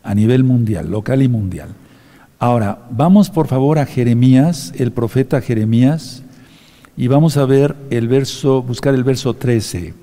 a 0.04 0.14
nivel 0.14 0.44
mundial, 0.44 0.90
local 0.90 1.22
y 1.22 1.28
mundial. 1.28 1.70
Ahora, 2.38 2.78
vamos 2.90 3.30
por 3.30 3.46
favor 3.48 3.78
a 3.78 3.86
Jeremías, 3.86 4.72
el 4.76 4.92
profeta 4.92 5.40
Jeremías, 5.40 6.22
y 6.96 7.08
vamos 7.08 7.36
a 7.36 7.46
ver 7.46 7.74
el 7.90 8.06
verso, 8.06 8.62
buscar 8.62 8.94
el 8.94 9.02
verso 9.02 9.34
13. 9.34 9.94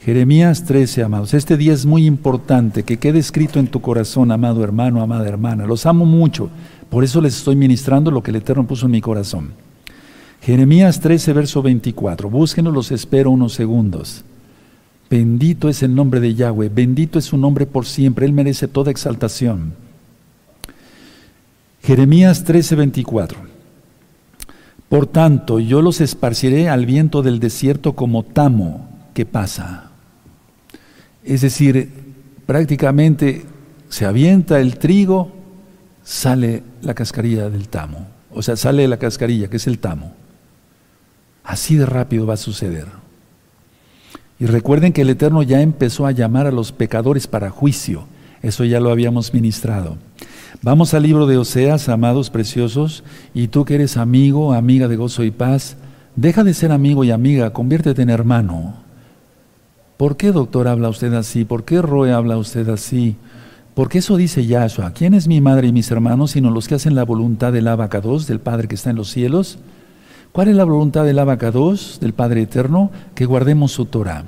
Jeremías 0.00 0.64
13, 0.64 1.02
amados. 1.02 1.34
Este 1.34 1.56
día 1.56 1.72
es 1.72 1.84
muy 1.84 2.06
importante, 2.06 2.82
que 2.82 2.98
quede 2.98 3.18
escrito 3.18 3.58
en 3.58 3.66
tu 3.66 3.80
corazón, 3.80 4.30
amado 4.30 4.62
hermano, 4.62 5.02
amada 5.02 5.26
hermana. 5.26 5.66
Los 5.66 5.86
amo 5.86 6.06
mucho, 6.06 6.50
por 6.90 7.04
eso 7.04 7.20
les 7.20 7.36
estoy 7.36 7.56
ministrando 7.56 8.10
lo 8.10 8.22
que 8.22 8.30
el 8.30 8.36
Eterno 8.36 8.66
puso 8.66 8.86
en 8.86 8.92
mi 8.92 9.00
corazón. 9.00 9.52
Jeremías 10.42 11.00
13, 11.00 11.32
verso 11.32 11.62
24. 11.62 12.28
Búsquenlo, 12.28 12.70
los 12.70 12.92
espero 12.92 13.30
unos 13.30 13.54
segundos. 13.54 14.24
Bendito 15.10 15.68
es 15.68 15.82
el 15.82 15.94
nombre 15.94 16.20
de 16.20 16.34
Yahweh, 16.34 16.70
bendito 16.70 17.18
es 17.18 17.26
su 17.26 17.36
nombre 17.36 17.66
por 17.66 17.86
siempre, 17.86 18.26
Él 18.26 18.32
merece 18.32 18.68
toda 18.68 18.90
exaltación. 18.90 19.74
Jeremías 21.82 22.44
13, 22.44 22.76
24. 22.76 23.38
Por 24.88 25.06
tanto, 25.06 25.60
yo 25.60 25.82
los 25.82 26.00
esparciré 26.00 26.68
al 26.68 26.86
viento 26.86 27.22
del 27.22 27.40
desierto 27.40 27.94
como 27.94 28.22
tamo 28.22 28.88
que 29.12 29.26
pasa. 29.26 29.90
Es 31.22 31.42
decir, 31.42 31.90
prácticamente 32.46 33.44
se 33.88 34.06
avienta 34.06 34.60
el 34.60 34.78
trigo, 34.78 35.32
sale 36.02 36.62
la 36.82 36.94
cascarilla 36.94 37.50
del 37.50 37.68
tamo. 37.68 38.06
O 38.32 38.42
sea, 38.42 38.56
sale 38.56 38.88
la 38.88 38.98
cascarilla, 38.98 39.48
que 39.48 39.58
es 39.58 39.66
el 39.66 39.78
tamo. 39.78 40.12
Así 41.44 41.76
de 41.76 41.86
rápido 41.86 42.26
va 42.26 42.34
a 42.34 42.38
suceder. 42.38 42.86
Y 44.38 44.46
recuerden 44.46 44.92
que 44.92 45.02
el 45.02 45.10
Eterno 45.10 45.42
ya 45.42 45.60
empezó 45.60 46.06
a 46.06 46.12
llamar 46.12 46.46
a 46.46 46.52
los 46.52 46.72
pecadores 46.72 47.26
para 47.26 47.50
juicio. 47.50 48.04
Eso 48.42 48.64
ya 48.64 48.80
lo 48.80 48.90
habíamos 48.90 49.32
ministrado. 49.32 49.96
Vamos 50.62 50.94
al 50.94 51.02
libro 51.02 51.26
de 51.26 51.36
Oseas, 51.36 51.88
amados 51.88 52.30
preciosos, 52.30 53.04
y 53.32 53.48
tú 53.48 53.64
que 53.64 53.74
eres 53.74 53.96
amigo, 53.96 54.52
amiga 54.52 54.88
de 54.88 54.96
gozo 54.96 55.24
y 55.24 55.30
paz, 55.30 55.76
deja 56.16 56.42
de 56.42 56.54
ser 56.54 56.72
amigo 56.72 57.04
y 57.04 57.10
amiga, 57.10 57.52
conviértete 57.52 58.02
en 58.02 58.10
hermano. 58.10 58.74
¿Por 59.96 60.16
qué, 60.16 60.32
doctor, 60.32 60.68
habla 60.68 60.88
usted 60.88 61.12
así? 61.14 61.44
¿Por 61.44 61.64
qué, 61.64 61.80
Roe, 61.80 62.12
habla 62.12 62.36
usted 62.36 62.68
así? 62.68 63.16
Porque 63.74 63.98
eso 63.98 64.16
dice 64.16 64.46
Yahshua. 64.46 64.92
¿Quién 64.92 65.14
es 65.14 65.28
mi 65.28 65.40
madre 65.40 65.68
y 65.68 65.72
mis 65.72 65.90
hermanos 65.90 66.32
sino 66.32 66.50
los 66.50 66.68
que 66.68 66.76
hacen 66.76 66.94
la 66.94 67.04
voluntad 67.04 67.52
del 67.52 67.68
abacados, 67.68 68.26
del 68.26 68.40
Padre 68.40 68.68
que 68.68 68.74
está 68.74 68.90
en 68.90 68.96
los 68.96 69.10
cielos? 69.10 69.58
¿Cuál 70.34 70.48
es 70.48 70.56
la 70.56 70.64
voluntad 70.64 71.04
del 71.04 71.20
abacados, 71.20 71.98
del 72.00 72.12
Padre 72.12 72.42
eterno? 72.42 72.90
Que 73.14 73.24
guardemos 73.24 73.70
su 73.70 73.84
Torah, 73.84 74.24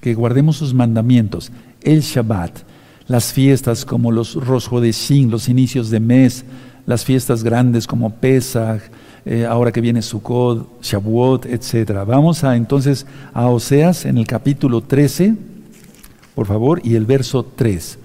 que 0.00 0.14
guardemos 0.14 0.58
sus 0.58 0.74
mandamientos, 0.74 1.50
el 1.82 2.02
Shabbat, 2.02 2.60
las 3.08 3.32
fiestas 3.32 3.84
como 3.84 4.12
los 4.12 4.36
Rosh 4.36 4.68
Hodeshim, 4.70 5.32
los 5.32 5.48
inicios 5.48 5.90
de 5.90 5.98
mes, 5.98 6.44
las 6.86 7.04
fiestas 7.04 7.42
grandes 7.42 7.88
como 7.88 8.10
Pesach, 8.10 8.80
eh, 9.24 9.44
ahora 9.44 9.72
que 9.72 9.80
viene 9.80 10.02
Sukkot, 10.02 10.80
Shavuot, 10.80 11.46
etc. 11.46 12.04
Vamos 12.06 12.44
a 12.44 12.54
entonces 12.54 13.04
a 13.32 13.48
Oseas 13.48 14.04
en 14.04 14.18
el 14.18 14.28
capítulo 14.28 14.82
13, 14.82 15.34
por 16.36 16.46
favor, 16.46 16.80
y 16.84 16.94
el 16.94 17.06
verso 17.06 17.44
3. 17.44 17.98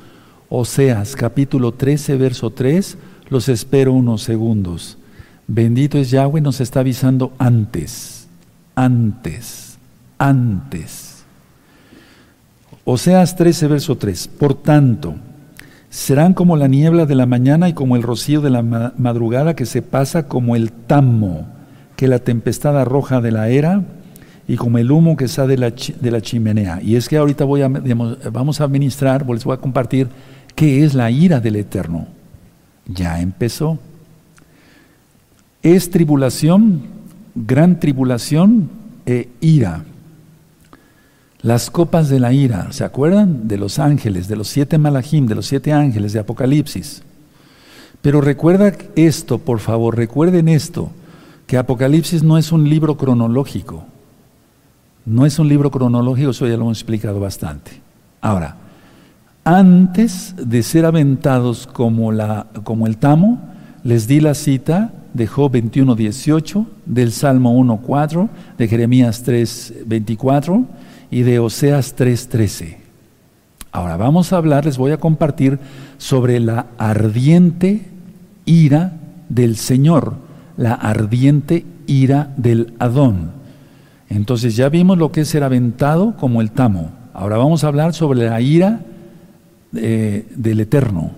Oseas, 0.50 1.16
capítulo 1.16 1.74
13, 1.76 2.18
verso 2.18 2.50
3, 2.50 2.98
los 3.30 3.50
espero 3.50 3.94
unos 3.94 4.24
segundos. 4.24 4.98
Bendito 5.52 5.98
es 5.98 6.12
Yahweh, 6.12 6.42
nos 6.42 6.62
está 6.62 6.82
avisando 6.82 7.34
antes, 7.40 8.28
antes, 8.76 9.80
antes. 10.20 11.24
Oseas 12.86 13.36
13, 13.36 13.68
verso 13.68 13.98
3. 13.98 14.28
Por 14.28 14.54
tanto, 14.54 15.16
serán 15.90 16.36
como 16.36 16.56
la 16.56 16.68
niebla 16.68 17.08
de 17.08 17.16
la 17.16 17.26
mañana 17.26 17.68
y 17.68 17.74
como 17.74 17.96
el 17.96 18.04
rocío 18.04 18.42
de 18.42 18.52
la 18.52 18.62
madrugada 18.62 19.56
que 19.56 19.66
se 19.66 19.82
pasa 19.82 20.28
como 20.28 20.56
el 20.56 20.72
tamo, 20.72 21.48
que 21.96 22.08
la 22.08 22.20
tempestad 22.20 22.80
arroja 22.80 23.20
de 23.20 23.32
la 23.32 23.50
era 23.50 23.84
y 24.48 24.56
como 24.56 24.78
el 24.78 24.92
humo 24.92 25.18
que 25.18 25.28
sale 25.28 25.56
de 25.56 26.12
la, 26.12 26.22
chimenea. 26.22 26.80
Y 26.84 26.96
es 26.96 27.10
que 27.10 27.18
ahorita 27.18 27.44
voy 27.46 27.64
a, 27.64 27.70
vamos 27.70 28.62
a 28.62 28.68
ministrar, 28.68 29.28
les 29.28 29.44
voy 29.44 29.56
a 29.56 29.58
compartir 29.58 30.10
qué 30.54 30.84
es 30.84 30.94
la 30.94 31.10
ira 31.10 31.40
del 31.40 31.56
Eterno. 31.56 32.06
Ya 32.86 33.20
empezó. 33.20 33.80
Es 35.62 35.90
tribulación, 35.90 36.82
gran 37.36 37.80
tribulación 37.80 38.70
e 39.06 39.30
ira. 39.42 39.84
Las 41.42 41.70
copas 41.70 42.10
de 42.10 42.20
la 42.20 42.34
ira, 42.34 42.72
¿se 42.72 42.84
acuerdan? 42.84 43.48
De 43.48 43.58
los 43.58 43.80
ángeles, 43.80 44.28
de 44.28 44.36
los 44.36 44.48
siete 44.48 44.78
malajim, 44.78 45.26
de 45.26 45.36
los 45.36 45.48
siete 45.48 45.72
ángeles 45.72 46.14
de 46.14 46.20
Apocalipsis. 46.20 47.02
Pero 48.02 48.22
recuerda 48.22 48.74
esto, 48.96 49.38
por 49.38 49.60
favor, 49.60 49.96
recuerden 49.96 50.50
esto, 50.50 50.92
que 51.48 51.58
Apocalipsis 51.58 52.24
no 52.24 52.38
es 52.38 52.52
un 52.52 52.70
libro 52.70 52.98
cronológico. 52.98 53.86
No 55.06 55.26
es 55.26 55.40
un 55.40 55.48
libro 55.48 55.72
cronológico, 55.72 56.32
eso 56.32 56.46
ya 56.46 56.56
lo 56.56 56.64
hemos 56.64 56.78
explicado 56.78 57.20
bastante. 57.20 57.72
Ahora, 58.22 58.58
antes 59.44 60.36
de 60.38 60.62
ser 60.62 60.86
aventados 60.86 61.68
como, 61.68 62.12
la, 62.12 62.48
como 62.64 62.86
el 62.86 62.98
tamo, 62.98 63.40
les 63.84 64.08
di 64.08 64.20
la 64.20 64.36
cita 64.36 64.94
de 65.14 65.28
Job 65.28 65.52
21.18, 65.52 66.66
del 66.86 67.12
Salmo 67.12 67.58
1.4, 67.60 68.30
de 68.58 68.68
Jeremías 68.68 69.26
3.24 69.26 70.66
y 71.12 71.24
de 71.24 71.40
Oseas 71.40 71.96
3:13. 71.96 72.78
Ahora 73.72 73.98
vamos 73.98 74.34
a 74.34 74.38
hablar, 74.38 74.66
les 74.66 74.78
voy 74.78 74.92
a 74.92 74.98
compartir 74.98 75.60
sobre 75.98 76.40
la 76.40 76.68
ardiente 76.78 77.86
ira 78.46 78.94
del 79.30 79.58
Señor, 79.58 80.16
la 80.58 80.74
ardiente 80.74 81.66
ira 81.86 82.34
del 82.36 82.74
Adón. 82.80 83.32
Entonces 84.10 84.56
ya 84.56 84.70
vimos 84.70 84.98
lo 84.98 85.12
que 85.12 85.22
es 85.22 85.28
ser 85.28 85.44
aventado 85.44 86.16
como 86.18 86.42
el 86.42 86.52
tamo. 86.52 86.92
Ahora 87.14 87.38
vamos 87.38 87.64
a 87.64 87.68
hablar 87.68 87.94
sobre 87.94 88.28
la 88.28 88.42
ira 88.42 88.82
eh, 89.76 90.26
del 90.36 90.62
Eterno. 90.62 91.12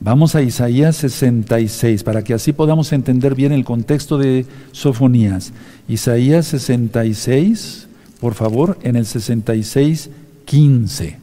Vamos 0.00 0.36
a 0.36 0.42
Isaías 0.42 0.96
66 0.96 2.04
para 2.04 2.22
que 2.22 2.32
así 2.32 2.52
podamos 2.52 2.92
entender 2.92 3.34
bien 3.34 3.50
el 3.50 3.64
contexto 3.64 4.16
de 4.16 4.46
Sofonías. 4.70 5.52
Isaías 5.88 6.46
66, 6.46 7.88
por 8.20 8.34
favor, 8.34 8.78
en 8.82 8.94
el 8.94 9.06
66, 9.06 10.10
15. 10.44 11.18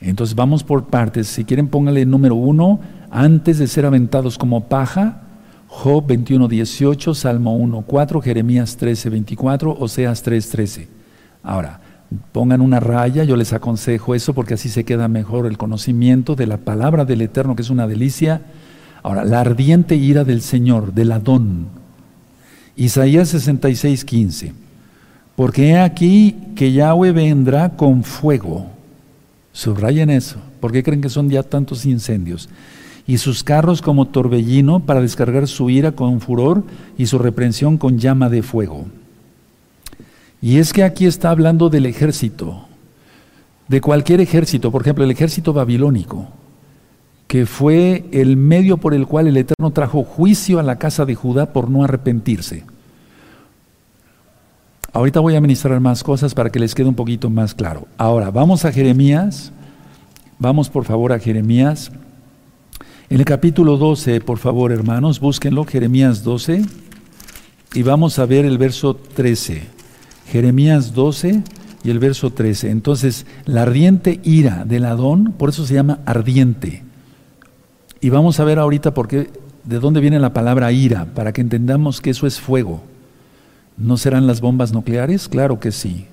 Entonces 0.00 0.36
vamos 0.36 0.62
por 0.62 0.86
partes. 0.86 1.26
Si 1.26 1.44
quieren, 1.44 1.66
póngale 1.66 2.02
el 2.02 2.10
número 2.10 2.36
uno, 2.36 2.78
antes 3.10 3.58
de 3.58 3.66
ser 3.66 3.84
aventados 3.84 4.38
como 4.38 4.68
paja, 4.68 5.22
Job 5.66 6.06
21, 6.06 6.46
18, 6.46 7.14
Salmo 7.14 7.56
1, 7.56 7.82
4, 7.82 8.20
Jeremías 8.22 8.76
13, 8.76 9.10
24, 9.10 9.76
Oseas 9.78 10.22
3, 10.22 10.48
13. 10.50 10.88
Ahora, 11.42 11.80
pongan 12.32 12.60
una 12.60 12.80
raya, 12.80 13.24
yo 13.24 13.36
les 13.36 13.52
aconsejo 13.52 14.14
eso 14.14 14.34
porque 14.34 14.54
así 14.54 14.68
se 14.68 14.84
queda 14.84 15.08
mejor 15.08 15.46
el 15.46 15.58
conocimiento 15.58 16.34
de 16.34 16.46
la 16.46 16.58
palabra 16.58 17.04
del 17.04 17.22
Eterno, 17.22 17.54
que 17.54 17.62
es 17.62 17.70
una 17.70 17.86
delicia. 17.86 18.42
Ahora, 19.02 19.24
la 19.24 19.40
ardiente 19.40 19.96
ira 19.96 20.24
del 20.24 20.40
Señor, 20.40 20.92
del 20.94 21.12
Adón. 21.12 21.68
Isaías 22.76 23.28
66, 23.28 24.04
15. 24.04 24.52
Porque 25.36 25.68
he 25.68 25.78
aquí 25.78 26.36
que 26.56 26.72
Yahweh 26.72 27.12
vendrá 27.12 27.70
con 27.70 28.02
fuego. 28.02 28.66
Subrayen 29.52 30.10
eso. 30.10 30.36
¿Por 30.60 30.72
qué 30.72 30.82
creen 30.82 31.00
que 31.00 31.08
son 31.08 31.30
ya 31.30 31.42
tantos 31.42 31.86
incendios? 31.86 32.48
Y 33.06 33.18
sus 33.18 33.42
carros 33.42 33.80
como 33.80 34.08
torbellino 34.08 34.80
para 34.80 35.00
descargar 35.00 35.46
su 35.48 35.70
ira 35.70 35.92
con 35.92 36.20
furor 36.20 36.64
y 36.96 37.06
su 37.06 37.18
reprensión 37.18 37.78
con 37.78 37.98
llama 37.98 38.28
de 38.28 38.42
fuego. 38.42 38.86
Y 40.40 40.58
es 40.58 40.72
que 40.72 40.84
aquí 40.84 41.06
está 41.06 41.30
hablando 41.30 41.68
del 41.68 41.86
ejército, 41.86 42.66
de 43.66 43.80
cualquier 43.80 44.20
ejército, 44.20 44.70
por 44.70 44.82
ejemplo, 44.82 45.04
el 45.04 45.10
ejército 45.10 45.52
babilónico, 45.52 46.28
que 47.26 47.44
fue 47.44 48.04
el 48.12 48.36
medio 48.36 48.78
por 48.78 48.94
el 48.94 49.06
cual 49.06 49.26
el 49.26 49.36
Eterno 49.36 49.72
trajo 49.72 50.04
juicio 50.04 50.58
a 50.58 50.62
la 50.62 50.78
casa 50.78 51.04
de 51.04 51.14
Judá 51.14 51.52
por 51.52 51.68
no 51.68 51.84
arrepentirse. 51.84 52.64
Ahorita 54.92 55.20
voy 55.20 55.36
a 55.36 55.40
ministrar 55.40 55.78
más 55.80 56.02
cosas 56.02 56.34
para 56.34 56.50
que 56.50 56.58
les 56.58 56.74
quede 56.74 56.88
un 56.88 56.94
poquito 56.94 57.28
más 57.28 57.54
claro. 57.54 57.86
Ahora, 57.98 58.30
vamos 58.30 58.64
a 58.64 58.72
Jeremías. 58.72 59.52
Vamos 60.38 60.70
por 60.70 60.84
favor 60.84 61.12
a 61.12 61.18
Jeremías. 61.18 61.92
En 63.10 63.18
el 63.18 63.24
capítulo 63.24 63.76
12, 63.76 64.20
por 64.20 64.38
favor, 64.38 64.72
hermanos, 64.72 65.20
búsquenlo, 65.20 65.64
Jeremías 65.64 66.22
12. 66.22 66.64
Y 67.74 67.82
vamos 67.82 68.18
a 68.18 68.24
ver 68.24 68.44
el 68.44 68.56
verso 68.56 68.94
13. 68.94 69.77
Jeremías 70.30 70.94
12 70.94 71.42
y 71.84 71.90
el 71.90 71.98
verso 71.98 72.30
13. 72.30 72.70
Entonces, 72.70 73.26
la 73.46 73.62
ardiente 73.62 74.20
ira 74.24 74.64
del 74.64 74.84
Adón, 74.84 75.34
por 75.36 75.48
eso 75.48 75.64
se 75.66 75.74
llama 75.74 76.00
ardiente. 76.04 76.82
Y 78.00 78.10
vamos 78.10 78.38
a 78.38 78.44
ver 78.44 78.58
ahorita 78.58 78.94
por 78.94 79.08
qué, 79.08 79.30
de 79.64 79.78
dónde 79.78 80.00
viene 80.00 80.18
la 80.18 80.32
palabra 80.32 80.70
ira, 80.72 81.06
para 81.14 81.32
que 81.32 81.40
entendamos 81.40 82.00
que 82.00 82.10
eso 82.10 82.26
es 82.26 82.40
fuego. 82.40 82.82
¿No 83.76 83.96
serán 83.96 84.26
las 84.26 84.40
bombas 84.40 84.72
nucleares? 84.72 85.28
Claro 85.28 85.60
que 85.60 85.72
sí. 85.72 86.06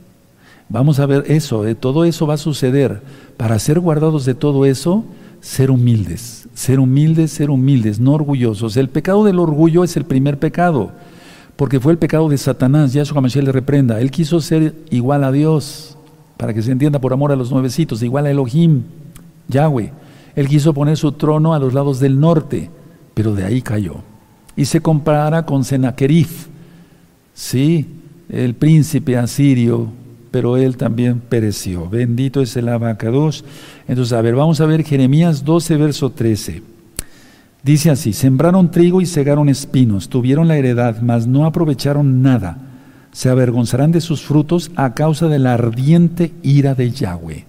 Vamos 0.69 0.99
a 0.99 1.05
ver 1.05 1.25
eso, 1.27 1.63
de 1.63 1.75
todo 1.75 2.05
eso 2.05 2.25
va 2.25 2.35
a 2.35 2.37
suceder. 2.37 3.01
Para 3.37 3.59
ser 3.59 3.79
guardados 3.79 4.25
de 4.25 4.33
todo 4.33 4.65
eso, 4.65 5.03
ser 5.41 5.69
humildes, 5.69 6.47
ser 6.53 6.79
humildes, 6.79 7.31
ser 7.31 7.49
humildes, 7.49 7.99
no 7.99 8.13
orgullosos. 8.13 8.77
El 8.77 8.89
pecado 8.89 9.23
del 9.25 9.39
orgullo 9.39 9.83
es 9.83 9.95
el 9.97 10.05
primer 10.05 10.39
pecado, 10.39 10.91
porque 11.55 11.79
fue 11.79 11.93
el 11.93 11.97
pecado 11.97 12.27
de 12.29 12.37
Satanás, 12.37 12.93
ya 12.93 13.05
su 13.05 13.15
le 13.15 13.51
reprenda. 13.51 13.99
Él 14.01 14.11
quiso 14.11 14.41
ser 14.41 14.75
igual 14.89 15.23
a 15.23 15.31
Dios, 15.31 15.97
para 16.37 16.53
que 16.53 16.61
se 16.61 16.71
entienda 16.71 16.99
por 16.99 17.13
amor 17.13 17.31
a 17.31 17.35
los 17.35 17.51
nuevecitos, 17.51 18.03
igual 18.03 18.25
a 18.25 18.31
Elohim, 18.31 18.83
Yahweh. 19.47 19.91
Él 20.35 20.47
quiso 20.47 20.73
poner 20.73 20.97
su 20.97 21.13
trono 21.13 21.53
a 21.53 21.59
los 21.59 21.73
lados 21.73 21.99
del 21.99 22.19
norte, 22.19 22.69
pero 23.13 23.33
de 23.33 23.45
ahí 23.45 23.61
cayó. 23.61 23.95
Y 24.55 24.65
se 24.65 24.81
compara 24.81 25.45
con 25.45 25.63
Senaquerib 25.63 26.27
Sí, 27.33 27.85
el 28.29 28.55
príncipe 28.55 29.17
asirio, 29.17 29.89
pero 30.31 30.55
él 30.55 30.77
también 30.77 31.19
pereció. 31.19 31.89
Bendito 31.89 32.41
es 32.41 32.55
el 32.55 32.69
abacados. 32.69 33.43
Entonces, 33.89 34.13
a 34.13 34.21
ver, 34.21 34.35
vamos 34.35 34.61
a 34.61 34.65
ver 34.65 34.83
Jeremías 34.83 35.43
12, 35.43 35.75
verso 35.75 36.09
13. 36.09 36.74
Dice 37.65 37.89
así, 37.89 38.13
sembraron 38.13 38.69
trigo 38.69 39.01
y 39.01 39.07
segaron 39.07 39.49
espinos, 39.49 40.07
tuvieron 40.07 40.47
la 40.47 40.55
heredad, 40.55 41.01
mas 41.01 41.25
no 41.25 41.47
aprovecharon 41.47 42.21
nada. 42.21 42.59
Se 43.11 43.27
avergonzarán 43.27 43.91
de 43.91 44.01
sus 44.01 44.21
frutos 44.21 44.69
a 44.75 44.93
causa 44.93 45.29
de 45.29 45.39
la 45.39 45.55
ardiente 45.55 46.31
ira 46.43 46.75
de 46.75 46.91
Yahweh. 46.91 47.45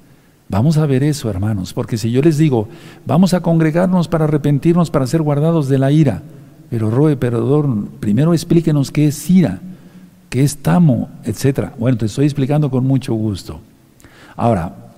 Vamos 0.49 0.79
a 0.79 0.87
ver 0.87 1.03
eso, 1.03 1.29
hermanos, 1.29 1.75
porque 1.75 1.99
si 1.99 2.11
yo 2.11 2.23
les 2.23 2.39
digo, 2.39 2.67
vamos 3.05 3.35
a 3.35 3.43
congregarnos 3.43 4.09
para 4.09 4.25
arrepentirnos, 4.25 4.91
para 4.91 5.07
ser 5.07 5.21
guardados 5.21 5.69
de 5.69 5.79
la 5.79 5.93
ira, 5.93 6.23
pero 6.71 6.91
Roe, 6.91 7.19
perdón, 7.19 7.91
primero 8.01 8.33
explíquenos 8.33 8.91
qué 8.91 9.09
es 9.09 9.29
ira. 9.29 9.61
¿Qué 10.31 10.43
es 10.43 10.57
tamo? 10.57 11.11
Etcétera. 11.25 11.75
Bueno, 11.79 11.99
te 11.99 12.07
estoy 12.07 12.25
explicando 12.25 12.71
con 12.71 12.87
mucho 12.87 13.12
gusto. 13.12 13.61
Ahora, 14.35 14.95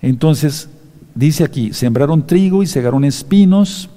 entonces, 0.00 0.68
dice 1.12 1.42
aquí, 1.42 1.72
sembraron 1.72 2.24
trigo 2.24 2.62
y 2.62 2.66
segaron 2.66 3.04
espinos, 3.04 3.90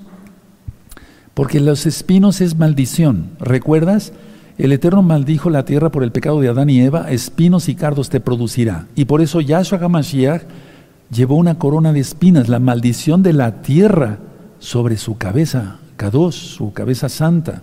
porque 1.37 1.59
los 1.59 1.85
espinos 1.85 2.41
es 2.41 2.57
maldición. 2.57 3.29
¿Recuerdas? 3.39 4.11
El 4.57 4.71
Eterno 4.71 5.03
maldijo 5.03 5.51
la 5.51 5.65
tierra 5.65 5.91
por 5.91 6.01
el 6.01 6.11
pecado 6.11 6.41
de 6.41 6.47
Adán 6.47 6.71
y 6.71 6.81
Eva, 6.81 7.11
espinos 7.11 7.69
y 7.69 7.75
cardos 7.75 8.09
te 8.09 8.19
producirá. 8.19 8.87
Y 8.95 9.05
por 9.05 9.21
eso 9.21 9.39
Yahshua 9.39 9.77
HaMashiach 9.77 10.41
llevó 11.11 11.35
una 11.35 11.59
corona 11.59 11.93
de 11.93 11.99
espinas, 11.99 12.49
la 12.49 12.57
maldición 12.57 13.21
de 13.21 13.33
la 13.33 13.61
tierra 13.61 14.17
sobre 14.57 14.97
su 14.97 15.19
cabeza, 15.19 15.75
Kadosh, 15.95 16.33
su 16.33 16.73
cabeza 16.73 17.07
santa. 17.07 17.61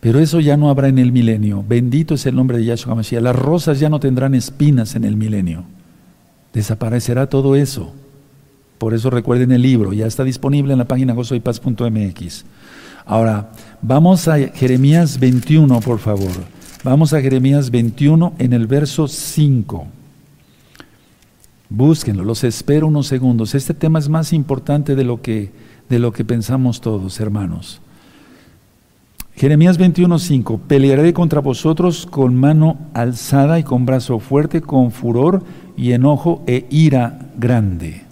Pero 0.00 0.18
eso 0.18 0.38
ya 0.38 0.58
no 0.58 0.68
habrá 0.68 0.88
en 0.88 0.98
el 0.98 1.10
milenio. 1.10 1.64
Bendito 1.66 2.16
es 2.16 2.26
el 2.26 2.36
nombre 2.36 2.58
de 2.58 2.66
Yahshua 2.66 2.94
Mashiach. 2.94 3.22
Las 3.22 3.34
rosas 3.34 3.80
ya 3.80 3.88
no 3.88 3.98
tendrán 3.98 4.34
espinas 4.34 4.94
en 4.94 5.04
el 5.04 5.16
milenio. 5.16 5.64
Desaparecerá 6.52 7.30
todo 7.30 7.56
eso. 7.56 7.94
Por 8.82 8.94
eso 8.94 9.10
recuerden 9.10 9.52
el 9.52 9.62
libro, 9.62 9.92
ya 9.92 10.08
está 10.08 10.24
disponible 10.24 10.72
en 10.72 10.80
la 10.80 10.86
página 10.86 11.12
gozoypaz.mx. 11.14 12.44
Ahora, 13.06 13.52
vamos 13.80 14.26
a 14.26 14.38
Jeremías 14.48 15.20
21, 15.20 15.78
por 15.78 16.00
favor. 16.00 16.32
Vamos 16.82 17.12
a 17.12 17.20
Jeremías 17.20 17.70
21 17.70 18.32
en 18.40 18.52
el 18.52 18.66
verso 18.66 19.06
5. 19.06 19.86
Búsquenlo, 21.68 22.24
los 22.24 22.42
espero 22.42 22.88
unos 22.88 23.06
segundos. 23.06 23.54
Este 23.54 23.72
tema 23.72 24.00
es 24.00 24.08
más 24.08 24.32
importante 24.32 24.96
de 24.96 25.04
lo 25.04 25.22
que, 25.22 25.52
de 25.88 26.00
lo 26.00 26.10
que 26.10 26.24
pensamos 26.24 26.80
todos, 26.80 27.20
hermanos. 27.20 27.80
Jeremías 29.36 29.78
21:5, 29.78 30.58
pelearé 30.58 31.12
contra 31.12 31.40
vosotros 31.40 32.04
con 32.04 32.34
mano 32.34 32.78
alzada 32.94 33.60
y 33.60 33.62
con 33.62 33.86
brazo 33.86 34.18
fuerte, 34.18 34.60
con 34.60 34.90
furor 34.90 35.44
y 35.76 35.92
enojo 35.92 36.42
e 36.48 36.66
ira 36.68 37.30
grande. 37.38 38.10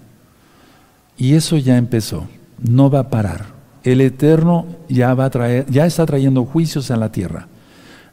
Y 1.21 1.35
eso 1.35 1.55
ya 1.55 1.77
empezó, 1.77 2.25
no 2.67 2.89
va 2.89 3.01
a 3.01 3.09
parar. 3.11 3.45
El 3.83 4.01
Eterno 4.01 4.65
ya 4.89 5.13
va 5.13 5.25
a 5.25 5.29
traer, 5.29 5.67
ya 5.69 5.85
está 5.85 6.03
trayendo 6.07 6.45
juicios 6.45 6.89
a 6.89 6.97
la 6.97 7.11
tierra. 7.11 7.47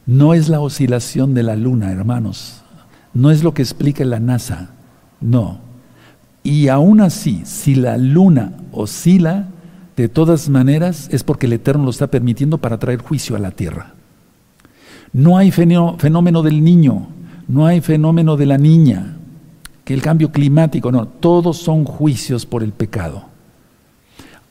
No 0.05 0.35
es 0.35 0.47
la 0.47 0.59
oscilación 0.59 1.33
de 1.33 1.41
la 1.41 1.55
luna, 1.55 1.91
hermanos. 1.91 2.61
No 3.15 3.31
es 3.31 3.43
lo 3.43 3.55
que 3.55 3.63
explica 3.63 4.05
la 4.05 4.19
NASA. 4.19 4.69
No. 5.21 5.57
Y 6.43 6.67
aún 6.67 7.01
así, 7.01 7.41
si 7.45 7.73
la 7.73 7.97
luna 7.97 8.53
oscila, 8.71 9.47
de 9.97 10.07
todas 10.07 10.47
maneras 10.47 11.09
es 11.11 11.23
porque 11.23 11.47
el 11.47 11.53
Eterno 11.53 11.85
lo 11.85 11.89
está 11.89 12.11
permitiendo 12.11 12.59
para 12.59 12.77
traer 12.77 13.01
juicio 13.01 13.35
a 13.35 13.39
la 13.39 13.49
tierra. 13.49 13.95
No 15.13 15.35
hay 15.35 15.49
fenómeno 15.49 16.43
del 16.43 16.63
niño, 16.63 17.07
no 17.47 17.65
hay 17.65 17.81
fenómeno 17.81 18.37
de 18.37 18.45
la 18.45 18.59
niña, 18.59 19.17
que 19.89 19.95
el 19.95 20.03
cambio 20.03 20.31
climático, 20.31 20.91
no, 20.91 21.07
todos 21.07 21.57
son 21.57 21.83
juicios 21.83 22.45
por 22.45 22.61
el 22.61 22.73
pecado. 22.73 23.23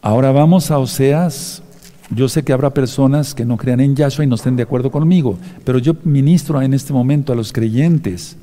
Ahora 0.03 0.33
vamos 0.33 0.73
a 0.73 0.81
Oseas. 0.81 1.63
Yo 2.11 2.29
sé 2.29 2.43
que 2.43 2.53
habrá 2.53 2.75
personas 2.75 3.37
que 3.37 3.45
no 3.45 3.57
crean 3.57 3.79
en 3.79 3.95
Yahshua 3.95 4.25
y 4.25 4.27
no 4.27 4.35
estén 4.35 4.57
de 4.57 4.65
acuerdo 4.65 4.91
conmigo, 4.91 5.39
pero 5.65 5.79
yo 5.79 5.95
ministro 6.03 6.61
en 6.61 6.75
este 6.75 6.93
momento 6.93 7.33
a 7.33 7.37
los 7.37 7.53
creyentes. 7.53 8.37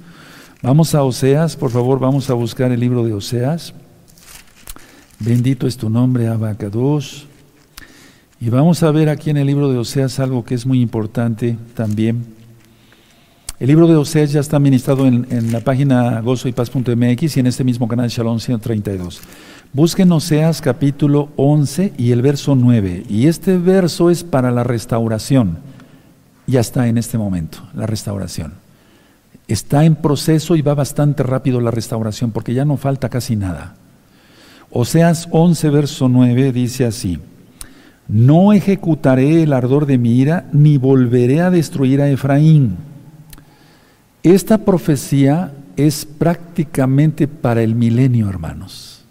Vamos 0.61 0.95
a 0.95 1.03
Oseas, 1.03 1.57
por 1.57 1.69
favor, 1.69 1.99
vamos 1.99 2.29
a 2.29 2.33
buscar 2.33 2.71
el 2.71 2.79
libro 2.79 3.03
de 3.03 3.11
Oseas. 3.11 3.73
Bendito 5.19 5.67
es 5.67 5.75
tu 5.75 5.89
nombre, 5.89 6.29
Abacados. 6.29 7.27
Y 8.39 8.47
vamos 8.49 8.83
a 8.83 8.91
ver 8.91 9.09
aquí 9.09 9.31
en 9.31 9.35
el 9.35 9.47
libro 9.47 9.69
de 9.69 9.79
Oseas 9.79 10.17
algo 10.21 10.45
que 10.45 10.55
es 10.55 10.65
muy 10.65 10.79
importante 10.79 11.57
también. 11.73 12.34
El 13.57 13.67
libro 13.67 13.87
de 13.87 13.95
Oseas 13.95 14.33
ya 14.33 14.41
está 14.41 14.59
ministrado 14.59 15.07
en, 15.07 15.53
la 15.53 15.61
página 15.61 16.19
gozoypaz.mx 16.19 17.37
y 17.37 17.39
en 17.39 17.47
este 17.47 17.63
mismo 17.63 17.87
canal 17.87 18.09
Shalom 18.09 18.37
132. 18.37 19.21
Busquen 19.71 20.11
Oseas 20.11 20.61
capítulo 20.61 21.29
11 21.37 21.93
y 21.97 22.11
el 22.11 22.21
verso 22.21 22.55
9. 22.55 23.05
Y 23.07 23.27
este 23.27 23.57
verso 23.57 24.09
es 24.09 24.25
para 24.25 24.51
la 24.51 24.65
restauración. 24.65 25.59
Ya 26.47 26.59
está 26.59 26.89
en 26.89 26.97
este 26.97 27.17
momento, 27.17 27.59
la 27.73 27.87
restauración. 27.87 28.55
Está 29.47 29.85
en 29.85 29.95
proceso 29.95 30.57
y 30.57 30.61
va 30.61 30.73
bastante 30.73 31.23
rápido 31.23 31.61
la 31.61 31.71
restauración 31.71 32.31
porque 32.31 32.53
ya 32.53 32.65
no 32.65 32.75
falta 32.75 33.07
casi 33.07 33.37
nada. 33.37 33.75
Oseas 34.69 35.29
11, 35.31 35.69
verso 35.69 36.09
9 36.09 36.51
dice 36.51 36.83
así. 36.83 37.19
No 38.09 38.51
ejecutaré 38.51 39.43
el 39.43 39.53
ardor 39.53 39.85
de 39.85 39.97
mi 39.97 40.17
ira, 40.19 40.49
ni 40.51 40.77
volveré 40.77 41.39
a 41.39 41.51
destruir 41.51 42.01
a 42.01 42.09
Efraín 42.09 42.94
esta 44.33 44.57
profecía 44.57 45.53
es 45.77 46.05
prácticamente 46.05 47.27
para 47.27 47.61
el 47.61 47.75
milenio, 47.75 48.27
hermanos, 48.27 49.03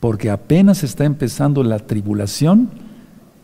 porque 0.00 0.30
apenas 0.30 0.84
está 0.84 1.04
empezando 1.04 1.62
la 1.62 1.78
tribulación, 1.80 2.70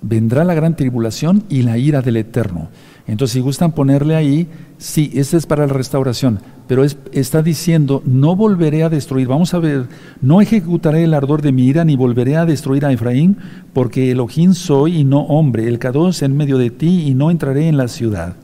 vendrá 0.01 0.45
la 0.45 0.55
gran 0.55 0.77
tribulación 0.77 1.45
y 1.51 1.63
la 1.63 1.77
ira 1.77 2.01
del 2.01 2.17
Eterno. 2.17 2.69
Entonces, 3.07 3.35
si 3.35 3.41
gustan 3.41 3.73
ponerle 3.73 4.17
ahí, 4.17 4.49
sí, 4.79 5.11
esta 5.13 5.37
es 5.37 5.45
para 5.45 5.67
la 5.67 5.75
restauración, 5.75 6.41
pero 6.67 6.85
está 6.85 7.43
diciendo, 7.43 8.03
no 8.07 8.35
volveré 8.35 8.83
a 8.83 8.89
destruir, 8.89 9.29
vamos 9.29 9.53
a 9.53 9.59
ver, 9.59 9.89
no 10.23 10.41
ejecutaré 10.41 11.05
el 11.05 11.13
ardor 11.13 11.43
de 11.43 11.53
mi 11.53 11.67
ira, 11.67 11.85
ni 11.85 11.97
volveré 11.97 12.37
a 12.37 12.47
destruir 12.47 12.87
a 12.87 12.93
Efraín, 12.93 13.37
porque 13.75 14.11
Elohim 14.11 14.55
soy 14.55 15.01
y 15.01 15.05
no 15.05 15.21
hombre, 15.21 15.69
el 15.69 15.79
Kadosh 15.79 16.23
en 16.23 16.35
medio 16.35 16.57
de 16.57 16.71
ti, 16.71 17.03
y 17.07 17.13
no 17.13 17.31
entraré 17.31 17.69
en 17.69 17.77
la 17.77 17.89
ciudad. 17.89 18.37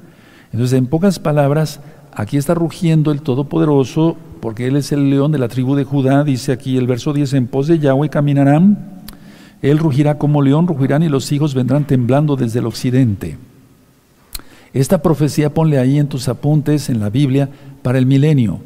Entonces, 0.52 0.76
en 0.78 0.88
pocas 0.88 1.18
palabras, 1.18 1.80
Aquí 2.20 2.36
está 2.36 2.52
rugiendo 2.52 3.12
el 3.12 3.22
Todopoderoso, 3.22 4.14
porque 4.42 4.66
Él 4.66 4.76
es 4.76 4.92
el 4.92 5.08
león 5.08 5.32
de 5.32 5.38
la 5.38 5.48
tribu 5.48 5.74
de 5.74 5.84
Judá, 5.84 6.22
dice 6.22 6.52
aquí 6.52 6.76
el 6.76 6.86
verso 6.86 7.14
10, 7.14 7.32
en 7.32 7.46
pos 7.46 7.66
de 7.66 7.78
Yahweh 7.78 8.10
caminarán, 8.10 9.00
Él 9.62 9.78
rugirá 9.78 10.18
como 10.18 10.42
león, 10.42 10.66
rugirán 10.66 11.02
y 11.02 11.08
los 11.08 11.32
hijos 11.32 11.54
vendrán 11.54 11.86
temblando 11.86 12.36
desde 12.36 12.58
el 12.58 12.66
occidente. 12.66 13.38
Esta 14.74 15.00
profecía 15.00 15.54
ponle 15.54 15.78
ahí 15.78 15.98
en 15.98 16.08
tus 16.08 16.28
apuntes 16.28 16.90
en 16.90 17.00
la 17.00 17.08
Biblia 17.08 17.48
para 17.80 17.96
el 17.96 18.04
milenio, 18.04 18.60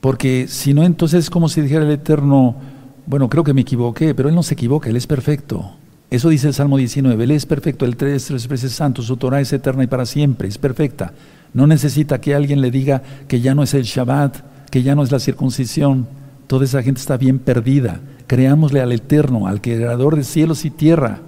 porque 0.00 0.46
si 0.48 0.72
no 0.72 0.84
entonces 0.84 1.24
es 1.24 1.30
como 1.30 1.50
si 1.50 1.60
dijera 1.60 1.84
el 1.84 1.90
Eterno, 1.90 2.56
bueno, 3.04 3.28
creo 3.28 3.44
que 3.44 3.52
me 3.52 3.60
equivoqué, 3.60 4.14
pero 4.14 4.30
Él 4.30 4.34
no 4.34 4.42
se 4.42 4.54
equivoca, 4.54 4.88
Él 4.88 4.96
es 4.96 5.06
perfecto. 5.06 5.72
Eso 6.08 6.30
dice 6.30 6.48
el 6.48 6.54
Salmo 6.54 6.78
19, 6.78 7.24
Él 7.24 7.30
es 7.32 7.44
perfecto, 7.44 7.84
el 7.84 7.98
tres, 7.98 8.24
tres 8.24 8.48
veces 8.48 8.72
santo, 8.72 9.02
su 9.02 9.18
Torah 9.18 9.42
es 9.42 9.52
eterna 9.52 9.84
y 9.84 9.86
para 9.86 10.06
siempre, 10.06 10.48
es 10.48 10.56
perfecta. 10.56 11.12
No 11.54 11.68
necesita 11.68 12.20
que 12.20 12.34
alguien 12.34 12.60
le 12.60 12.70
diga 12.70 13.02
que 13.28 13.40
ya 13.40 13.54
no 13.54 13.62
es 13.62 13.72
el 13.74 13.84
Shabbat, 13.84 14.70
que 14.70 14.82
ya 14.82 14.96
no 14.96 15.04
es 15.04 15.12
la 15.12 15.20
circuncisión. 15.20 16.08
Toda 16.48 16.64
esa 16.64 16.82
gente 16.82 17.00
está 17.00 17.16
bien 17.16 17.38
perdida. 17.38 18.00
Creámosle 18.26 18.80
al 18.80 18.92
Eterno, 18.92 19.46
al 19.46 19.60
Creador 19.60 20.16
de 20.16 20.24
cielos 20.24 20.64
y 20.64 20.70
tierra. 20.70 21.20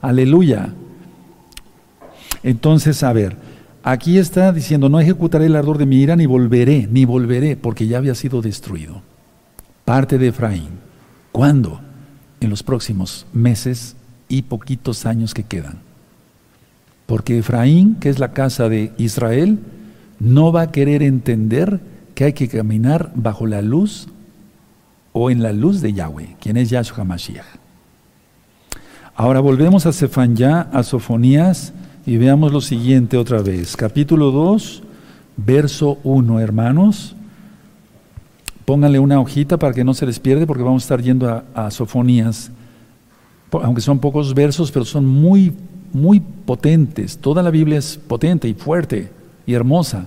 Aleluya. 0.00 0.72
Entonces, 2.44 3.02
a 3.02 3.12
ver, 3.12 3.36
aquí 3.82 4.18
está 4.18 4.52
diciendo, 4.52 4.88
no 4.88 5.00
ejecutaré 5.00 5.46
el 5.46 5.56
ardor 5.56 5.78
de 5.78 5.86
mi 5.86 5.96
ira, 6.00 6.14
ni 6.14 6.26
volveré, 6.26 6.88
ni 6.90 7.04
volveré, 7.04 7.56
porque 7.56 7.88
ya 7.88 7.98
había 7.98 8.14
sido 8.14 8.40
destruido. 8.40 9.02
Parte 9.84 10.16
de 10.16 10.28
Efraín. 10.28 10.80
¿Cuándo? 11.32 11.80
En 12.40 12.50
los 12.50 12.62
próximos 12.62 13.26
meses 13.32 13.96
y 14.28 14.42
poquitos 14.42 15.06
años 15.06 15.34
que 15.34 15.42
quedan. 15.42 15.91
Porque 17.06 17.38
Efraín, 17.38 17.96
que 17.96 18.08
es 18.08 18.18
la 18.18 18.32
casa 18.32 18.68
de 18.68 18.92
Israel, 18.98 19.58
no 20.18 20.52
va 20.52 20.62
a 20.62 20.70
querer 20.70 21.02
entender 21.02 21.80
que 22.14 22.24
hay 22.24 22.32
que 22.32 22.48
caminar 22.48 23.10
bajo 23.14 23.46
la 23.46 23.62
luz 23.62 24.08
o 25.12 25.30
en 25.30 25.42
la 25.42 25.52
luz 25.52 25.80
de 25.80 25.92
Yahweh, 25.92 26.36
quien 26.40 26.56
es 26.56 26.70
Yahshua 26.70 27.04
Mashiach. 27.04 27.44
Ahora 29.14 29.40
volvemos 29.40 29.84
a 29.84 29.92
Sefanyá, 29.92 30.62
a 30.72 30.82
Sofonías, 30.82 31.72
y 32.06 32.16
veamos 32.16 32.52
lo 32.52 32.60
siguiente 32.60 33.16
otra 33.16 33.42
vez. 33.42 33.76
Capítulo 33.76 34.30
2, 34.30 34.82
verso 35.36 35.98
1, 36.02 36.40
hermanos. 36.40 37.14
Pónganle 38.64 38.98
una 38.98 39.20
hojita 39.20 39.58
para 39.58 39.74
que 39.74 39.84
no 39.84 39.92
se 39.92 40.06
les 40.06 40.18
pierde, 40.18 40.46
porque 40.46 40.62
vamos 40.62 40.82
a 40.82 40.86
estar 40.86 41.02
yendo 41.02 41.28
a, 41.28 41.44
a 41.54 41.70
Sofonías. 41.70 42.50
Aunque 43.50 43.82
son 43.82 43.98
pocos 43.98 44.34
versos, 44.34 44.70
pero 44.72 44.84
son 44.84 45.06
muy 45.06 45.52
muy 45.92 46.20
potentes. 46.20 47.18
Toda 47.18 47.42
la 47.42 47.50
Biblia 47.50 47.78
es 47.78 47.96
potente 47.96 48.48
y 48.48 48.54
fuerte 48.54 49.10
y 49.46 49.54
hermosa. 49.54 50.06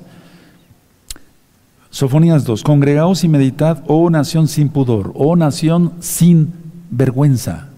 Sofonías 1.89 2.43
2. 2.43 2.63
Congregaos 2.63 3.23
y 3.23 3.29
meditad, 3.29 3.83
oh 3.88 4.09
nación 4.09 4.47
sin 4.47 4.69
pudor, 4.69 5.13
oh 5.15 5.36
nación 5.36 5.93
sin 5.99 6.53
vergüenza. 6.89 7.69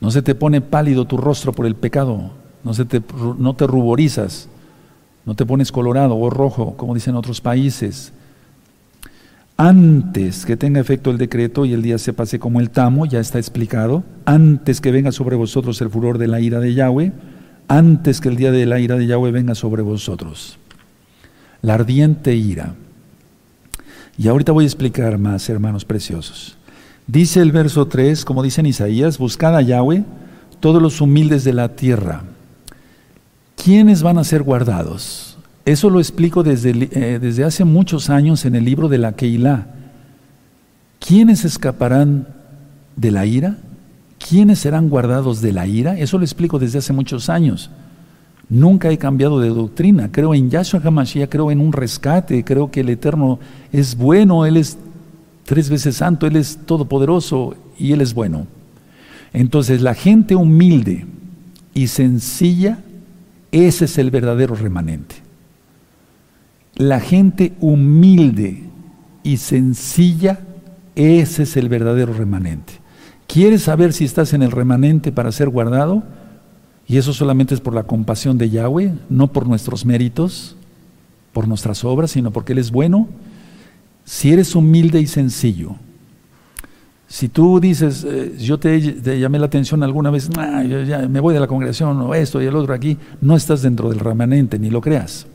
No 0.00 0.10
se 0.10 0.22
te 0.22 0.34
pone 0.34 0.60
pálido 0.60 1.04
tu 1.04 1.16
rostro 1.16 1.52
por 1.52 1.66
el 1.66 1.74
pecado, 1.74 2.30
no, 2.62 2.74
se 2.74 2.84
te, 2.84 3.02
no 3.38 3.54
te 3.54 3.66
ruborizas, 3.66 4.48
no 5.26 5.34
te 5.34 5.46
pones 5.46 5.72
colorado 5.72 6.16
o 6.16 6.30
rojo, 6.30 6.74
como 6.76 6.94
dicen 6.94 7.16
otros 7.16 7.40
países 7.40 8.12
antes 9.56 10.46
que 10.46 10.56
tenga 10.56 10.80
efecto 10.80 11.10
el 11.10 11.18
decreto 11.18 11.64
y 11.64 11.72
el 11.72 11.82
día 11.82 11.98
se 11.98 12.12
pase 12.12 12.38
como 12.38 12.60
el 12.60 12.70
tamo, 12.70 13.06
ya 13.06 13.20
está 13.20 13.38
explicado, 13.38 14.02
antes 14.24 14.80
que 14.80 14.90
venga 14.90 15.12
sobre 15.12 15.36
vosotros 15.36 15.80
el 15.80 15.90
furor 15.90 16.18
de 16.18 16.26
la 16.26 16.40
ira 16.40 16.58
de 16.58 16.74
Yahweh, 16.74 17.12
antes 17.68 18.20
que 18.20 18.28
el 18.28 18.36
día 18.36 18.50
de 18.50 18.66
la 18.66 18.80
ira 18.80 18.96
de 18.96 19.06
Yahweh 19.06 19.30
venga 19.30 19.54
sobre 19.54 19.82
vosotros. 19.82 20.58
La 21.62 21.74
ardiente 21.74 22.34
ira. 22.34 22.74
Y 24.18 24.28
ahorita 24.28 24.52
voy 24.52 24.64
a 24.64 24.66
explicar 24.66 25.18
más, 25.18 25.48
hermanos 25.48 25.84
preciosos. 25.84 26.56
Dice 27.06 27.40
el 27.40 27.52
verso 27.52 27.86
3, 27.86 28.24
como 28.24 28.42
dice 28.42 28.60
en 28.60 28.66
Isaías, 28.66 29.18
buscad 29.18 29.56
a 29.56 29.62
Yahweh 29.62 30.04
todos 30.60 30.80
los 30.82 31.00
humildes 31.00 31.44
de 31.44 31.52
la 31.52 31.76
tierra. 31.76 32.24
¿Quiénes 33.62 34.02
van 34.02 34.18
a 34.18 34.24
ser 34.24 34.42
guardados? 34.42 35.33
Eso 35.64 35.88
lo 35.88 35.98
explico 35.98 36.42
desde, 36.42 36.70
eh, 36.92 37.18
desde 37.18 37.44
hace 37.44 37.64
muchos 37.64 38.10
años 38.10 38.44
en 38.44 38.54
el 38.54 38.64
libro 38.64 38.88
de 38.88 38.98
la 38.98 39.12
Keilah. 39.12 39.66
¿Quiénes 40.98 41.44
escaparán 41.44 42.28
de 42.96 43.10
la 43.10 43.24
ira? 43.24 43.56
¿Quiénes 44.18 44.58
serán 44.58 44.88
guardados 44.88 45.40
de 45.40 45.52
la 45.52 45.66
ira? 45.66 45.98
Eso 45.98 46.18
lo 46.18 46.24
explico 46.24 46.58
desde 46.58 46.78
hace 46.78 46.92
muchos 46.92 47.28
años. 47.28 47.70
Nunca 48.48 48.90
he 48.90 48.98
cambiado 48.98 49.40
de 49.40 49.48
doctrina. 49.48 50.10
Creo 50.12 50.34
en 50.34 50.50
Yahshua 50.50 50.80
HaMashiach, 50.84 51.30
creo 51.30 51.50
en 51.50 51.60
un 51.60 51.72
rescate, 51.72 52.44
creo 52.44 52.70
que 52.70 52.80
el 52.80 52.90
Eterno 52.90 53.38
es 53.72 53.96
bueno, 53.96 54.44
Él 54.44 54.58
es 54.58 54.76
tres 55.44 55.70
veces 55.70 55.96
santo, 55.96 56.26
Él 56.26 56.36
es 56.36 56.58
todopoderoso 56.66 57.56
y 57.78 57.92
Él 57.92 58.02
es 58.02 58.12
bueno. 58.12 58.46
Entonces, 59.32 59.80
la 59.80 59.94
gente 59.94 60.36
humilde 60.36 61.06
y 61.72 61.88
sencilla, 61.88 62.78
ese 63.50 63.86
es 63.86 63.98
el 63.98 64.10
verdadero 64.10 64.54
remanente. 64.54 65.23
La 66.76 67.00
gente 67.00 67.52
humilde 67.60 68.64
y 69.22 69.36
sencilla, 69.36 70.40
ese 70.96 71.44
es 71.44 71.56
el 71.56 71.68
verdadero 71.68 72.12
remanente. 72.12 72.74
¿Quieres 73.26 73.62
saber 73.62 73.92
si 73.92 74.04
estás 74.04 74.32
en 74.32 74.42
el 74.42 74.50
remanente 74.50 75.12
para 75.12 75.32
ser 75.32 75.48
guardado? 75.48 76.02
Y 76.86 76.98
eso 76.98 77.12
solamente 77.12 77.54
es 77.54 77.60
por 77.60 77.74
la 77.74 77.84
compasión 77.84 78.38
de 78.38 78.50
Yahweh, 78.50 78.92
no 79.08 79.32
por 79.32 79.46
nuestros 79.46 79.86
méritos, 79.86 80.56
por 81.32 81.48
nuestras 81.48 81.84
obras, 81.84 82.10
sino 82.10 82.30
porque 82.30 82.52
Él 82.52 82.58
es 82.58 82.70
bueno. 82.70 83.08
Si 84.04 84.32
eres 84.32 84.54
humilde 84.54 85.00
y 85.00 85.06
sencillo, 85.06 85.76
Si 87.06 87.28
tú 87.28 87.60
dices, 87.60 88.04
eh, 88.08 88.34
yo 88.40 88.58
te, 88.58 88.80
llamé 89.20 89.38
la 89.38 89.46
atención 89.46 89.84
alguna 89.84 90.10
vez, 90.10 90.30
ya 90.30 91.06
me 91.08 91.20
voy 91.20 91.32
de 91.32 91.38
la 91.38 91.46
congregación 91.46 92.00
o 92.00 92.14
esto 92.14 92.42
y 92.42 92.46
el 92.46 92.56
otro 92.56 92.74
aquí, 92.74 92.98
no 93.20 93.36
estás 93.36 93.62
dentro 93.62 93.88
del 93.90 94.00
remanente, 94.00 94.58
ni 94.58 94.68
lo 94.68 94.80
creas. 94.80 95.26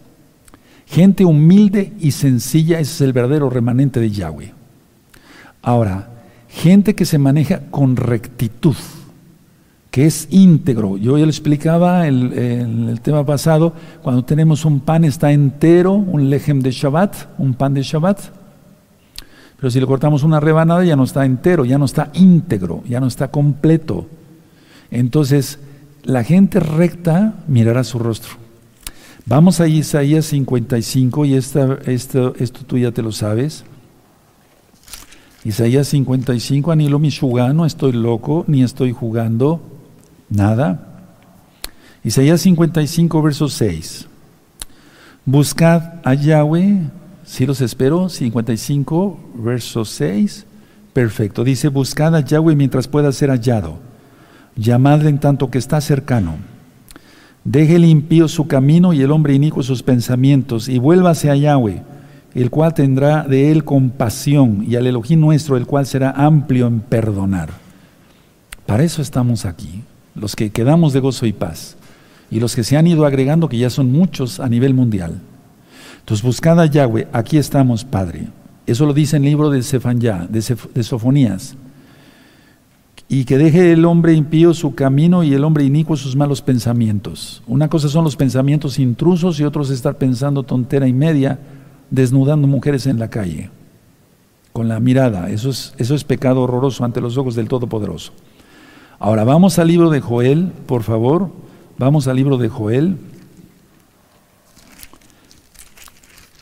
Gente 0.89 1.23
humilde 1.23 1.93
y 1.99 2.11
sencilla, 2.11 2.79
ese 2.79 2.93
es 2.93 3.01
el 3.01 3.13
verdadero 3.13 3.49
remanente 3.49 3.99
de 3.99 4.09
Yahweh. 4.09 4.53
Ahora, 5.61 6.09
gente 6.47 6.95
que 6.95 7.05
se 7.05 7.19
maneja 7.19 7.61
con 7.69 7.95
rectitud, 7.95 8.75
que 9.91 10.07
es 10.07 10.27
íntegro. 10.31 10.97
Yo 10.97 11.17
ya 11.19 11.25
lo 11.25 11.29
explicaba 11.29 12.07
en 12.07 12.33
el, 12.33 12.89
el, 12.89 13.01
tema 13.01 13.23
pasado, 13.23 13.73
cuando 14.01 14.25
tenemos 14.25 14.65
un 14.65 14.79
pan 14.79 15.03
está 15.03 15.31
entero, 15.31 15.93
un 15.93 16.29
lejem 16.29 16.59
de 16.61 16.71
Shabbat, 16.71 17.37
un 17.37 17.53
pan 17.53 17.75
de 17.75 17.83
Shabbat, 17.83 18.19
pero 19.59 19.69
si 19.69 19.79
le 19.79 19.85
cortamos 19.85 20.23
una 20.23 20.39
rebanada 20.39 20.83
ya 20.85 20.95
no 20.95 21.03
está 21.03 21.23
entero, 21.23 21.65
ya 21.65 21.77
no 21.77 21.85
está 21.85 22.09
íntegro, 22.13 22.81
ya 22.87 22.99
no 22.99 23.07
está 23.07 23.29
completo. 23.29 24.07
Entonces, 24.89 25.59
la 26.03 26.23
gente 26.23 26.59
recta 26.59 27.35
mirará 27.47 27.83
su 27.83 27.99
rostro. 27.99 28.48
Vamos 29.29 29.61
a 29.61 29.67
Isaías 29.67 30.25
55 30.25 31.23
y 31.25 31.35
esta, 31.35 31.77
esto, 31.85 32.33
esto 32.39 32.61
tú 32.65 32.79
ya 32.79 32.91
te 32.91 33.03
lo 33.03 33.11
sabes. 33.11 33.63
Isaías 35.45 35.87
55, 35.89 36.71
Anilo 36.71 36.97
Mishuga, 36.97 37.53
no 37.53 37.67
estoy 37.67 37.91
loco, 37.91 38.43
ni 38.47 38.63
estoy 38.63 38.91
jugando, 38.91 39.61
nada. 40.31 41.03
Isaías 42.03 42.41
55, 42.41 43.21
verso 43.21 43.49
6. 43.49 44.07
Buscad 45.25 46.01
a 46.03 46.15
Yahweh 46.15 46.89
si 47.23 47.45
los 47.45 47.61
espero, 47.61 48.09
55, 48.09 49.19
verso 49.35 49.85
6. 49.85 50.47
Perfecto. 50.91 51.43
Dice, 51.43 51.67
buscad 51.67 52.15
a 52.15 52.21
Yahweh 52.21 52.55
mientras 52.55 52.87
pueda 52.87 53.11
ser 53.11 53.29
hallado. 53.29 53.77
Llamadle 54.55 55.09
en 55.09 55.19
tanto 55.19 55.51
que 55.51 55.59
está 55.59 55.81
cercano. 55.81 56.48
Deje 57.43 57.75
el 57.75 57.85
impío 57.85 58.27
su 58.27 58.47
camino 58.47 58.93
y 58.93 59.01
el 59.01 59.11
hombre 59.11 59.33
inicuo 59.33 59.63
sus 59.63 59.83
pensamientos, 59.83 60.67
y 60.67 60.77
vuélvase 60.77 61.29
a 61.29 61.35
Yahweh, 61.35 61.83
el 62.35 62.49
cual 62.49 62.73
tendrá 62.73 63.23
de 63.23 63.51
él 63.51 63.63
compasión, 63.63 64.65
y 64.67 64.75
al 64.75 64.87
Elohim 64.87 65.19
nuestro, 65.19 65.57
el 65.57 65.65
cual 65.65 65.85
será 65.85 66.11
amplio 66.11 66.67
en 66.67 66.81
perdonar. 66.81 67.49
Para 68.65 68.83
eso 68.83 69.01
estamos 69.01 69.45
aquí, 69.45 69.83
los 70.15 70.35
que 70.35 70.51
quedamos 70.51 70.93
de 70.93 70.99
gozo 70.99 71.25
y 71.25 71.33
paz, 71.33 71.75
y 72.29 72.39
los 72.39 72.55
que 72.55 72.63
se 72.63 72.77
han 72.77 72.87
ido 72.87 73.05
agregando, 73.05 73.49
que 73.49 73.57
ya 73.57 73.69
son 73.69 73.91
muchos 73.91 74.39
a 74.39 74.47
nivel 74.49 74.73
mundial. 74.73 75.19
Entonces, 75.99 76.23
buscad 76.23 76.59
a 76.59 76.65
Yahweh, 76.65 77.07
aquí 77.11 77.37
estamos, 77.37 77.83
Padre. 77.83 78.27
Eso 78.67 78.85
lo 78.85 78.93
dice 78.93 79.17
el 79.17 79.23
libro 79.23 79.49
de 79.49 79.63
Sefanyá, 79.63 80.27
de, 80.29 80.57
de 80.75 80.83
Sofonías. 80.83 81.55
Y 83.11 83.25
que 83.25 83.39
deje 83.39 83.71
el 83.71 83.85
hombre 83.85 84.13
impío 84.13 84.53
su 84.53 84.75
camino 84.75 85.23
y 85.23 85.33
el 85.33 85.43
hombre 85.43 85.63
inicuo 85.63 85.97
sus 85.97 86.15
malos 86.15 86.43
pensamientos. 86.43 87.41
Una 87.47 87.67
cosa 87.67 87.89
son 87.89 88.03
los 88.03 88.15
pensamientos 88.15 88.77
intrusos 88.77 89.39
y 89.39 89.43
otros 89.43 89.71
estar 89.71 89.97
pensando 89.97 90.43
tontera 90.43 90.87
y 90.87 90.93
media, 90.93 91.39
desnudando 91.89 92.47
mujeres 92.47 92.85
en 92.85 92.99
la 92.99 93.09
calle, 93.09 93.49
con 94.53 94.67
la 94.67 94.79
mirada. 94.79 95.31
Eso 95.31 95.49
es, 95.49 95.73
eso 95.79 95.95
es 95.95 96.03
pecado 96.03 96.43
horroroso 96.43 96.85
ante 96.85 97.01
los 97.01 97.17
ojos 97.17 97.33
del 97.33 97.47
Todopoderoso. 97.47 98.13
Ahora 98.99 99.23
vamos 99.23 99.57
al 99.57 99.69
libro 99.69 99.89
de 99.89 100.01
Joel, 100.01 100.51
por 100.67 100.83
favor. 100.83 101.31
Vamos 101.79 102.07
al 102.07 102.15
libro 102.15 102.37
de 102.37 102.49
Joel. 102.49 102.97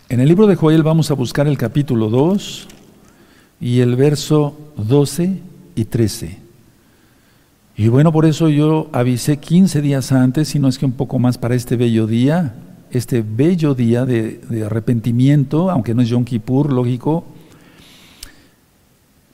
En 0.10 0.20
el 0.20 0.28
libro 0.28 0.48
de 0.48 0.56
Joel 0.56 0.84
vamos 0.84 1.12
a 1.12 1.14
buscar 1.14 1.48
el 1.48 1.58
capítulo 1.58 2.10
2 2.10 2.68
y 3.62 3.80
el 3.80 3.96
verso 3.96 4.58
12 4.76 5.40
y 5.76 5.86
13. 5.86 6.47
Y 7.80 7.90
bueno, 7.90 8.12
por 8.12 8.26
eso 8.26 8.50
yo 8.50 8.90
avisé 8.92 9.38
15 9.38 9.84
días 9.84 10.12
antes, 10.12 10.48
si 10.48 10.58
no 10.58 10.68
es 10.68 10.80
que 10.80 10.86
un 10.88 10.94
poco 10.94 11.20
más 11.20 11.38
para 11.38 11.54
este 11.54 11.76
bello 11.76 12.08
día, 12.08 12.56
este 12.90 13.22
bello 13.22 13.76
día 13.76 14.04
de, 14.04 14.42
arrepentimiento, 14.66 15.70
aunque 15.70 15.94
no 15.94 16.02
es 16.02 16.10
Yom 16.10 16.26
Kippur, 16.26 16.74
lógico, 16.74 17.26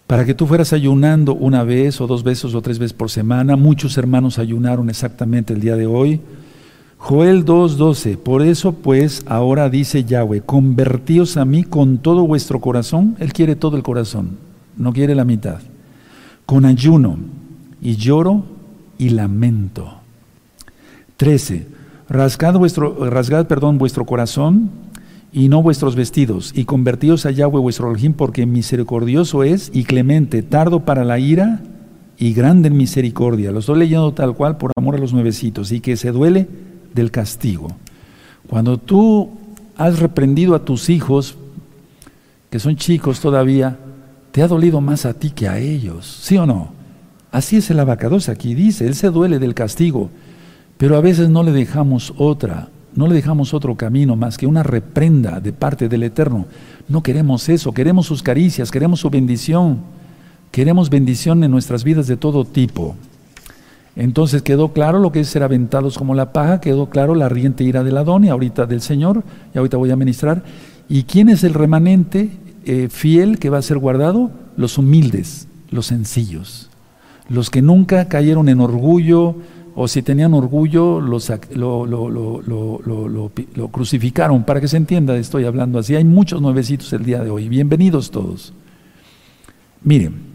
para 0.07 0.25
que 0.25 0.33
tú 0.33 0.45
fueras 0.45 0.73
ayunando 0.73 1.33
una 1.33 1.63
vez 1.63 2.01
o 2.01 2.07
dos 2.07 2.23
veces 2.23 2.53
o 2.53 2.61
tres 2.61 2.79
veces 2.79 2.91
por 2.91 3.09
semana. 3.09 3.55
Muchos 3.55 3.97
hermanos 3.97 4.37
ayunaron 4.37 4.89
exactamente 4.89 5.53
el 5.53 5.61
día 5.61 5.77
de 5.77 5.85
hoy. 5.85 6.19
Joel 6.97 7.45
2.12, 7.45 8.17
por 8.17 8.41
eso 8.41 8.73
pues 8.73 9.23
ahora 9.25 9.69
dice 9.69 10.03
Yahweh, 10.03 10.41
convertíos 10.41 11.37
a 11.37 11.45
mí 11.45 11.63
con 11.63 11.97
todo 11.97 12.27
vuestro 12.27 12.59
corazón, 12.59 13.15
Él 13.19 13.31
quiere 13.31 13.55
todo 13.55 13.77
el 13.77 13.83
corazón, 13.83 14.37
no 14.75 14.91
quiere 14.91 15.15
la 15.15 15.25
mitad, 15.25 15.59
con 16.45 16.65
ayuno 16.65 17.17
y 17.83 17.97
lloro 17.97 18.43
y 18.97 19.09
lamento. 19.09 19.93
13, 21.17 21.67
rasgad, 22.09 22.55
vuestro, 22.55 23.09
rasgad 23.09 23.45
perdón, 23.45 23.77
vuestro 23.77 24.05
corazón 24.05 24.71
y 25.31 25.49
no 25.49 25.61
vuestros 25.61 25.95
vestidos, 25.95 26.53
y 26.55 26.65
convertíos 26.65 27.25
a 27.25 27.31
Yahweh 27.31 27.59
vuestro 27.59 27.89
Elohim, 27.89 28.13
porque 28.13 28.45
misericordioso 28.45 29.43
es 29.43 29.71
y 29.73 29.83
clemente, 29.83 30.43
tardo 30.43 30.85
para 30.85 31.03
la 31.03 31.19
ira 31.19 31.61
y 32.17 32.33
grande 32.33 32.67
en 32.67 32.77
misericordia. 32.77 33.51
Lo 33.51 33.59
estoy 33.59 33.79
leyendo 33.79 34.13
tal 34.13 34.35
cual 34.35 34.57
por 34.57 34.71
amor 34.77 34.95
a 34.95 34.99
los 34.99 35.11
nuevecitos, 35.11 35.71
y 35.71 35.81
que 35.81 35.97
se 35.97 36.11
duele 36.11 36.47
del 36.93 37.11
castigo. 37.11 37.69
Cuando 38.47 38.77
tú 38.77 39.31
has 39.75 39.99
reprendido 39.99 40.53
a 40.53 40.63
tus 40.63 40.89
hijos, 40.89 41.35
que 42.51 42.59
son 42.59 42.75
chicos 42.75 43.19
todavía, 43.19 43.79
te 44.31 44.43
ha 44.43 44.47
dolido 44.47 44.81
más 44.81 45.05
a 45.07 45.15
ti 45.15 45.31
que 45.31 45.47
a 45.47 45.57
ellos, 45.57 46.19
¿sí 46.21 46.37
o 46.37 46.45
no? 46.45 46.82
Así 47.33 47.57
es 47.57 47.71
el 47.71 47.79
abacados 47.79 48.29
aquí, 48.29 48.53
dice, 48.53 48.85
él 48.85 48.93
se 48.93 49.09
duele 49.09 49.39
del 49.39 49.55
castigo, 49.55 50.11
pero 50.77 50.95
a 50.95 51.01
veces 51.01 51.29
no 51.29 51.41
le 51.41 51.51
dejamos 51.51 52.13
otra, 52.19 52.67
no 52.93 53.07
le 53.07 53.15
dejamos 53.15 53.55
otro 53.55 53.75
camino 53.75 54.15
más 54.15 54.37
que 54.37 54.45
una 54.45 54.61
reprenda 54.61 55.39
de 55.39 55.51
parte 55.51 55.89
del 55.89 56.03
Eterno. 56.03 56.45
No 56.87 57.01
queremos 57.01 57.49
eso, 57.49 57.71
queremos 57.71 58.05
sus 58.05 58.21
caricias, 58.21 58.69
queremos 58.69 58.99
su 58.99 59.09
bendición, 59.09 59.79
queremos 60.51 60.91
bendición 60.91 61.43
en 61.43 61.49
nuestras 61.49 61.83
vidas 61.83 62.05
de 62.05 62.17
todo 62.17 62.45
tipo. 62.45 62.95
Entonces 63.95 64.43
quedó 64.43 64.71
claro 64.71 64.99
lo 64.99 65.11
que 65.11 65.21
es 65.21 65.27
ser 65.27 65.41
aventados 65.41 65.97
como 65.97 66.13
la 66.13 66.33
paja, 66.33 66.61
quedó 66.61 66.91
claro 66.91 67.15
la 67.15 67.25
ardiente 67.25 67.63
ira 67.63 67.83
del 67.83 67.97
Adón 67.97 68.25
y 68.25 68.29
ahorita 68.29 68.67
del 68.67 68.81
Señor, 68.81 69.23
y 69.55 69.57
ahorita 69.57 69.77
voy 69.77 69.89
a 69.89 69.95
ministrar. 69.95 70.43
¿Y 70.87 71.05
quién 71.05 71.29
es 71.29 71.43
el 71.43 71.55
remanente 71.55 72.29
eh, 72.65 72.89
fiel 72.91 73.39
que 73.39 73.49
va 73.49 73.57
a 73.57 73.63
ser 73.63 73.79
guardado? 73.79 74.29
Los 74.55 74.77
humildes, 74.77 75.47
los 75.71 75.87
sencillos, 75.87 76.69
los 77.29 77.49
que 77.49 77.61
nunca 77.61 78.07
cayeron 78.07 78.49
en 78.49 78.59
orgullo, 78.59 79.35
o 79.75 79.87
si 79.87 80.01
tenían 80.03 80.33
orgullo, 80.33 81.01
los, 81.01 81.31
lo, 81.55 83.29
crucificaron, 83.71 84.43
para 84.43 84.61
que 84.61 84.67
se 84.67 84.77
entienda, 84.77 85.17
estoy 85.17 85.45
hablando 85.45 85.79
así. 85.79 85.95
Hay 85.95 86.03
muchos 86.03 86.41
nuevecitos 86.41 86.93
el 86.93 87.03
día 87.03 87.23
de 87.23 87.29
hoy, 87.29 87.49
bienvenidos 87.49 88.11
todos. 88.11 88.53
Miren, 89.83 90.33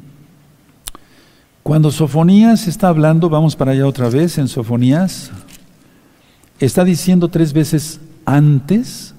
cuando 1.62 1.90
Sofonías 1.90 2.66
está 2.66 2.88
hablando, 2.88 3.28
vamos 3.28 3.54
para 3.54 3.72
allá 3.72 3.86
otra 3.86 4.08
vez 4.08 4.38
en 4.38 4.48
Sofonías, 4.48 5.30
está 6.58 6.84
diciendo 6.84 7.28
tres 7.28 7.52
veces 7.52 8.00
antes, 8.24 9.14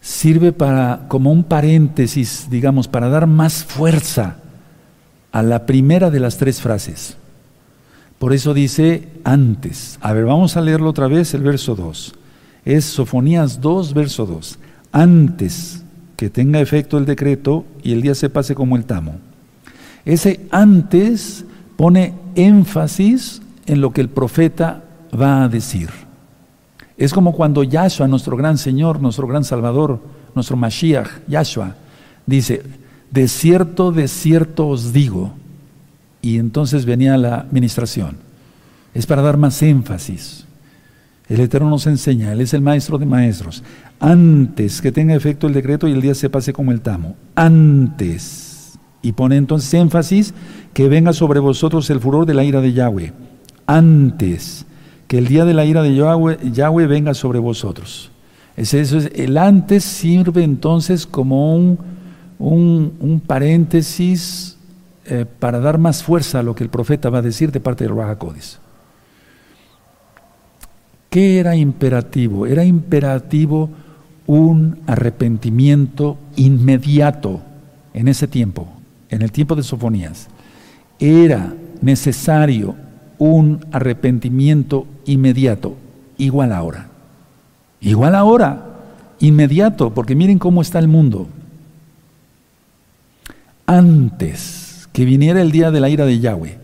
sirve 0.00 0.52
para 0.52 1.06
como 1.08 1.30
un 1.30 1.44
paréntesis, 1.44 2.48
digamos, 2.50 2.88
para 2.88 3.08
dar 3.08 3.26
más 3.28 3.62
fuerza 3.64 4.41
a 5.32 5.42
la 5.42 5.66
primera 5.66 6.10
de 6.10 6.20
las 6.20 6.36
tres 6.36 6.60
frases. 6.60 7.16
Por 8.18 8.32
eso 8.32 8.54
dice 8.54 9.08
antes. 9.24 9.98
A 10.00 10.12
ver, 10.12 10.26
vamos 10.26 10.56
a 10.56 10.60
leerlo 10.60 10.90
otra 10.90 11.08
vez, 11.08 11.34
el 11.34 11.42
verso 11.42 11.74
2. 11.74 12.14
Es 12.64 12.84
Sofonías 12.84 13.60
2, 13.60 13.94
verso 13.94 14.26
2. 14.26 14.58
Antes 14.92 15.82
que 16.16 16.30
tenga 16.30 16.60
efecto 16.60 16.98
el 16.98 17.06
decreto 17.06 17.64
y 17.82 17.92
el 17.92 18.02
día 18.02 18.14
se 18.14 18.30
pase 18.30 18.54
como 18.54 18.76
el 18.76 18.84
tamo. 18.84 19.16
Ese 20.04 20.46
antes 20.50 21.44
pone 21.76 22.14
énfasis 22.36 23.42
en 23.66 23.80
lo 23.80 23.92
que 23.92 24.02
el 24.02 24.08
profeta 24.08 24.84
va 25.18 25.42
a 25.42 25.48
decir. 25.48 25.90
Es 26.96 27.12
como 27.12 27.34
cuando 27.34 27.64
Yahshua, 27.64 28.06
nuestro 28.06 28.36
gran 28.36 28.58
Señor, 28.58 29.00
nuestro 29.00 29.26
gran 29.26 29.42
Salvador, 29.42 30.00
nuestro 30.34 30.56
Mashiach, 30.56 31.08
Yahshua, 31.26 31.74
dice, 32.26 32.62
de 33.12 33.28
cierto, 33.28 33.92
de 33.92 34.08
cierto 34.08 34.66
os 34.66 34.92
digo. 34.92 35.34
Y 36.20 36.38
entonces 36.38 36.84
venía 36.84 37.16
la 37.16 37.46
ministración. 37.50 38.16
Es 38.94 39.06
para 39.06 39.22
dar 39.22 39.36
más 39.36 39.62
énfasis. 39.62 40.46
El 41.28 41.40
Eterno 41.40 41.70
nos 41.70 41.86
enseña, 41.86 42.32
Él 42.32 42.40
es 42.40 42.52
el 42.52 42.60
maestro 42.60 42.98
de 42.98 43.06
maestros. 43.06 43.62
Antes 44.00 44.82
que 44.82 44.92
tenga 44.92 45.14
efecto 45.14 45.46
el 45.46 45.54
decreto 45.54 45.86
y 45.86 45.92
el 45.92 46.02
día 46.02 46.14
se 46.14 46.28
pase 46.28 46.52
como 46.52 46.72
el 46.72 46.80
tamo. 46.80 47.16
Antes. 47.36 48.78
Y 49.02 49.12
pone 49.12 49.36
entonces 49.36 49.72
énfasis 49.74 50.34
que 50.72 50.88
venga 50.88 51.12
sobre 51.12 51.40
vosotros 51.40 51.88
el 51.90 52.00
furor 52.00 52.26
de 52.26 52.34
la 52.34 52.44
ira 52.44 52.60
de 52.60 52.72
Yahweh, 52.72 53.12
antes 53.66 54.64
que 55.12 55.18
el 55.18 55.26
día 55.26 55.44
de 55.44 55.52
la 55.52 55.66
ira 55.66 55.82
de 55.82 55.94
Yahweh, 55.94 56.38
Yahweh 56.52 56.86
venga 56.86 57.12
sobre 57.12 57.38
vosotros. 57.38 58.10
Es 58.56 58.72
eso, 58.72 58.98
el 59.14 59.36
antes 59.36 59.84
sirve 59.84 60.42
entonces 60.42 61.06
como 61.06 61.54
un, 61.54 61.78
un, 62.50 63.22
paréntesis 63.26 64.56
eh, 65.04 65.26
para 65.38 65.60
dar 65.60 65.78
más 65.78 66.02
fuerza 66.02 66.40
a 66.40 66.42
lo 66.42 66.54
que 66.54 66.64
el 66.64 66.70
profeta 66.70 67.10
va 67.10 67.18
a 67.18 67.22
decir 67.22 67.52
de 67.52 67.60
parte 67.60 67.84
del 67.84 67.94
Rahakodis. 67.94 68.58
¿Qué 71.08 71.38
era 71.38 71.54
imperativo? 71.54 72.46
Era 72.46 72.64
imperativo 72.64 73.70
un 74.26 74.80
arrepentimiento 74.86 76.16
inmediato 76.36 77.40
en 77.94 78.08
ese 78.08 78.26
tiempo, 78.26 78.66
en 79.10 79.22
el 79.22 79.30
tiempo 79.30 79.54
de 79.54 79.62
Sofonías. 79.62 80.28
Era 80.98 81.54
necesario 81.80 82.74
un 83.18 83.64
arrepentimiento 83.72 84.86
inmediato, 85.04 85.76
igual 86.16 86.52
ahora. 86.52 86.88
Igual 87.80 88.14
ahora, 88.14 88.64
inmediato, 89.20 89.92
porque 89.92 90.14
miren 90.14 90.38
cómo 90.38 90.62
está 90.62 90.78
el 90.78 90.88
mundo. 90.88 91.28
Antes 93.72 94.86
que 94.92 95.06
viniera 95.06 95.40
el 95.40 95.50
día 95.50 95.70
de 95.70 95.80
la 95.80 95.88
ira 95.88 96.04
de 96.04 96.18
Yahweh, 96.18 96.58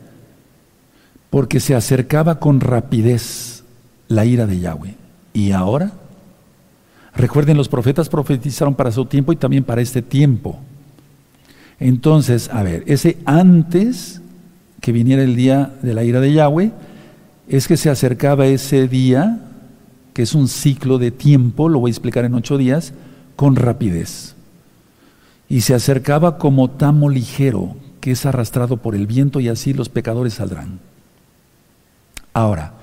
porque 1.31 1.59
se 1.59 1.75
acercaba 1.75 2.39
con 2.39 2.61
rapidez 2.61 3.65
la 4.09 4.27
ira 4.27 4.47
de 4.47 4.61
Yahweh. 4.61 4.95
¿Y 5.33 5.53
ahora? 5.53 5.93
Recuerden, 7.17 7.57
los 7.57 7.71
profetas 7.71 8.11
profetizaron 8.11 8.75
para 8.75 8.93
su 8.93 9.07
tiempo 9.07 9.33
y 9.33 9.37
también 9.37 9.65
para 9.65 9.81
este 9.81 10.03
tiempo. 10.03 10.59
Entonces, 11.81 12.51
a 12.53 12.63
ver, 12.63 12.85
ese 12.87 13.17
antes 13.25 14.21
que 14.83 14.93
viniera 14.93 15.23
el 15.23 15.35
día 15.35 15.73
de 15.81 15.95
la 15.95 16.05
ira 16.05 16.21
de 16.21 16.35
Yahweh, 16.35 16.73
es 17.49 17.69
que 17.69 17.79
se 17.79 17.89
acercaba 17.89 18.47
ese 18.47 18.87
día, 18.87 19.41
que 20.13 20.21
es 20.21 20.35
un 20.35 20.47
ciclo 20.47 20.99
de 20.99 21.11
tiempo, 21.11 21.71
lo 21.71 21.81
voy 21.81 21.89
a 21.89 21.93
explicar 21.93 22.27
en 22.27 22.35
ocho 22.35 22.59
días, 22.59 22.93
con 23.35 23.57
rapidez. 23.57 24.35
Y 25.49 25.62
se 25.62 25.74
acercaba 25.74 26.38
como 26.38 26.70
tamo 26.70 27.09
ligero, 27.09 27.76
que 28.01 28.12
es 28.12 28.26
arrastrado 28.26 28.76
por 28.76 28.94
el 28.94 29.07
viento 29.07 29.40
y 29.40 29.49
así 29.49 29.72
los 29.72 29.88
pecadores 29.88 30.34
saldrán. 30.34 30.80
Ahora, 32.32 32.74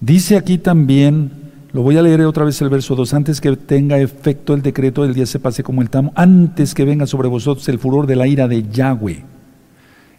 dice 0.00 0.36
aquí 0.36 0.58
también 0.58 1.42
lo 1.72 1.80
voy 1.80 1.96
a 1.96 2.02
leer 2.02 2.20
otra 2.22 2.44
vez 2.44 2.60
el 2.60 2.68
verso 2.68 2.94
2. 2.94 3.14
Antes 3.14 3.40
que 3.40 3.56
tenga 3.56 3.98
efecto 3.98 4.52
el 4.52 4.60
decreto, 4.60 5.04
el 5.04 5.14
día 5.14 5.24
se 5.24 5.40
pase 5.40 5.62
como 5.62 5.80
el 5.80 5.88
tamo. 5.88 6.12
Antes 6.14 6.74
que 6.74 6.84
venga 6.84 7.06
sobre 7.06 7.28
vosotros 7.28 7.66
el 7.68 7.78
furor 7.78 8.06
de 8.06 8.16
la 8.16 8.26
ira 8.26 8.46
de 8.46 8.68
Yahweh. 8.68 9.24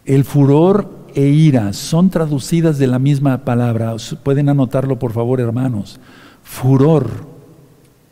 El 0.04 0.24
furor 0.24 1.06
e 1.14 1.26
ira 1.26 1.72
son 1.72 2.10
traducidas 2.10 2.78
de 2.78 2.88
la 2.88 2.98
misma 2.98 3.44
palabra. 3.44 3.94
Pueden 4.24 4.48
anotarlo, 4.48 4.98
por 4.98 5.12
favor, 5.12 5.40
hermanos. 5.40 6.00
Furor 6.42 7.08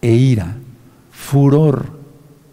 e 0.00 0.12
ira. 0.12 0.56
Furor 1.10 1.86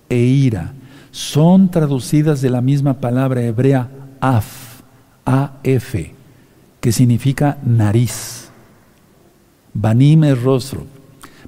e 0.10 0.18
ira. 0.18 0.74
Son 1.20 1.70
traducidas 1.70 2.40
de 2.40 2.50
la 2.50 2.62
misma 2.62 2.94
palabra 2.94 3.42
hebrea 3.42 3.90
af. 4.22 4.82
A-F. 5.26 6.14
Que 6.80 6.94
significa 6.94 7.58
nariz. 7.62 8.50
Banim 9.74 10.24
es 10.24 10.42
rostro. 10.42 10.86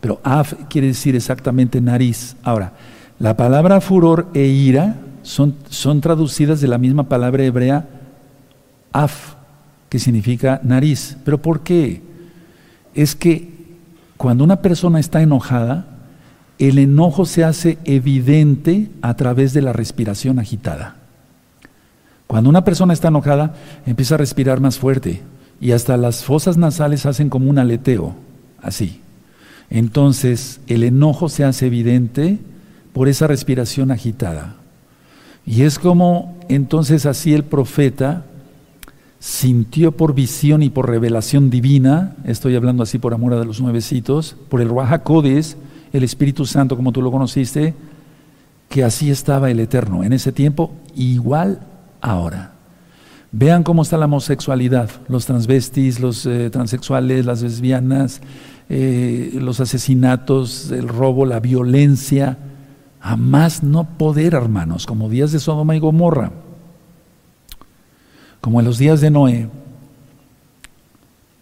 Pero 0.01 0.19
af 0.26 0.55
quiere 0.69 0.88
decir 0.88 1.15
exactamente 1.15 1.80
nariz. 1.80 2.36
Ahora, 2.43 2.74
la 3.17 3.38
palabra 3.38 3.80
furor 3.80 4.28
e 4.34 4.45
ira 4.45 4.97
son, 5.24 5.55
son 5.69 6.01
traducidas 6.01 6.59
de 6.59 6.67
la 6.67 6.78
misma 6.78 7.07
palabra 7.07 7.45
hebrea 7.45 7.88
af, 8.91 9.36
que 9.88 9.99
significa 9.99 10.59
nariz. 10.65 11.15
¿Pero 11.24 11.41
por 11.41 11.61
qué? 11.61 12.01
Es 12.93 13.15
que 13.15 13.53
cuando 14.17 14.43
una 14.43 14.61
persona 14.61 14.99
está 14.99 15.22
enojada, 15.22 15.91
el 16.62 16.78
enojo 16.78 17.26
se 17.26 17.43
hace 17.43 17.80
evidente 17.86 18.89
a 19.01 19.16
través 19.16 19.53
de 19.53 19.64
la 19.64 19.74
respiración 19.74 20.38
agitada. 20.38 20.95
Cuando 22.28 22.51
una 22.51 22.64
persona 22.64 22.93
está 22.93 23.07
enojada, 23.07 23.55
empieza 23.86 24.16
a 24.16 24.20
respirar 24.20 24.59
más 24.59 24.78
fuerte, 24.78 25.22
y 25.59 25.72
hasta 25.72 25.97
las 25.97 26.24
fosas 26.24 26.57
nasales 26.57 27.07
hacen 27.07 27.30
como 27.30 27.49
un 27.49 27.57
aleteo, 27.57 28.16
así. 28.62 29.01
Entonces 29.72 30.59
el 30.68 30.84
enojo 30.84 31.30
se 31.30 31.43
hace 31.43 31.66
evidente 31.66 32.38
por 32.93 33.07
esa 33.07 33.26
respiración 33.26 33.89
agitada. 33.89 34.55
Y 35.45 35.64
es 35.64 35.80
como 35.80 36.38
entonces 36.47 37.07
así 37.07 37.34
el 37.34 37.43
profeta 37.43 38.26
sintió 39.20 39.93
por 39.93 40.14
visión 40.14 40.62
y 40.62 40.70
por 40.70 40.89
revelación 40.89 41.49
divina, 41.49 42.16
estoy 42.24 42.55
hablando 42.55 42.84
así 42.84 42.99
por 42.99 43.16
amor 43.16 43.34
a 43.34 43.43
los 43.43 43.62
nuevecitos, 43.62 44.36
por 44.49 44.62
el 44.62 44.70
Ruach 44.70 45.01
el 45.94 46.04
Espíritu 46.04 46.46
Santo 46.46 46.76
como 46.76 46.92
tú 46.92 47.02
lo 47.02 47.12
conociste, 47.12 47.74
que 48.70 48.84
así 48.84 49.12
estaba 49.12 49.52
el 49.52 49.60
Eterno 49.60 50.04
en 50.04 50.14
ese 50.14 50.32
tiempo, 50.32 50.72
igual 50.96 51.60
ahora. 52.00 52.54
Vean 53.34 53.64
cómo 53.64 53.82
está 53.82 53.98
la 53.98 54.06
homosexualidad, 54.06 54.89
los 55.08 55.26
transvestis, 55.26 56.00
los 56.00 56.26
eh, 56.26 56.50
transexuales, 56.50 57.26
las 57.26 57.42
lesbianas, 57.42 58.22
eh, 58.70 59.32
los 59.36 59.60
asesinatos, 59.60 60.72
el 60.72 60.88
robo, 60.88 61.26
la 61.26 61.39
violencia. 61.39 62.38
A 63.00 63.16
más 63.16 63.64
no 63.64 63.86
poder, 63.98 64.36
hermanos, 64.36 64.86
como 64.86 65.10
días 65.10 65.32
de 65.32 65.39
Sodoma 65.39 65.76
y 65.76 65.80
Gomorra, 65.80 66.32
como 68.42 68.60
en 68.60 68.66
los 68.66 68.78
días 68.78 69.02
de 69.02 69.10
Noé. 69.10 69.50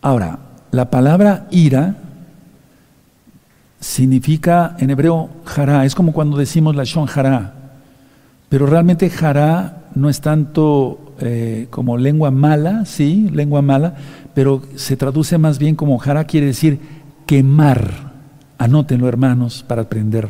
Ahora, 0.01 0.39
la 0.71 0.89
palabra 0.89 1.47
ira 1.51 1.97
significa 3.79 4.75
en 4.79 4.89
hebreo 4.89 5.29
jara, 5.45 5.85
es 5.85 5.95
como 5.95 6.11
cuando 6.11 6.37
decimos 6.37 6.75
la 6.75 6.83
shon 6.83 7.05
jara, 7.05 7.53
pero 8.49 8.65
realmente 8.65 9.09
jara 9.09 9.83
no 9.95 10.09
es 10.09 10.21
tanto 10.21 11.13
eh, 11.19 11.67
como 11.69 11.97
lengua 11.97 12.31
mala, 12.31 12.85
sí, 12.85 13.29
lengua 13.31 13.61
mala, 13.61 13.95
pero 14.33 14.61
se 14.75 14.97
traduce 14.97 15.37
más 15.37 15.59
bien 15.59 15.75
como 15.75 15.97
jara 15.97 16.23
quiere 16.23 16.47
decir 16.47 16.79
quemar. 17.25 18.09
Anótenlo, 18.57 19.07
hermanos, 19.07 19.63
para 19.65 19.83
aprender. 19.83 20.29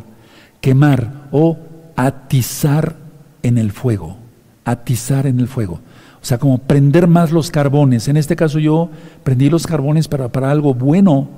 Quemar 0.62 1.28
o 1.32 1.58
atizar 1.96 2.96
en 3.42 3.58
el 3.58 3.72
fuego. 3.72 4.18
Atizar 4.66 5.26
en 5.26 5.40
el 5.40 5.48
fuego. 5.48 5.80
O 6.22 6.26
sea, 6.26 6.38
como 6.38 6.58
prender 6.58 7.08
más 7.08 7.32
los 7.32 7.50
carbones. 7.50 8.08
En 8.08 8.18
este 8.18 8.36
caso 8.36 8.60
yo 8.60 8.90
prendí 9.24 9.50
los 9.50 9.66
carbones 9.66 10.08
para, 10.08 10.28
para 10.28 10.52
algo 10.52 10.74
bueno, 10.74 11.30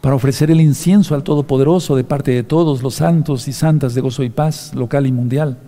para 0.00 0.14
ofrecer 0.14 0.50
el 0.50 0.60
incienso 0.60 1.14
al 1.14 1.22
Todopoderoso 1.22 1.96
de 1.96 2.04
parte 2.04 2.30
de 2.30 2.42
todos 2.42 2.82
los 2.82 2.94
santos 2.94 3.48
y 3.48 3.52
santas 3.52 3.94
de 3.94 4.00
gozo 4.00 4.22
y 4.22 4.30
paz 4.30 4.74
local 4.74 5.06
y 5.06 5.12
mundial. 5.12 5.58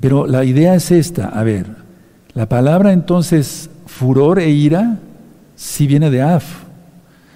Pero 0.00 0.26
la 0.26 0.44
idea 0.44 0.74
es 0.74 0.90
esta, 0.90 1.28
a 1.28 1.44
ver, 1.44 1.66
la 2.34 2.48
palabra 2.48 2.92
entonces 2.92 3.70
furor 3.86 4.38
e 4.38 4.50
ira 4.50 4.98
sí 5.56 5.86
viene 5.86 6.10
de 6.10 6.22
af. 6.22 6.64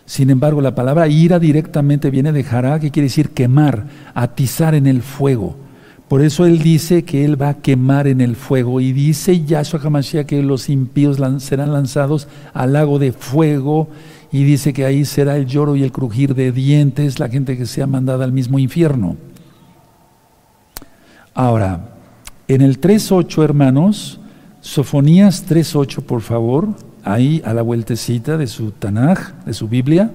Sin 0.06 0.30
embargo, 0.30 0.60
la 0.60 0.74
palabra 0.74 1.08
ira 1.08 1.38
directamente 1.38 2.10
viene 2.10 2.32
de 2.32 2.44
jará, 2.44 2.78
que 2.78 2.90
quiere 2.90 3.06
decir 3.06 3.30
quemar, 3.30 3.86
atizar 4.14 4.74
en 4.74 4.86
el 4.86 5.02
fuego. 5.02 5.56
Por 6.08 6.20
eso 6.20 6.44
él 6.44 6.58
dice 6.58 7.04
que 7.04 7.24
él 7.24 7.40
va 7.40 7.50
a 7.50 7.54
quemar 7.54 8.06
en 8.06 8.20
el 8.20 8.36
fuego 8.36 8.80
y 8.80 8.92
dice 8.92 9.44
Yahshua 9.44 9.80
HaMashiach 9.80 10.26
que 10.26 10.42
los 10.42 10.68
impíos 10.68 11.18
serán 11.38 11.72
lanzados 11.72 12.28
al 12.52 12.74
lago 12.74 12.98
de 12.98 13.12
fuego 13.12 13.88
y 14.34 14.42
dice 14.42 14.72
que 14.72 14.84
ahí 14.84 15.04
será 15.04 15.36
el 15.36 15.46
lloro 15.46 15.76
y 15.76 15.84
el 15.84 15.92
crujir 15.92 16.34
de 16.34 16.50
dientes, 16.50 17.20
la 17.20 17.28
gente 17.28 17.56
que 17.56 17.66
sea 17.66 17.86
mandada 17.86 18.24
al 18.24 18.32
mismo 18.32 18.58
infierno. 18.58 19.16
Ahora, 21.32 21.94
en 22.48 22.60
el 22.60 22.80
3.8, 22.80 23.44
hermanos, 23.44 24.18
Sofonías 24.60 25.48
3.8, 25.48 26.02
por 26.02 26.20
favor, 26.20 26.70
ahí 27.04 27.42
a 27.44 27.54
la 27.54 27.62
vueltecita 27.62 28.36
de 28.36 28.48
su 28.48 28.72
Tanaj, 28.72 29.44
de 29.44 29.54
su 29.54 29.68
Biblia. 29.68 30.10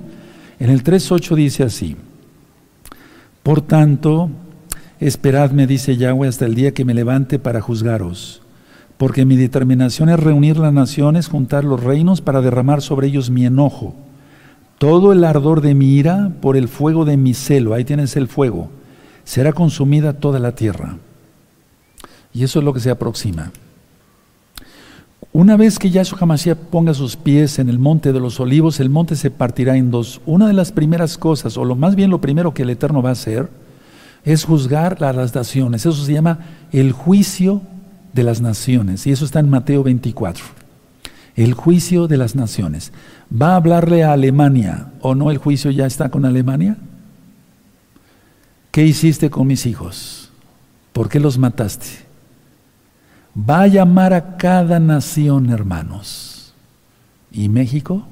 En 0.59 0.69
el 0.69 0.83
3.8 0.83 1.35
dice 1.35 1.63
así, 1.63 1.95
por 3.41 3.61
tanto, 3.61 4.29
esperadme, 4.99 5.65
dice 5.65 5.95
Yahweh, 5.95 6.27
hasta 6.27 6.45
el 6.45 6.55
día 6.55 6.73
que 6.73 6.83
me 6.83 6.93
levante 6.93 7.39
para 7.39 7.61
juzgaros, 7.61 8.41
porque 8.97 9.23
mi 9.23 9.37
determinación 9.37 10.09
es 10.09 10.19
reunir 10.19 10.57
las 10.57 10.73
naciones, 10.73 11.29
juntar 11.29 11.63
los 11.63 11.81
reinos 11.81 12.19
para 12.19 12.41
derramar 12.41 12.81
sobre 12.81 13.07
ellos 13.07 13.29
mi 13.29 13.45
enojo, 13.45 13.95
todo 14.79 15.11
el 15.11 15.23
ardor 15.25 15.61
de 15.61 15.75
mi 15.75 15.93
ira 15.93 16.31
por 16.41 16.57
el 16.57 16.67
fuego 16.67 17.05
de 17.05 17.17
mi 17.17 17.33
celo, 17.33 17.73
ahí 17.73 17.83
tienes 17.83 18.15
el 18.15 18.27
fuego, 18.27 18.69
será 19.25 19.53
consumida 19.53 20.13
toda 20.13 20.39
la 20.39 20.55
tierra. 20.55 20.97
Y 22.33 22.43
eso 22.43 22.59
es 22.59 22.65
lo 22.65 22.73
que 22.73 22.79
se 22.79 22.89
aproxima. 22.89 23.51
Una 25.31 25.57
vez 25.57 25.77
que 25.77 25.91
Yahshua 25.91 26.17
HaMashiach 26.21 26.57
ponga 26.57 26.93
sus 26.93 27.15
pies 27.15 27.59
en 27.59 27.69
el 27.69 27.77
monte 27.77 28.13
de 28.13 28.19
los 28.19 28.39
olivos, 28.39 28.79
el 28.79 28.89
monte 28.89 29.15
se 29.15 29.29
partirá 29.29 29.75
en 29.75 29.91
dos. 29.91 30.21
Una 30.25 30.47
de 30.47 30.53
las 30.53 30.71
primeras 30.71 31.17
cosas, 31.17 31.57
o 31.57 31.65
lo 31.65 31.75
más 31.75 31.95
bien 31.95 32.09
lo 32.09 32.21
primero 32.21 32.53
que 32.53 32.63
el 32.63 32.69
Eterno 32.69 33.01
va 33.01 33.09
a 33.09 33.13
hacer, 33.13 33.49
es 34.23 34.45
juzgar 34.45 34.99
las 35.01 35.35
naciones. 35.35 35.85
Eso 35.85 36.03
se 36.03 36.13
llama 36.13 36.39
el 36.71 36.93
juicio 36.93 37.61
de 38.13 38.23
las 38.23 38.41
naciones. 38.41 39.05
Y 39.05 39.11
eso 39.11 39.25
está 39.25 39.39
en 39.39 39.49
Mateo 39.49 39.83
24. 39.83 40.58
El 41.39 41.53
juicio 41.53 42.09
de 42.09 42.17
las 42.17 42.35
naciones. 42.35 42.91
¿Va 43.31 43.53
a 43.53 43.55
hablarle 43.55 44.03
a 44.03 44.11
Alemania 44.11 44.91
o 44.99 45.15
no 45.15 45.31
el 45.31 45.37
juicio 45.37 45.71
ya 45.71 45.85
está 45.85 46.09
con 46.09 46.25
Alemania? 46.25 46.75
¿Qué 48.71 48.85
hiciste 48.85 49.29
con 49.29 49.47
mis 49.47 49.65
hijos? 49.65 50.31
¿Por 50.91 51.07
qué 51.07 51.17
los 51.17 51.37
mataste? 51.37 51.85
Va 53.37 53.61
a 53.61 53.67
llamar 53.67 54.13
a 54.13 54.35
cada 54.35 54.81
nación, 54.81 55.49
hermanos. 55.49 56.53
¿Y 57.31 57.47
México? 57.47 58.05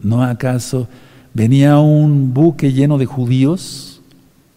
¿No 0.00 0.24
acaso 0.24 0.88
venía 1.34 1.78
un 1.80 2.32
buque 2.32 2.72
lleno 2.72 2.96
de 2.96 3.04
judíos, 3.04 4.00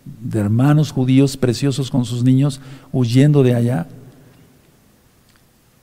de 0.05 0.39
hermanos 0.39 0.93
judíos 0.93 1.35
preciosos 1.35 1.91
con 1.91 2.05
sus 2.05 2.23
niños, 2.23 2.61
huyendo 2.93 3.43
de 3.43 3.53
allá? 3.53 3.87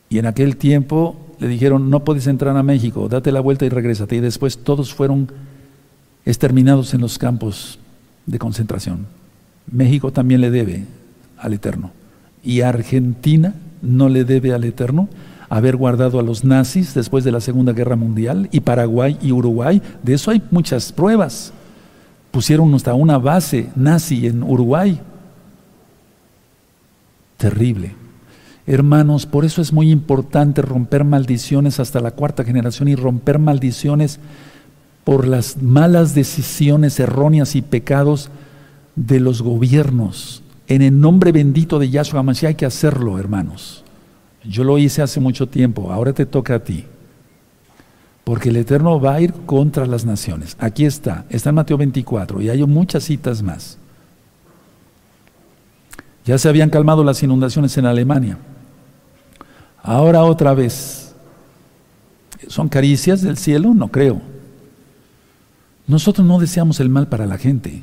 Y 0.08 0.16
en 0.16 0.24
aquel 0.24 0.56
tiempo 0.56 1.26
le 1.40 1.48
dijeron, 1.48 1.88
no 1.88 2.04
puedes 2.04 2.26
entrar 2.26 2.56
a 2.56 2.62
México, 2.62 3.08
date 3.08 3.32
la 3.32 3.40
vuelta 3.40 3.64
y 3.64 3.70
regrésate. 3.70 4.16
Y 4.16 4.20
después 4.20 4.58
todos 4.58 4.92
fueron 4.92 5.32
exterminados 6.26 6.92
en 6.92 7.00
los 7.00 7.18
campos 7.18 7.78
de 8.26 8.38
concentración. 8.38 9.06
México 9.70 10.12
también 10.12 10.42
le 10.42 10.50
debe 10.50 10.84
al 11.38 11.54
Eterno. 11.54 11.92
Y 12.44 12.60
Argentina 12.60 13.54
no 13.80 14.10
le 14.10 14.24
debe 14.24 14.52
al 14.52 14.64
Eterno 14.64 15.08
haber 15.48 15.76
guardado 15.76 16.20
a 16.20 16.22
los 16.22 16.44
nazis 16.44 16.92
después 16.92 17.24
de 17.24 17.32
la 17.32 17.40
Segunda 17.40 17.72
Guerra 17.72 17.96
Mundial. 17.96 18.50
Y 18.52 18.60
Paraguay 18.60 19.16
y 19.22 19.32
Uruguay, 19.32 19.80
de 20.02 20.14
eso 20.14 20.30
hay 20.30 20.42
muchas 20.50 20.92
pruebas. 20.92 21.54
Pusieron 22.30 22.72
hasta 22.74 22.92
una 22.92 23.16
base 23.16 23.70
nazi 23.74 24.26
en 24.26 24.42
Uruguay. 24.42 25.00
Terrible. 27.38 27.99
Hermanos, 28.70 29.26
por 29.26 29.44
eso 29.44 29.60
es 29.62 29.72
muy 29.72 29.90
importante 29.90 30.62
romper 30.62 31.02
maldiciones 31.02 31.80
hasta 31.80 31.98
la 31.98 32.12
cuarta 32.12 32.44
generación 32.44 32.86
y 32.86 32.94
romper 32.94 33.40
maldiciones 33.40 34.20
por 35.02 35.26
las 35.26 35.60
malas 35.60 36.14
decisiones 36.14 37.00
erróneas 37.00 37.56
y 37.56 37.62
pecados 37.62 38.30
de 38.94 39.18
los 39.18 39.42
gobiernos. 39.42 40.44
En 40.68 40.82
el 40.82 41.00
nombre 41.00 41.32
bendito 41.32 41.80
de 41.80 41.90
Yahshua 41.90 42.22
Mashiach 42.22 42.50
hay 42.50 42.54
que 42.54 42.64
hacerlo, 42.64 43.18
hermanos. 43.18 43.82
Yo 44.44 44.62
lo 44.62 44.78
hice 44.78 45.02
hace 45.02 45.18
mucho 45.18 45.48
tiempo, 45.48 45.90
ahora 45.90 46.12
te 46.12 46.24
toca 46.24 46.54
a 46.54 46.60
ti. 46.60 46.84
Porque 48.22 48.50
el 48.50 48.56
Eterno 48.56 49.00
va 49.00 49.14
a 49.14 49.20
ir 49.20 49.32
contra 49.46 49.84
las 49.84 50.04
naciones. 50.04 50.56
Aquí 50.60 50.84
está, 50.84 51.24
está 51.28 51.48
en 51.48 51.56
Mateo 51.56 51.76
24 51.76 52.40
y 52.40 52.50
hay 52.50 52.64
muchas 52.64 53.02
citas 53.02 53.42
más. 53.42 53.78
Ya 56.24 56.38
se 56.38 56.48
habían 56.48 56.70
calmado 56.70 57.02
las 57.02 57.20
inundaciones 57.24 57.76
en 57.76 57.86
Alemania. 57.86 58.38
Ahora 59.82 60.24
otra 60.24 60.54
vez. 60.54 61.14
¿Son 62.48 62.68
caricias 62.68 63.22
del 63.22 63.36
cielo? 63.36 63.74
No 63.74 63.88
creo. 63.88 64.20
Nosotros 65.86 66.26
no 66.26 66.38
deseamos 66.38 66.80
el 66.80 66.88
mal 66.88 67.08
para 67.08 67.26
la 67.26 67.38
gente. 67.38 67.82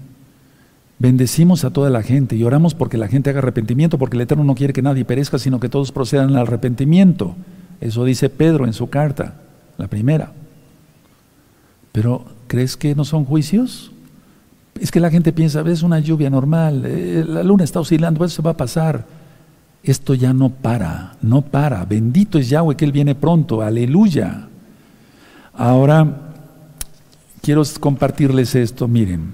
Bendecimos 1.00 1.64
a 1.64 1.70
toda 1.70 1.89
la 1.89 2.02
gente 2.02 2.36
y 2.36 2.43
oramos 2.43 2.74
porque 2.74 2.98
la 2.98 3.08
gente 3.08 3.30
haga 3.30 3.39
arrepentimiento, 3.39 3.98
porque 3.98 4.18
el 4.18 4.22
Eterno 4.22 4.43
no 4.43 4.56
quiere 4.56 4.74
que 4.74 4.82
nadie 4.82 5.06
perezca, 5.06 5.38
sino 5.38 5.60
que 5.60 5.70
todos 5.70 5.91
procedan 5.91 6.30
al 6.30 6.38
arrepentimiento. 6.38 7.36
Eso 7.82 8.04
dice 8.04 8.30
Pedro 8.30 8.66
en 8.66 8.74
su 8.74 8.89
carta, 8.89 9.36
la 9.78 9.88
primera. 9.88 10.32
Pero, 11.91 12.26
¿crees 12.48 12.78
que 12.78 12.95
no 12.95 13.06
son 13.06 13.26
juicios? 13.26 13.91
Es 14.80 14.91
que 14.91 15.00
la 15.00 15.12
gente 15.12 15.34
piensa, 15.34 15.62
es 15.62 15.84
una 15.84 16.00
lluvia 16.00 16.30
normal, 16.30 16.84
eh, 16.86 17.26
la 17.28 17.43
luna 17.43 17.64
está 17.64 17.80
oscilando, 17.80 18.24
eso 18.26 18.41
va 18.41 18.52
a 18.52 18.58
pasar. 18.58 19.06
Esto 19.88 20.13
ya 20.13 20.33
no 20.33 20.49
para, 20.49 21.13
no 21.21 21.41
para. 21.43 21.85
Bendito 21.85 22.38
es 22.38 22.49
Yahweh 22.49 22.75
que 22.75 22.83
Él 22.83 22.91
viene 22.91 23.15
pronto, 23.15 23.61
aleluya. 23.61 24.49
Ahora, 25.53 26.33
quiero 27.41 27.63
compartirles 27.79 28.53
esto, 28.55 28.89
miren. 28.89 29.31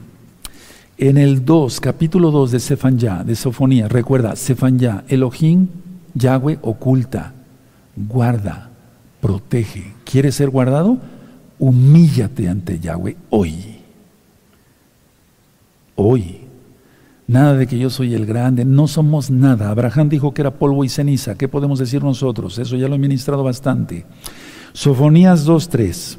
En 0.99 1.17
el 1.17 1.43
2, 1.43 1.79
capítulo 1.79 2.29
2 2.29 2.51
de 2.51 2.59
Sefanyá, 2.59 3.23
de 3.23 3.35
Sofonía, 3.35 3.87
recuerda, 3.87 4.35
Sefanyá, 4.35 5.03
Elohim, 5.07 5.69
Yahweh 6.13 6.59
oculta, 6.61 7.33
guarda, 7.95 8.69
protege. 9.21 9.95
¿Quieres 10.03 10.35
ser 10.35 10.51
guardado? 10.51 10.99
Humíllate 11.57 12.47
ante 12.47 12.79
Yahweh 12.79 13.17
hoy. 13.31 13.79
Hoy. 15.95 16.42
Nada 17.27 17.55
de 17.55 17.67
que 17.67 17.79
yo 17.79 17.89
soy 17.89 18.13
el 18.13 18.25
grande, 18.25 18.65
no 18.65 18.87
somos 18.87 19.31
nada. 19.31 19.69
Abraham 19.69 20.09
dijo 20.09 20.33
que 20.33 20.41
era 20.41 20.51
polvo 20.51 20.83
y 20.83 20.89
ceniza. 20.89 21.35
¿Qué 21.35 21.47
podemos 21.47 21.79
decir 21.79 22.03
nosotros? 22.03 22.57
Eso 22.59 22.75
ya 22.75 22.87
lo 22.87 22.95
he 22.95 22.99
ministrado 22.99 23.43
bastante. 23.43 24.05
Sofonías 24.73 25.47
2.3. 25.47 26.17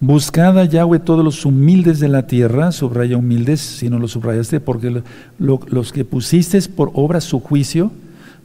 Buscad 0.00 0.58
a 0.58 0.64
Yahweh 0.66 0.98
todos 0.98 1.24
los 1.24 1.46
humildes 1.46 2.00
de 2.00 2.08
la 2.08 2.26
tierra, 2.26 2.72
subraya 2.72 3.16
humildes, 3.16 3.60
si 3.60 3.88
no 3.88 3.98
lo 3.98 4.08
subrayaste, 4.08 4.60
porque 4.60 5.02
los 5.38 5.92
que 5.92 6.04
pusiste 6.04 6.60
por 6.68 6.90
obra 6.92 7.22
su 7.22 7.40
juicio, 7.40 7.90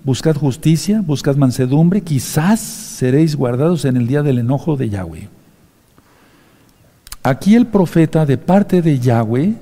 buscad 0.05 0.35
justicia, 0.35 1.01
buscad 1.05 1.35
mansedumbre, 1.35 2.01
quizás 2.01 2.61
seréis 2.61 3.35
guardados 3.35 3.83
en 3.83 3.97
el 3.97 4.07
día 4.07 4.23
del 4.23 4.39
enojo 4.39 4.77
de 4.77 4.89
Yahweh. 4.89 5.27
Aquí 7.23 7.55
el 7.55 7.67
profeta 7.67 8.25
de 8.25 8.37
parte 8.37 8.81
de 8.81 8.99
Yahweh 8.99 9.55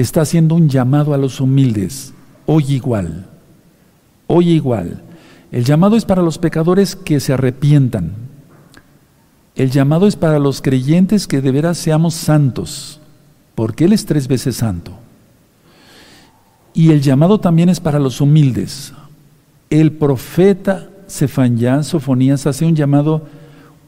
está 0.00 0.22
haciendo 0.22 0.54
un 0.54 0.68
llamado 0.68 1.14
a 1.14 1.18
los 1.18 1.40
humildes, 1.40 2.12
hoy 2.44 2.74
igual, 2.74 3.26
hoy 4.26 4.50
igual. 4.50 5.02
El 5.52 5.64
llamado 5.64 5.96
es 5.96 6.04
para 6.04 6.22
los 6.22 6.38
pecadores 6.38 6.96
que 6.96 7.20
se 7.20 7.32
arrepientan, 7.32 8.12
el 9.56 9.70
llamado 9.70 10.06
es 10.06 10.16
para 10.16 10.38
los 10.38 10.60
creyentes 10.60 11.26
que 11.26 11.40
de 11.40 11.50
veras 11.50 11.78
seamos 11.78 12.12
santos, 12.12 13.00
porque 13.54 13.86
Él 13.86 13.94
es 13.94 14.04
tres 14.04 14.28
veces 14.28 14.56
santo. 14.56 14.92
Y 16.74 16.90
el 16.90 17.00
llamado 17.00 17.40
también 17.40 17.70
es 17.70 17.80
para 17.80 17.98
los 17.98 18.20
humildes. 18.20 18.92
El 19.70 19.92
profeta 19.92 20.90
Sefanyán 21.06 21.84
Sofonías 21.84 22.46
hace 22.46 22.66
un 22.66 22.76
llamado 22.76 23.26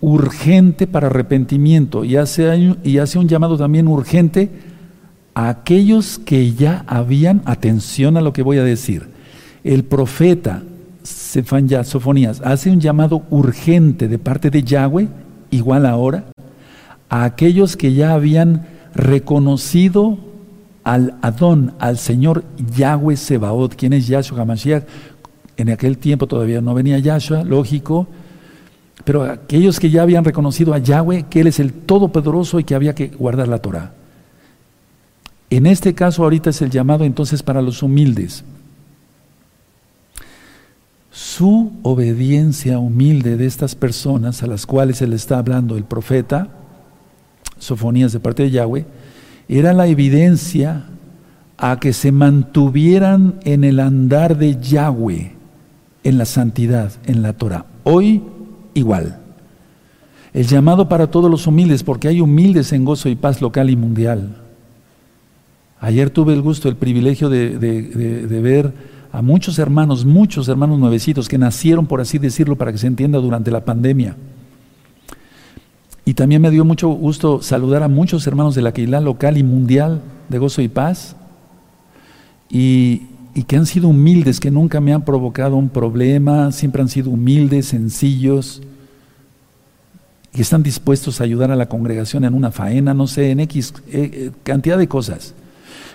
urgente 0.00 0.86
para 0.86 1.08
arrepentimiento 1.08 2.02
y 2.02 2.16
hace, 2.16 2.76
y 2.82 2.96
hace 2.96 3.18
un 3.18 3.28
llamado 3.28 3.58
también 3.58 3.88
urgente 3.88 4.50
a 5.38 5.50
aquellos 5.50 6.18
que 6.18 6.52
ya 6.54 6.82
habían, 6.88 7.42
atención 7.44 8.16
a 8.16 8.20
lo 8.20 8.32
que 8.32 8.42
voy 8.42 8.58
a 8.58 8.64
decir, 8.64 9.06
el 9.62 9.84
profeta 9.84 10.64
Sofonías 11.04 12.40
hace 12.40 12.72
un 12.72 12.80
llamado 12.80 13.22
urgente 13.30 14.08
de 14.08 14.18
parte 14.18 14.50
de 14.50 14.64
Yahweh 14.64 15.06
igual 15.52 15.86
ahora, 15.86 16.24
a 17.08 17.22
aquellos 17.22 17.76
que 17.76 17.94
ya 17.94 18.14
habían 18.14 18.66
reconocido 18.96 20.18
al 20.82 21.14
Adón, 21.22 21.72
al 21.78 21.98
Señor 21.98 22.42
Yahweh 22.76 23.16
Sebaot, 23.16 23.76
quien 23.76 23.92
es 23.92 24.08
Yahshua 24.08 24.40
HaMashiach. 24.40 24.82
En 25.56 25.70
aquel 25.70 25.98
tiempo 25.98 26.26
todavía 26.26 26.60
no 26.60 26.74
venía 26.74 26.98
Yahshua, 26.98 27.44
lógico, 27.44 28.08
pero 29.04 29.22
aquellos 29.22 29.78
que 29.78 29.88
ya 29.88 30.02
habían 30.02 30.24
reconocido 30.24 30.74
a 30.74 30.78
Yahweh, 30.78 31.26
que 31.30 31.42
Él 31.42 31.46
es 31.46 31.60
el 31.60 31.72
Todopoderoso 31.72 32.58
y 32.58 32.64
que 32.64 32.74
había 32.74 32.96
que 32.96 33.06
guardar 33.06 33.46
la 33.46 33.60
Torah. 33.60 33.97
En 35.50 35.66
este 35.66 35.94
caso 35.94 36.24
ahorita 36.24 36.50
es 36.50 36.60
el 36.62 36.70
llamado 36.70 37.04
entonces 37.04 37.42
para 37.42 37.62
los 37.62 37.82
humildes. 37.82 38.44
Su 41.10 41.72
obediencia 41.82 42.78
humilde 42.78 43.36
de 43.36 43.46
estas 43.46 43.74
personas 43.74 44.42
a 44.42 44.46
las 44.46 44.66
cuales 44.66 44.98
se 44.98 45.06
le 45.06 45.16
está 45.16 45.38
hablando 45.38 45.76
el 45.76 45.84
profeta, 45.84 46.48
Sofonías 47.58 48.12
de 48.12 48.20
parte 48.20 48.44
de 48.44 48.50
Yahweh, 48.50 48.86
era 49.48 49.72
la 49.72 49.86
evidencia 49.88 50.84
a 51.56 51.80
que 51.80 51.92
se 51.92 52.12
mantuvieran 52.12 53.40
en 53.42 53.64
el 53.64 53.80
andar 53.80 54.36
de 54.36 54.60
Yahweh, 54.60 55.32
en 56.04 56.18
la 56.18 56.24
santidad, 56.24 56.92
en 57.06 57.22
la 57.22 57.32
Torah. 57.32 57.66
Hoy 57.82 58.22
igual. 58.74 59.18
El 60.32 60.46
llamado 60.46 60.88
para 60.88 61.08
todos 61.08 61.30
los 61.30 61.46
humildes, 61.46 61.82
porque 61.82 62.08
hay 62.08 62.20
humildes 62.20 62.72
en 62.72 62.84
gozo 62.84 63.08
y 63.08 63.16
paz 63.16 63.40
local 63.40 63.70
y 63.70 63.76
mundial. 63.76 64.36
Ayer 65.80 66.10
tuve 66.10 66.32
el 66.32 66.42
gusto, 66.42 66.68
el 66.68 66.76
privilegio 66.76 67.28
de, 67.28 67.56
ver 68.42 68.72
a 69.12 69.22
muchos 69.22 69.58
hermanos, 69.58 70.04
muchos 70.04 70.48
hermanos 70.48 70.78
nuevecitos 70.78 71.28
que 71.28 71.38
nacieron, 71.38 71.86
por 71.86 72.00
así 72.00 72.18
decirlo, 72.18 72.56
para 72.56 72.72
que 72.72 72.78
se 72.78 72.88
entienda, 72.88 73.18
durante 73.18 73.50
la 73.50 73.64
pandemia. 73.64 74.16
Y 76.04 76.14
también 76.14 76.42
me 76.42 76.50
dio 76.50 76.64
mucho 76.64 76.88
gusto 76.88 77.42
saludar 77.42 77.82
a 77.82 77.88
muchos 77.88 78.26
hermanos 78.26 78.54
de 78.54 78.62
la 78.62 79.00
local 79.00 79.36
y 79.36 79.44
mundial 79.44 80.00
de 80.28 80.38
gozo 80.38 80.62
y 80.62 80.68
paz, 80.68 81.14
y, 82.50 83.02
y 83.34 83.44
que 83.44 83.56
han 83.56 83.66
sido 83.66 83.88
humildes, 83.88 84.40
que 84.40 84.50
nunca 84.50 84.80
me 84.80 84.92
han 84.92 85.04
provocado 85.04 85.56
un 85.56 85.68
problema, 85.68 86.50
siempre 86.50 86.82
han 86.82 86.88
sido 86.88 87.10
humildes, 87.10 87.66
sencillos, 87.66 88.62
y 90.34 90.40
están 90.40 90.62
dispuestos 90.62 91.20
a 91.20 91.24
ayudar 91.24 91.50
a 91.50 91.56
la 91.56 91.68
congregación 91.68 92.24
en 92.24 92.34
una 92.34 92.50
faena, 92.50 92.94
no 92.94 93.06
sé, 93.06 93.30
en 93.30 93.40
X 93.40 93.74
eh, 93.88 94.10
eh, 94.12 94.30
cantidad 94.42 94.76
de 94.76 94.88
cosas. 94.88 95.34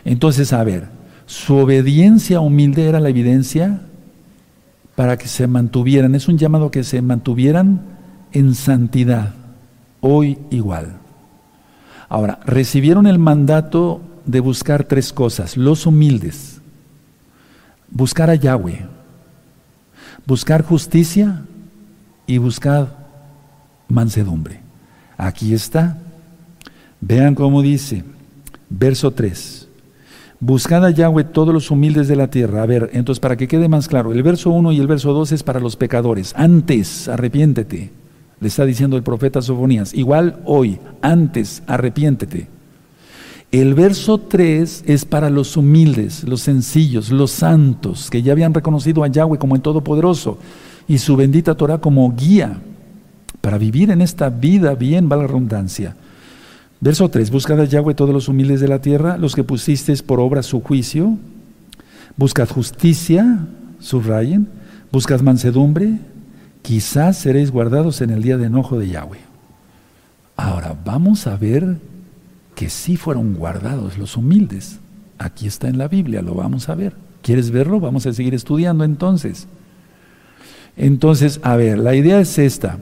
Entonces, 0.05 0.53
a 0.53 0.63
ver, 0.63 0.89
su 1.25 1.55
obediencia 1.55 2.39
humilde 2.39 2.87
era 2.87 2.99
la 2.99 3.09
evidencia 3.09 3.81
para 4.95 5.17
que 5.17 5.27
se 5.27 5.47
mantuvieran, 5.47 6.15
es 6.15 6.27
un 6.27 6.37
llamado 6.37 6.69
que 6.71 6.83
se 6.83 7.01
mantuvieran 7.01 7.81
en 8.31 8.53
santidad, 8.55 9.33
hoy 10.01 10.37
igual. 10.51 10.97
Ahora, 12.09 12.39
recibieron 12.45 13.07
el 13.07 13.17
mandato 13.17 14.01
de 14.25 14.39
buscar 14.39 14.83
tres 14.83 15.13
cosas, 15.13 15.57
los 15.57 15.85
humildes, 15.85 16.61
buscar 17.89 18.29
a 18.29 18.35
Yahweh, 18.35 18.87
Buscar 20.25 20.63
justicia 20.63 21.43
y 22.25 22.37
buscar 22.37 22.95
mansedumbre. 23.89 24.61
Aquí 25.17 25.53
está. 25.53 25.97
Vean 27.01 27.35
cómo 27.35 27.61
dice, 27.61 28.05
verso 28.69 29.11
3. 29.11 29.62
Buscad 30.45 30.83
a 30.83 30.91
Yahweh 30.91 31.23
todos 31.23 31.53
los 31.53 31.71
humildes 31.71 32.09
de 32.09 32.17
la 32.17 32.27
tierra. 32.27 32.63
A 32.63 32.65
ver, 32.65 32.89
entonces 32.91 33.21
para 33.21 33.37
que 33.37 33.47
quede 33.47 33.69
más 33.69 33.87
claro, 33.87 34.11
el 34.11 34.21
verso 34.23 34.49
1 34.49 34.73
y 34.73 34.79
el 34.81 34.87
verso 34.87 35.13
2 35.13 35.31
es 35.31 35.41
para 35.41 35.61
los 35.61 35.77
pecadores. 35.77 36.33
Antes, 36.35 37.07
arrepiéntete, 37.07 37.91
le 38.41 38.47
está 38.49 38.65
diciendo 38.65 38.97
el 38.97 39.03
profeta 39.03 39.41
Sofonías. 39.41 39.93
Igual 39.93 40.41
hoy, 40.43 40.79
antes, 41.01 41.63
arrepiéntete. 41.65 42.49
El 43.53 43.73
verso 43.73 44.17
3 44.17 44.83
es 44.85 45.05
para 45.05 45.29
los 45.29 45.55
humildes, 45.55 46.25
los 46.25 46.41
sencillos, 46.41 47.09
los 47.09 47.31
santos, 47.31 48.09
que 48.09 48.21
ya 48.21 48.33
habían 48.33 48.53
reconocido 48.53 49.05
a 49.05 49.07
Yahweh 49.07 49.37
como 49.37 49.55
el 49.55 49.61
Todopoderoso 49.61 50.39
y 50.89 50.97
su 50.97 51.15
bendita 51.15 51.55
Torah 51.55 51.77
como 51.77 52.13
guía 52.13 52.59
para 53.39 53.57
vivir 53.57 53.91
en 53.91 54.01
esta 54.01 54.27
vida 54.29 54.75
bien, 54.75 55.07
va 55.09 55.15
la 55.15 55.27
redundancia. 55.27 55.95
Verso 56.83 57.07
3, 57.07 57.31
buscad 57.31 57.61
a 57.61 57.63
Yahweh 57.63 57.93
todos 57.93 58.13
los 58.13 58.27
humildes 58.27 58.59
de 58.59 58.67
la 58.67 58.81
tierra, 58.81 59.17
los 59.17 59.35
que 59.35 59.45
pusisteis 59.45 60.03
por 60.03 60.19
obra 60.19 60.43
su 60.43 60.59
juicio, 60.59 61.17
buscad 62.17 62.49
justicia, 62.49 63.47
subrayen, 63.79 64.49
buscad 64.91 65.21
mansedumbre, 65.21 65.99
quizás 66.61 67.19
seréis 67.19 67.51
guardados 67.51 68.01
en 68.01 68.09
el 68.09 68.21
día 68.21 68.35
de 68.35 68.47
enojo 68.47 68.77
de 68.77 68.89
Yahweh. 68.89 69.21
Ahora, 70.35 70.77
vamos 70.83 71.25
a 71.25 71.37
ver 71.37 71.77
que 72.53 72.69
sí 72.69 72.97
fueron 72.97 73.35
guardados 73.35 73.97
los 73.97 74.17
humildes. 74.17 74.81
Aquí 75.19 75.47
está 75.47 75.69
en 75.69 75.77
la 75.77 75.87
Biblia, 75.87 76.21
lo 76.21 76.35
vamos 76.35 76.67
a 76.67 76.75
ver. 76.75 76.97
¿Quieres 77.21 77.49
verlo? 77.49 77.79
Vamos 77.79 78.05
a 78.07 78.11
seguir 78.11 78.33
estudiando 78.33 78.83
entonces. 78.83 79.47
Entonces, 80.75 81.39
a 81.43 81.55
ver, 81.55 81.79
la 81.79 81.95
idea 81.95 82.19
es 82.19 82.37
esta. 82.37 82.77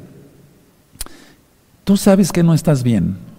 Tú 1.83 1.97
sabes 1.97 2.31
que 2.31 2.41
no 2.41 2.55
estás 2.55 2.81
bien, 2.81 3.29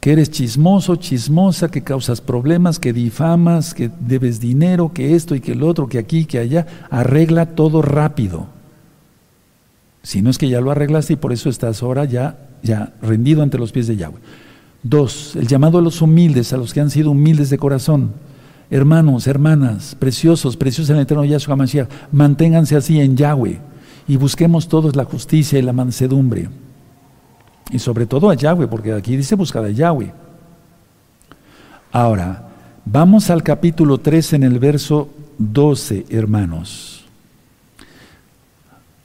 que 0.00 0.12
eres 0.12 0.30
chismoso, 0.30 0.96
chismosa, 0.96 1.70
que 1.70 1.82
causas 1.82 2.22
problemas, 2.22 2.78
que 2.78 2.92
difamas, 2.92 3.74
que 3.74 3.90
debes 4.00 4.40
dinero, 4.40 4.92
que 4.94 5.14
esto 5.14 5.34
y 5.34 5.40
que 5.40 5.52
el 5.52 5.62
otro, 5.62 5.88
que 5.88 5.98
aquí, 5.98 6.24
que 6.24 6.38
allá. 6.38 6.66
Arregla 6.90 7.54
todo 7.54 7.82
rápido. 7.82 8.46
Si 10.02 10.22
no 10.22 10.30
es 10.30 10.38
que 10.38 10.48
ya 10.48 10.62
lo 10.62 10.70
arreglaste 10.70 11.12
y 11.12 11.16
por 11.16 11.32
eso 11.32 11.50
estás 11.50 11.82
ahora 11.82 12.06
ya, 12.06 12.38
ya 12.62 12.94
rendido 13.02 13.42
ante 13.42 13.58
los 13.58 13.72
pies 13.72 13.86
de 13.86 13.96
Yahweh. 13.96 14.20
Dos, 14.82 15.36
el 15.36 15.46
llamado 15.46 15.78
a 15.78 15.82
los 15.82 16.00
humildes, 16.00 16.54
a 16.54 16.56
los 16.56 16.72
que 16.72 16.80
han 16.80 16.90
sido 16.90 17.10
humildes 17.10 17.50
de 17.50 17.58
corazón. 17.58 18.14
Hermanos, 18.70 19.26
hermanas, 19.26 19.94
preciosos, 19.98 20.56
preciosos 20.56 20.90
en 20.90 20.96
el 20.96 21.02
eterno 21.02 21.26
Yahshua 21.26 21.56
Mashiach, 21.56 21.88
manténganse 22.12 22.76
así 22.76 23.00
en 23.00 23.16
Yahweh 23.16 23.58
y 24.08 24.16
busquemos 24.16 24.68
todos 24.68 24.96
la 24.96 25.04
justicia 25.04 25.58
y 25.58 25.62
la 25.62 25.74
mansedumbre. 25.74 26.48
Y 27.70 27.78
sobre 27.78 28.06
todo 28.06 28.30
a 28.30 28.34
Yahweh, 28.34 28.66
porque 28.66 28.92
aquí 28.92 29.16
dice 29.16 29.34
buscar 29.34 29.64
a 29.64 29.70
Yahweh. 29.70 30.12
Ahora, 31.92 32.48
vamos 32.84 33.30
al 33.30 33.42
capítulo 33.42 33.98
3 33.98 34.34
en 34.34 34.42
el 34.42 34.58
verso 34.58 35.08
12, 35.38 36.06
hermanos. 36.10 37.04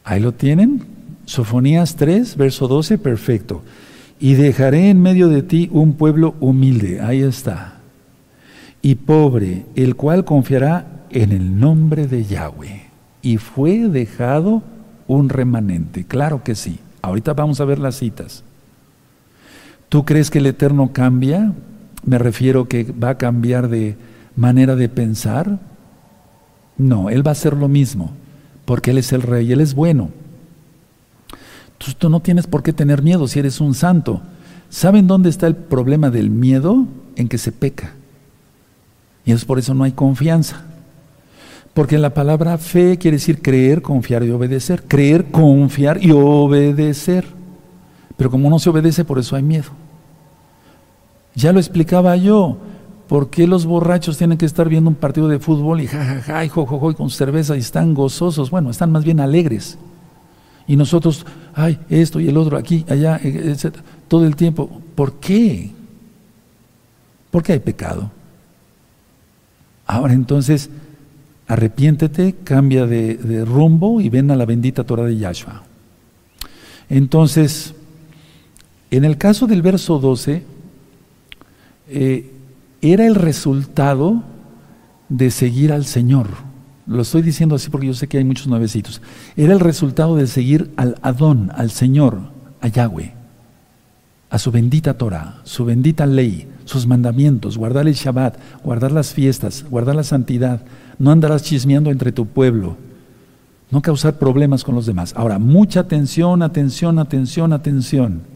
Ahí 0.03 0.19
lo 0.19 0.31
tienen. 0.31 0.85
Sofonías 1.25 1.95
3, 1.95 2.37
verso 2.37 2.67
12, 2.67 2.97
perfecto 2.97 3.63
y 4.19 4.35
dejaré 4.35 4.89
en 4.89 5.01
medio 5.01 5.27
de 5.27 5.43
ti 5.43 5.69
un 5.71 5.93
pueblo 5.93 6.35
humilde, 6.39 7.01
ahí 7.01 7.21
está, 7.21 7.75
y 8.81 8.95
pobre, 8.95 9.65
el 9.75 9.95
cual 9.95 10.25
confiará 10.25 11.05
en 11.09 11.31
el 11.31 11.59
nombre 11.59 12.07
de 12.07 12.23
Yahweh. 12.23 12.85
Y 13.21 13.37
fue 13.37 13.89
dejado 13.89 14.61
un 15.07 15.29
remanente, 15.29 16.05
claro 16.05 16.43
que 16.43 16.55
sí. 16.55 16.79
Ahorita 17.01 17.33
vamos 17.33 17.59
a 17.59 17.65
ver 17.65 17.79
las 17.79 17.97
citas. 17.97 18.43
¿Tú 19.89 20.05
crees 20.05 20.29
que 20.29 20.39
el 20.39 20.45
Eterno 20.45 20.91
cambia? 20.93 21.53
Me 22.03 22.17
refiero 22.17 22.67
que 22.67 22.83
va 22.91 23.09
a 23.11 23.17
cambiar 23.17 23.69
de 23.69 23.95
manera 24.35 24.75
de 24.75 24.89
pensar. 24.89 25.59
No, 26.77 27.09
Él 27.09 27.25
va 27.25 27.31
a 27.31 27.33
hacer 27.33 27.55
lo 27.55 27.67
mismo, 27.67 28.11
porque 28.65 28.91
Él 28.91 28.97
es 28.97 29.11
el 29.13 29.21
rey, 29.21 29.51
Él 29.51 29.61
es 29.61 29.73
bueno. 29.73 30.09
Tú, 31.77 32.09
no 32.09 32.21
tienes 32.21 32.47
por 32.47 32.63
qué 32.63 32.73
tener 32.73 33.01
miedo 33.01 33.27
si 33.27 33.39
eres 33.39 33.59
un 33.61 33.73
santo. 33.73 34.21
¿Saben 34.69 35.07
dónde 35.07 35.29
está 35.29 35.47
el 35.47 35.55
problema 35.55 36.09
del 36.09 36.29
miedo? 36.29 36.85
En 37.15 37.27
que 37.27 37.37
se 37.37 37.51
peca. 37.51 37.93
Y 39.25 39.31
es 39.31 39.45
por 39.45 39.59
eso 39.59 39.73
no 39.73 39.83
hay 39.83 39.91
confianza. 39.91 40.63
Porque 41.73 41.97
la 41.97 42.13
palabra 42.13 42.57
fe 42.57 42.97
quiere 42.97 43.17
decir 43.17 43.41
creer, 43.41 43.81
confiar 43.81 44.23
y 44.23 44.31
obedecer. 44.31 44.83
Creer, 44.83 45.25
confiar 45.25 46.03
y 46.03 46.11
obedecer. 46.11 47.25
Pero 48.17 48.31
como 48.31 48.49
no 48.49 48.59
se 48.59 48.69
obedece, 48.69 49.03
por 49.03 49.19
eso 49.19 49.35
hay 49.35 49.43
miedo. 49.43 49.69
Ya 51.35 51.51
lo 51.51 51.59
explicaba 51.59 52.15
yo. 52.15 52.57
¿Por 53.07 53.29
qué 53.29 53.45
los 53.45 53.65
borrachos 53.65 54.17
tienen 54.17 54.37
que 54.37 54.47
estar 54.47 54.67
viendo 54.67 54.89
un 54.89 54.95
partido 54.95 55.27
de 55.27 55.37
fútbol 55.37 55.81
y 55.81 55.87
jajaja 55.87 56.43
y 56.43 56.49
jojojo 56.49 56.91
y 56.91 56.95
con 56.95 57.09
cerveza 57.09 57.55
y 57.55 57.59
están 57.59 57.93
gozosos? 57.93 58.49
Bueno, 58.49 58.71
están 58.71 58.91
más 58.91 59.03
bien 59.03 59.19
alegres. 59.19 59.77
Y 60.67 60.75
nosotros, 60.75 61.25
ay, 61.53 61.79
esto 61.89 62.19
y 62.19 62.27
el 62.27 62.37
otro, 62.37 62.57
aquí, 62.57 62.83
allá, 62.89 63.19
etc. 63.21 63.75
Todo 64.07 64.25
el 64.25 64.35
tiempo. 64.35 64.81
¿Por 64.95 65.19
qué? 65.19 65.71
Porque 67.29 67.53
hay 67.53 67.59
pecado. 67.59 68.09
Ahora 69.85 70.13
entonces, 70.13 70.71
arrepiéntete, 71.47 72.35
cambia 72.43 72.87
de, 72.87 73.45
rumbo 73.45 74.01
y 74.01 74.09
ven 74.09 74.31
a 74.31 74.35
la 74.35 74.45
bendita 74.45 74.83
Torah 74.83 75.03
de 75.03 75.17
Yahshua. 75.17 75.63
Entonces, 76.89 77.74
en 78.91 79.05
el 79.05 79.17
caso 79.17 79.47
del 79.47 79.61
verso 79.61 79.99
12, 79.99 80.43
eh, 81.89 82.31
era 82.81 83.05
el 83.05 83.15
resultado 83.15 84.23
de 85.09 85.31
seguir 85.31 85.71
al 85.71 85.85
Señor. 85.85 86.27
Lo 86.87 87.01
estoy 87.01 87.23
diciendo 87.23 87.55
así 87.55 87.69
porque 87.69 87.87
yo 87.87 87.93
sé 87.93 88.07
que 88.07 88.17
hay 88.17 88.23
muchos 88.23 88.47
nuevecitos. 88.47 89.01
Era 89.35 89.53
el 89.53 89.59
resultado 89.59 90.15
de 90.15 90.27
seguir 90.27 90.71
al 90.75 90.97
Adón, 91.01 91.51
al 91.55 91.71
Señor, 91.71 92.19
a 92.61 92.67
Yahweh, 92.67 93.13
a 94.29 94.37
su 94.37 94.51
bendita 94.51 94.95
Torah, 94.95 95.41
su 95.43 95.65
bendita 95.65 96.05
ley, 96.05 96.47
sus 96.65 96.85
mandamientos, 96.85 97.57
guardar 97.57 97.87
el 97.87 97.95
Shabbat, 97.95 98.37
guardar 98.63 98.91
las 98.91 99.13
fiestas, 99.13 99.65
guardar 99.69 99.95
la 99.95 100.03
santidad. 100.03 100.61
No 100.99 101.11
andarás 101.11 101.43
chismeando 101.43 101.89
entre 101.89 102.11
tu 102.11 102.27
pueblo. 102.27 102.77
No 103.71 103.81
causar 103.81 104.19
problemas 104.19 104.63
con 104.63 104.75
los 104.75 104.85
demás. 104.85 105.13
Ahora, 105.15 105.39
mucha 105.39 105.81
atención, 105.81 106.43
atención, 106.43 106.99
atención, 106.99 107.51
atención. 107.51 108.34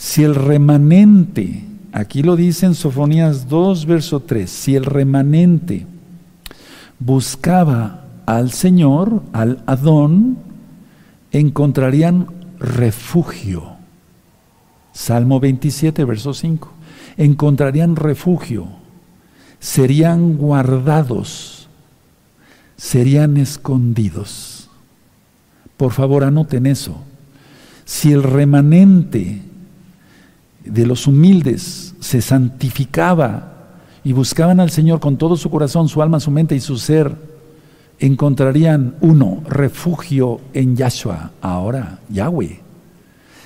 Si 0.00 0.24
el 0.24 0.34
remanente, 0.34 1.62
aquí 1.92 2.22
lo 2.22 2.34
dice 2.34 2.64
en 2.64 2.74
Sofonías 2.74 3.50
2, 3.50 3.84
verso 3.84 4.20
3, 4.20 4.48
si 4.48 4.74
el 4.74 4.86
remanente 4.86 5.86
buscaba 6.98 8.06
al 8.24 8.50
Señor, 8.50 9.22
al 9.34 9.62
Adón, 9.66 10.38
encontrarían 11.32 12.28
refugio. 12.58 13.74
Salmo 14.94 15.38
27, 15.38 16.02
verso 16.06 16.32
5. 16.32 16.72
Encontrarían 17.18 17.94
refugio, 17.94 18.68
serían 19.58 20.38
guardados, 20.38 21.68
serían 22.78 23.36
escondidos. 23.36 24.70
Por 25.76 25.92
favor, 25.92 26.24
anoten 26.24 26.64
eso. 26.64 27.02
Si 27.84 28.12
el 28.12 28.22
remanente 28.22 29.49
de 30.64 30.86
los 30.86 31.06
humildes 31.06 31.94
se 32.00 32.20
santificaba 32.20 33.50
y 34.04 34.12
buscaban 34.12 34.60
al 34.60 34.70
Señor 34.70 35.00
con 35.00 35.16
todo 35.16 35.36
su 35.36 35.50
corazón, 35.50 35.88
su 35.88 36.02
alma, 36.02 36.20
su 36.20 36.30
mente 36.30 36.54
y 36.54 36.60
su 36.60 36.76
ser, 36.76 37.14
encontrarían 37.98 38.96
uno, 39.00 39.42
refugio 39.46 40.40
en 40.54 40.76
Yahshua, 40.76 41.32
ahora 41.40 42.00
Yahweh. 42.08 42.60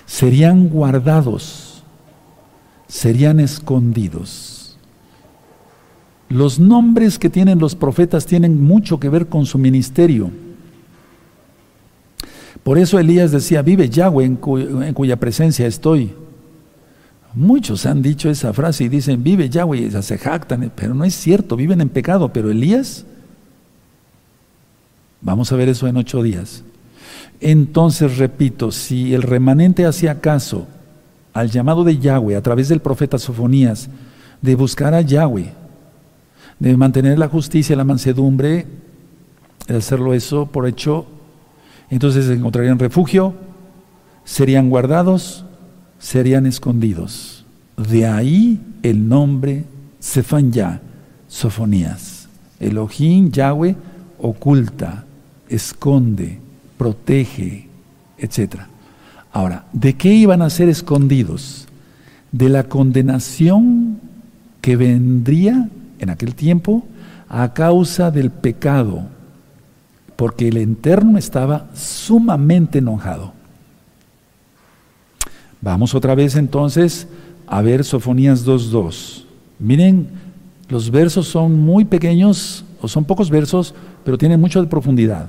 Serían 0.06 0.68
guardados, 0.68 1.82
serían 2.86 3.40
escondidos. 3.40 4.78
Los 6.28 6.58
nombres 6.58 7.18
que 7.18 7.30
tienen 7.30 7.58
los 7.58 7.74
profetas 7.74 8.26
tienen 8.26 8.62
mucho 8.62 8.98
que 8.98 9.08
ver 9.08 9.26
con 9.26 9.46
su 9.46 9.58
ministerio. 9.58 10.30
Por 12.62 12.78
eso 12.78 12.98
Elías 12.98 13.30
decía, 13.30 13.62
vive 13.62 13.88
Yahweh 13.88 14.24
en, 14.24 14.38
en 14.82 14.94
cuya 14.94 15.16
presencia 15.16 15.66
estoy. 15.66 16.14
Muchos 17.34 17.84
han 17.86 18.00
dicho 18.00 18.30
esa 18.30 18.52
frase 18.52 18.84
y 18.84 18.88
dicen, 18.88 19.24
vive 19.24 19.48
Yahweh, 19.48 19.78
y 19.78 20.02
se 20.02 20.18
jactan, 20.18 20.70
pero 20.74 20.94
no 20.94 21.04
es 21.04 21.14
cierto, 21.14 21.56
viven 21.56 21.80
en 21.80 21.88
pecado. 21.88 22.32
Pero 22.32 22.50
Elías, 22.50 23.04
vamos 25.20 25.50
a 25.50 25.56
ver 25.56 25.68
eso 25.68 25.88
en 25.88 25.96
ocho 25.96 26.22
días. 26.22 26.62
Entonces, 27.40 28.18
repito, 28.18 28.70
si 28.70 29.14
el 29.14 29.22
remanente 29.22 29.84
hacía 29.84 30.20
caso 30.20 30.68
al 31.32 31.50
llamado 31.50 31.82
de 31.82 31.98
Yahweh 31.98 32.36
a 32.36 32.42
través 32.42 32.68
del 32.68 32.80
profeta 32.80 33.18
Sofonías, 33.18 33.88
de 34.40 34.54
buscar 34.54 34.94
a 34.94 35.00
Yahweh, 35.00 35.52
de 36.60 36.76
mantener 36.76 37.18
la 37.18 37.28
justicia, 37.28 37.74
la 37.74 37.84
mansedumbre, 37.84 38.66
de 39.66 39.76
hacerlo 39.76 40.14
eso 40.14 40.46
por 40.46 40.68
hecho, 40.68 41.06
Entonces 41.90 42.28
encontrarían 42.28 42.78
refugio, 42.78 43.34
serían 44.24 44.70
guardados, 44.70 45.43
serían 46.04 46.44
escondidos. 46.44 47.46
De 47.78 48.06
ahí 48.06 48.60
el 48.82 49.08
nombre 49.08 49.64
Sefanya, 49.98 50.82
Sofonías. 51.28 52.28
Elohim, 52.60 53.30
Yahweh, 53.30 53.74
oculta, 54.18 55.04
esconde, 55.48 56.38
protege, 56.76 57.68
etc. 58.18 58.56
Ahora, 59.32 59.64
¿de 59.72 59.94
qué 59.94 60.12
iban 60.12 60.42
a 60.42 60.50
ser 60.50 60.68
escondidos? 60.68 61.66
De 62.32 62.50
la 62.50 62.64
condenación 62.64 63.98
que 64.60 64.76
vendría 64.76 65.70
en 65.98 66.10
aquel 66.10 66.34
tiempo 66.34 66.86
a 67.30 67.54
causa 67.54 68.10
del 68.10 68.30
pecado, 68.30 69.06
porque 70.16 70.48
el 70.48 70.58
Eterno 70.58 71.16
estaba 71.16 71.70
sumamente 71.74 72.78
enojado. 72.78 73.33
Vamos 75.64 75.94
otra 75.94 76.14
vez 76.14 76.36
entonces 76.36 77.08
a 77.46 77.62
ver 77.62 77.84
Sofonías 77.84 78.46
2.2. 78.46 79.24
Miren, 79.58 80.08
los 80.68 80.90
versos 80.90 81.26
son 81.26 81.58
muy 81.58 81.86
pequeños, 81.86 82.66
o 82.82 82.86
son 82.86 83.06
pocos 83.06 83.30
versos, 83.30 83.74
pero 84.04 84.18
tienen 84.18 84.38
mucho 84.38 84.60
de 84.60 84.68
profundidad. 84.68 85.26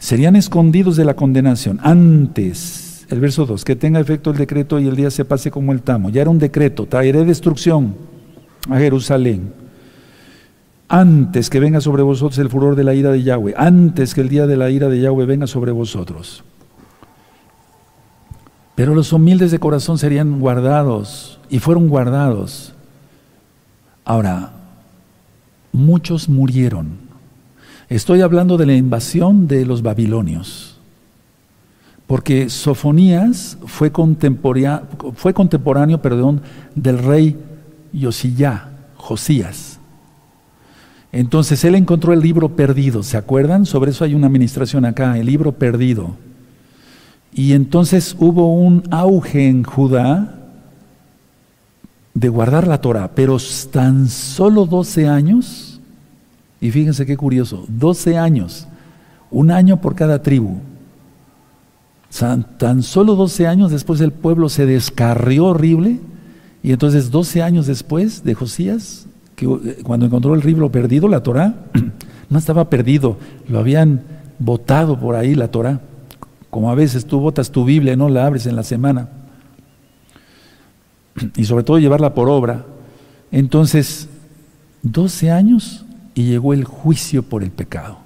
Serían 0.00 0.34
escondidos 0.34 0.96
de 0.96 1.04
la 1.04 1.14
condenación. 1.14 1.78
Antes, 1.84 3.06
el 3.10 3.20
verso 3.20 3.46
2, 3.46 3.64
que 3.64 3.76
tenga 3.76 4.00
efecto 4.00 4.32
el 4.32 4.38
decreto 4.38 4.80
y 4.80 4.88
el 4.88 4.96
día 4.96 5.12
se 5.12 5.24
pase 5.24 5.52
como 5.52 5.70
el 5.70 5.82
tamo. 5.82 6.10
Ya 6.10 6.22
era 6.22 6.30
un 6.30 6.40
decreto, 6.40 6.86
traeré 6.86 7.24
destrucción 7.24 7.94
a 8.68 8.76
Jerusalén. 8.78 9.52
Antes 10.88 11.48
que 11.48 11.60
venga 11.60 11.80
sobre 11.80 12.02
vosotros 12.02 12.38
el 12.38 12.50
furor 12.50 12.74
de 12.74 12.82
la 12.82 12.92
ira 12.92 13.12
de 13.12 13.22
Yahweh, 13.22 13.54
antes 13.56 14.14
que 14.14 14.20
el 14.20 14.30
día 14.30 14.48
de 14.48 14.56
la 14.56 14.68
ira 14.68 14.88
de 14.88 15.00
Yahweh 15.00 15.26
venga 15.26 15.46
sobre 15.46 15.70
vosotros. 15.70 16.42
Pero 18.78 18.94
los 18.94 19.12
humildes 19.12 19.50
de 19.50 19.58
corazón 19.58 19.98
serían 19.98 20.38
guardados 20.38 21.40
y 21.50 21.58
fueron 21.58 21.88
guardados. 21.88 22.74
Ahora, 24.04 24.52
muchos 25.72 26.28
murieron. 26.28 26.90
Estoy 27.88 28.20
hablando 28.20 28.56
de 28.56 28.66
la 28.66 28.74
invasión 28.74 29.48
de 29.48 29.66
los 29.66 29.82
babilonios. 29.82 30.78
Porque 32.06 32.48
Sofonías 32.48 33.58
fue 33.66 33.90
fue 33.90 35.34
contemporáneo 35.34 36.00
perdón, 36.00 36.42
del 36.76 36.98
rey 36.98 37.36
Yosiyá, 37.92 38.68
Josías. 38.94 39.80
Entonces 41.10 41.64
él 41.64 41.74
encontró 41.74 42.12
el 42.12 42.20
libro 42.20 42.50
perdido, 42.50 43.02
¿se 43.02 43.16
acuerdan? 43.16 43.66
Sobre 43.66 43.90
eso 43.90 44.04
hay 44.04 44.14
una 44.14 44.28
administración 44.28 44.84
acá, 44.84 45.18
el 45.18 45.26
libro 45.26 45.50
perdido. 45.50 46.27
Y 47.32 47.52
entonces 47.52 48.16
hubo 48.18 48.52
un 48.54 48.82
auge 48.90 49.48
en 49.48 49.62
Judá 49.62 50.34
de 52.18 52.28
guardar 52.28 52.66
la 52.66 52.80
Torah, 52.80 53.12
pero 53.14 53.36
tan 53.70 54.08
solo 54.08 54.66
12 54.66 55.06
años, 55.06 55.80
y 56.60 56.72
fíjense 56.72 57.06
qué 57.06 57.16
curioso, 57.16 57.64
12 57.68 58.18
años, 58.18 58.66
un 59.30 59.52
año 59.52 59.80
por 59.80 59.94
cada 59.94 60.20
tribu. 60.20 60.56
Tan, 62.58 62.82
solo 62.82 63.14
12 63.14 63.46
años 63.46 63.70
después 63.70 64.00
el 64.00 64.12
pueblo 64.12 64.48
se 64.48 64.66
descarrió 64.66 65.46
horrible, 65.46 66.00
y 66.62 66.72
entonces 66.72 67.12
12 67.12 67.42
años 67.42 67.68
después 67.68 68.24
de 68.24 68.34
Josías, 68.34 69.06
que, 69.36 69.46
eh, 69.46 69.78
cuando 69.84 70.06
encontró 70.06 70.34
el 70.34 70.40
libro 70.40 70.72
perdido, 70.72 71.06
la 71.06 71.22
Torah, 71.22 71.54
no 72.30 72.38
estaba 72.38 72.68
perdido, 72.68 73.16
lo 73.48 73.60
habían 73.60 74.02
botado 74.40 74.98
por 74.98 75.14
ahí 75.14 75.36
la 75.36 75.52
Torah. 75.52 75.80
Como 76.50 76.70
a 76.70 76.74
veces 76.74 77.06
tú 77.06 77.20
botas 77.20 77.50
tu 77.50 77.64
Biblia 77.64 77.92
y 77.92 77.96
no 77.96 78.08
la 78.08 78.26
abres 78.26 78.46
en 78.46 78.56
la 78.56 78.62
semana. 78.62 79.08
Y 81.36 81.44
sobre 81.44 81.64
todo 81.64 81.78
llevarla 81.78 82.14
por 82.14 82.28
obra. 82.28 82.64
Entonces, 83.30 84.08
12 84.82 85.30
años 85.30 85.84
y 86.14 86.24
llegó 86.24 86.52
el 86.54 86.64
juicio 86.64 87.22
por 87.22 87.42
el 87.42 87.50
pecado. 87.50 87.98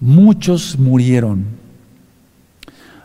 Muchos 0.00 0.78
murieron. 0.78 1.46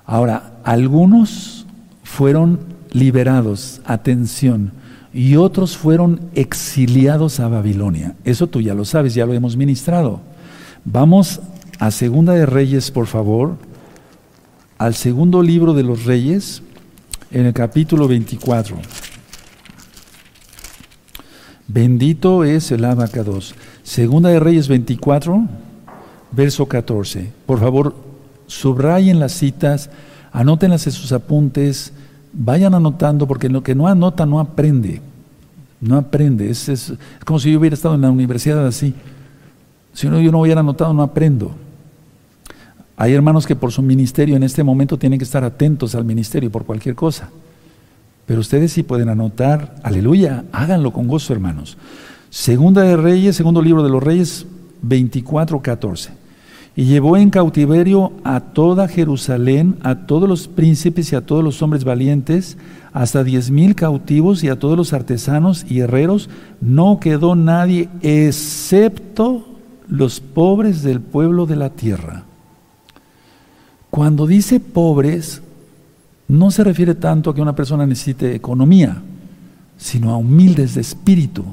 Ahora, 0.05 0.53
algunos 0.63 1.65
fueron 2.03 2.59
liberados, 2.91 3.81
atención, 3.85 4.71
y 5.13 5.35
otros 5.35 5.77
fueron 5.77 6.21
exiliados 6.35 7.39
a 7.39 7.47
Babilonia. 7.47 8.15
Eso 8.23 8.47
tú 8.47 8.61
ya 8.61 8.73
lo 8.73 8.85
sabes, 8.85 9.13
ya 9.13 9.25
lo 9.25 9.33
hemos 9.33 9.55
ministrado. 9.55 10.21
Vamos 10.85 11.39
a 11.83 11.91
Segunda 11.91 12.31
de 12.31 12.45
Reyes, 12.45 12.91
por 12.91 13.07
favor, 13.07 13.57
al 14.77 14.95
segundo 14.95 15.41
libro 15.41 15.73
de 15.73 15.83
los 15.83 16.05
Reyes, 16.05 16.63
en 17.29 17.45
el 17.45 17.51
capítulo 17.51 18.07
24. 18.07 18.77
Bendito 21.67 22.45
es 22.45 22.71
el 22.71 22.85
abacados. 22.85 23.53
Segunda 23.83 24.29
de 24.29 24.39
Reyes 24.39 24.69
24, 24.69 25.45
verso 26.31 26.67
14. 26.67 27.33
Por 27.45 27.59
favor, 27.59 27.93
subrayen 28.47 29.19
las 29.19 29.33
citas, 29.33 29.89
anótenlas 30.31 30.87
en 30.87 30.93
sus 30.93 31.11
apuntes, 31.11 31.91
vayan 32.31 32.75
anotando, 32.75 33.27
porque 33.27 33.49
lo 33.49 33.61
que 33.61 33.75
no 33.75 33.89
anota 33.89 34.25
no 34.25 34.39
aprende. 34.39 35.01
No 35.81 35.97
aprende. 35.97 36.49
Es, 36.49 36.69
es 36.69 36.93
como 37.25 37.39
si 37.39 37.51
yo 37.51 37.59
hubiera 37.59 37.73
estado 37.73 37.95
en 37.95 38.01
la 38.01 38.09
universidad 38.09 38.65
así. 38.65 38.95
Si 39.91 40.07
no, 40.07 40.21
yo 40.21 40.31
no 40.31 40.39
hubiera 40.39 40.61
anotado, 40.61 40.93
no 40.93 41.03
aprendo. 41.03 41.53
Hay 42.95 43.13
hermanos 43.13 43.47
que 43.47 43.55
por 43.55 43.71
su 43.71 43.81
ministerio 43.81 44.35
en 44.35 44.43
este 44.43 44.63
momento 44.63 44.97
tienen 44.97 45.19
que 45.19 45.25
estar 45.25 45.43
atentos 45.43 45.95
al 45.95 46.05
ministerio 46.05 46.51
por 46.51 46.65
cualquier 46.65 46.95
cosa. 46.95 47.29
Pero 48.25 48.39
ustedes 48.39 48.71
sí 48.71 48.83
pueden 48.83 49.09
anotar, 49.09 49.75
aleluya, 49.83 50.45
háganlo 50.51 50.93
con 50.93 51.07
gozo, 51.07 51.33
hermanos. 51.33 51.77
Segunda 52.29 52.83
de 52.83 52.95
Reyes, 52.95 53.35
segundo 53.35 53.61
libro 53.61 53.83
de 53.83 53.89
los 53.89 54.01
Reyes, 54.01 54.45
24, 54.81 55.61
14. 55.61 56.11
Y 56.75 56.85
llevó 56.85 57.17
en 57.17 57.29
cautiverio 57.29 58.13
a 58.23 58.39
toda 58.39 58.87
Jerusalén, 58.87 59.75
a 59.83 60.07
todos 60.07 60.27
los 60.27 60.47
príncipes 60.47 61.11
y 61.11 61.15
a 61.15 61.25
todos 61.25 61.43
los 61.43 61.61
hombres 61.61 61.83
valientes, 61.83 62.57
hasta 62.93 63.23
diez 63.23 63.51
mil 63.51 63.75
cautivos 63.75 64.43
y 64.43 64.49
a 64.49 64.57
todos 64.57 64.77
los 64.77 64.93
artesanos 64.93 65.65
y 65.69 65.79
herreros. 65.79 66.29
No 66.61 66.99
quedó 66.99 67.35
nadie 67.35 67.89
excepto 68.01 69.45
los 69.87 70.19
pobres 70.19 70.81
del 70.81 71.01
pueblo 71.01 71.45
de 71.45 71.55
la 71.55 71.69
tierra. 71.69 72.23
Cuando 73.93 74.25
dice 74.25 74.59
pobres, 74.59 75.43
no 76.27 76.49
se 76.49 76.63
refiere 76.63 76.95
tanto 76.95 77.29
a 77.29 77.35
que 77.35 77.43
una 77.43 77.55
persona 77.55 77.85
necesite 77.85 78.33
economía, 78.33 79.03
sino 79.77 80.09
a 80.09 80.17
humildes 80.17 80.73
de 80.73 80.81
espíritu. 80.81 81.45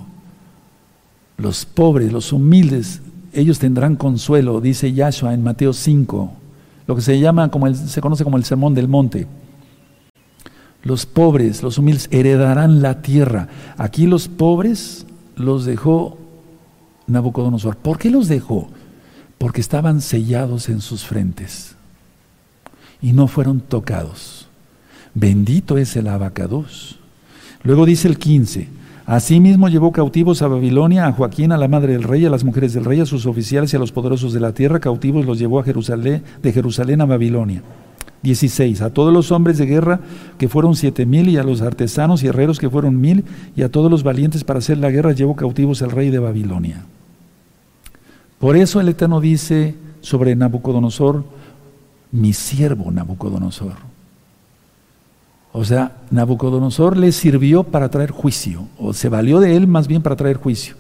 Los 1.37 1.67
pobres, 1.67 2.11
los 2.11 2.33
humildes, 2.33 3.03
ellos 3.35 3.59
tendrán 3.59 3.95
consuelo, 3.95 4.63
dice 4.63 4.91
Yahshua 4.91 5.35
en 5.35 5.43
Mateo 5.43 5.75
5, 5.75 6.33
lo 6.87 6.97
que 6.97 7.03
se 7.03 7.21
llama 7.21 7.51
como 7.51 7.67
el, 7.67 7.77
se 7.77 8.01
conoce 8.01 8.25
como 8.25 8.39
el 8.39 8.45
sermón 8.45 8.73
del 8.73 8.89
monte. 8.89 9.27
Los 10.83 11.05
pobres, 11.05 11.63
los 11.63 11.77
humildes 11.77 12.09
heredarán 12.11 12.81
la 12.81 13.03
tierra. 13.03 13.49
Aquí 13.77 14.07
los 14.07 14.29
pobres 14.29 15.05
los 15.37 15.67
dejó 15.67 16.17
Nabucodonosor. 17.07 17.77
¿Por 17.77 17.99
qué 17.99 18.09
los 18.09 18.29
dejó? 18.29 18.71
Porque 19.37 19.61
estaban 19.61 20.01
sellados 20.01 20.71
en 20.71 20.81
sus 20.81 21.05
frentes 21.05 21.77
y 23.03 23.13
no 23.13 23.27
fueron 23.27 23.61
tocados. 23.61 24.49
Bendito 25.15 25.79
es 25.79 25.97
el 25.97 26.09
abacados. 26.09 26.99
Luego 27.63 27.87
dice 27.87 28.09
el 28.09 28.19
15, 28.19 28.69
Asimismo 29.11 29.69
llevó 29.69 29.91
cautivos 29.91 30.41
a 30.41 30.47
Babilonia, 30.47 31.07
a 31.07 31.13
Joaquín, 31.13 31.51
a 31.51 31.59
la 31.59 31.67
madre 31.67 31.95
del 31.95 32.05
rey, 32.05 32.25
a 32.25 32.31
las 32.31 32.45
mujeres 32.45 32.75
del 32.75 32.85
rey, 32.85 33.01
a 33.01 33.07
sus 33.07 33.27
oficiales 33.27 33.73
y 33.73 33.77
a 33.77 33.81
los 33.81 33.91
poderosos 33.91 34.33
de 34.33 34.39
la 34.39 34.53
tierra, 34.53 34.79
cautivos 34.79 35.27
los 35.27 35.39
llevó 35.39 35.59
a 35.59 35.65
Jerusalén, 35.65 36.23
de 36.41 36.53
Jerusalén 36.53 37.01
a 37.01 37.07
Babilonia. 37.07 37.63
16. 38.23 38.83
A 38.83 38.91
todos 38.95 39.13
los 39.13 39.33
hombres 39.33 39.59
de 39.59 39.67
guerra 39.67 39.99
que 40.39 40.49
fueron 40.49 40.77
siete 40.77 41.07
mil 41.07 41.29
y 41.29 41.39
a 41.39 41.43
los 41.43 41.61
artesanos 41.61 42.23
y 42.23 42.29
herreros 42.29 42.61
que 42.61 42.71
fueron 42.71 43.01
mil 43.01 43.25
y 43.57 43.63
a 43.63 43.71
todos 43.71 43.91
los 43.91 44.03
valientes 44.05 44.45
para 44.45 44.61
hacer 44.61 44.79
la 44.79 44.91
guerra 44.91 45.13
llevó 45.13 45.35
cautivos 45.35 45.83
el 45.83 45.91
rey 45.91 46.11
de 46.11 46.21
Babilonia. 46.21 46.85
Por 48.39 48.57
eso 48.57 48.81
el 48.81 48.89
Eterno 48.91 49.21
dice 49.21 49.75
sobre 50.03 50.37
Nabucodonosor, 50.37 51.25
mi 52.13 52.33
siervo 52.33 52.91
Nabucodonosor. 52.91 53.75
O 55.53 55.65
sea, 55.65 55.97
Nabucodonosor 56.11 56.97
le 56.97 57.13
sirvió 57.13 57.65
para 57.65 57.89
traer 57.89 58.11
juicio, 58.11 58.69
o 58.79 58.93
se 58.93 59.09
valió 59.09 59.41
de 59.41 59.57
él 59.57 59.67
más 59.67 59.89
bien 59.89 60.03
para 60.03 60.17
traer 60.17 60.37
juicio. 60.37 60.77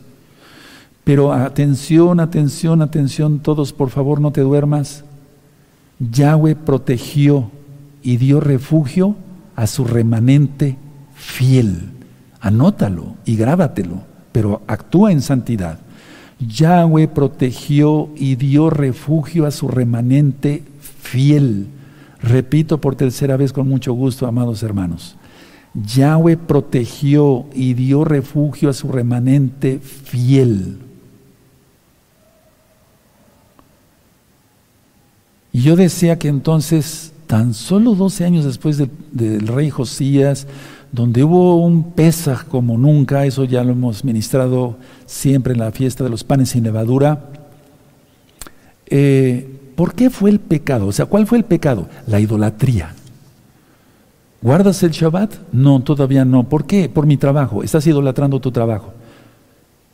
Pero 1.03 1.33
atención, 1.33 2.21
atención, 2.21 2.83
atención, 2.83 3.41
todos, 3.41 3.73
por 3.73 3.91
favor, 3.91 4.21
no 4.21 4.31
te 4.31 4.43
duermas. 4.43 5.05
Yahweh 5.99 6.55
protegió 6.55 7.51
y 8.03 8.17
dio 8.17 8.41
refugio 8.41 9.17
a 9.57 9.67
su 9.67 9.85
remanente 9.85 10.77
fiel. 11.15 11.91
Anótalo 12.41 13.17
y 13.25 13.37
grábatelo, 13.37 14.03
pero 14.33 14.63
actúa 14.67 15.13
en 15.13 15.21
santidad. 15.21 15.81
Yahweh 16.39 17.09
protegió 17.09 18.09
y 18.17 18.37
dio 18.37 18.71
refugio 18.71 19.47
a 19.47 19.51
su 19.51 19.69
remanente 19.69 20.63
fiel. 21.11 21.67
Repito 22.23 22.81
por 22.81 22.95
tercera 22.95 23.37
vez 23.37 23.53
con 23.53 23.69
mucho 23.69 23.93
gusto, 23.93 24.27
amados 24.27 24.63
hermanos. 24.63 25.17
Yahweh 25.75 26.37
protegió 26.37 27.47
y 27.55 27.75
dio 27.75 28.05
refugio 28.05 28.71
a 28.71 28.73
su 28.73 28.89
remanente 28.89 29.79
fiel. 29.79 30.79
Y 35.53 35.63
yo 35.63 35.75
decía 35.77 36.19
que 36.19 36.29
entonces, 36.29 37.13
tan 37.27 37.55
solo 37.55 37.95
12 37.95 38.25
años 38.25 38.45
después 38.45 38.79
del 38.79 39.47
rey 39.49 39.71
Josías, 39.71 40.47
donde 40.93 41.25
hubo 41.25 41.57
un 41.57 41.93
Pesaj 41.93 42.45
como 42.47 42.77
nunca, 42.79 43.25
eso 43.25 43.45
ya 43.45 43.65
lo 43.65 43.73
hemos 43.73 44.05
ministrado 44.05 44.77
siempre 45.07 45.55
en 45.55 45.61
la 45.61 45.73
fiesta 45.73 46.05
de 46.05 46.11
los 46.11 46.23
panes 46.23 46.51
sin 46.51 46.65
levadura. 46.65 47.31
Eh, 48.87 49.60
¿Por 49.75 49.95
qué 49.95 50.11
fue 50.11 50.31
el 50.31 50.41
pecado? 50.41 50.87
O 50.87 50.93
sea, 50.93 51.07
¿cuál 51.07 51.27
fue 51.27 51.39
el 51.39 51.45
pecado? 51.45 51.89
La 52.07 52.21
idolatría. 52.21 52.95
¿Guardas 54.43 54.83
el 54.83 54.91
Shabbat? 54.91 55.35
No, 55.53 55.81
todavía 55.81 56.25
no. 56.25 56.49
¿Por 56.49 56.67
qué? 56.67 56.89
Por 56.89 57.07
mi 57.07 57.17
trabajo. 57.17 57.63
Estás 57.63 57.87
idolatrando 57.87 58.41
tu 58.41 58.51
trabajo. 58.51 58.93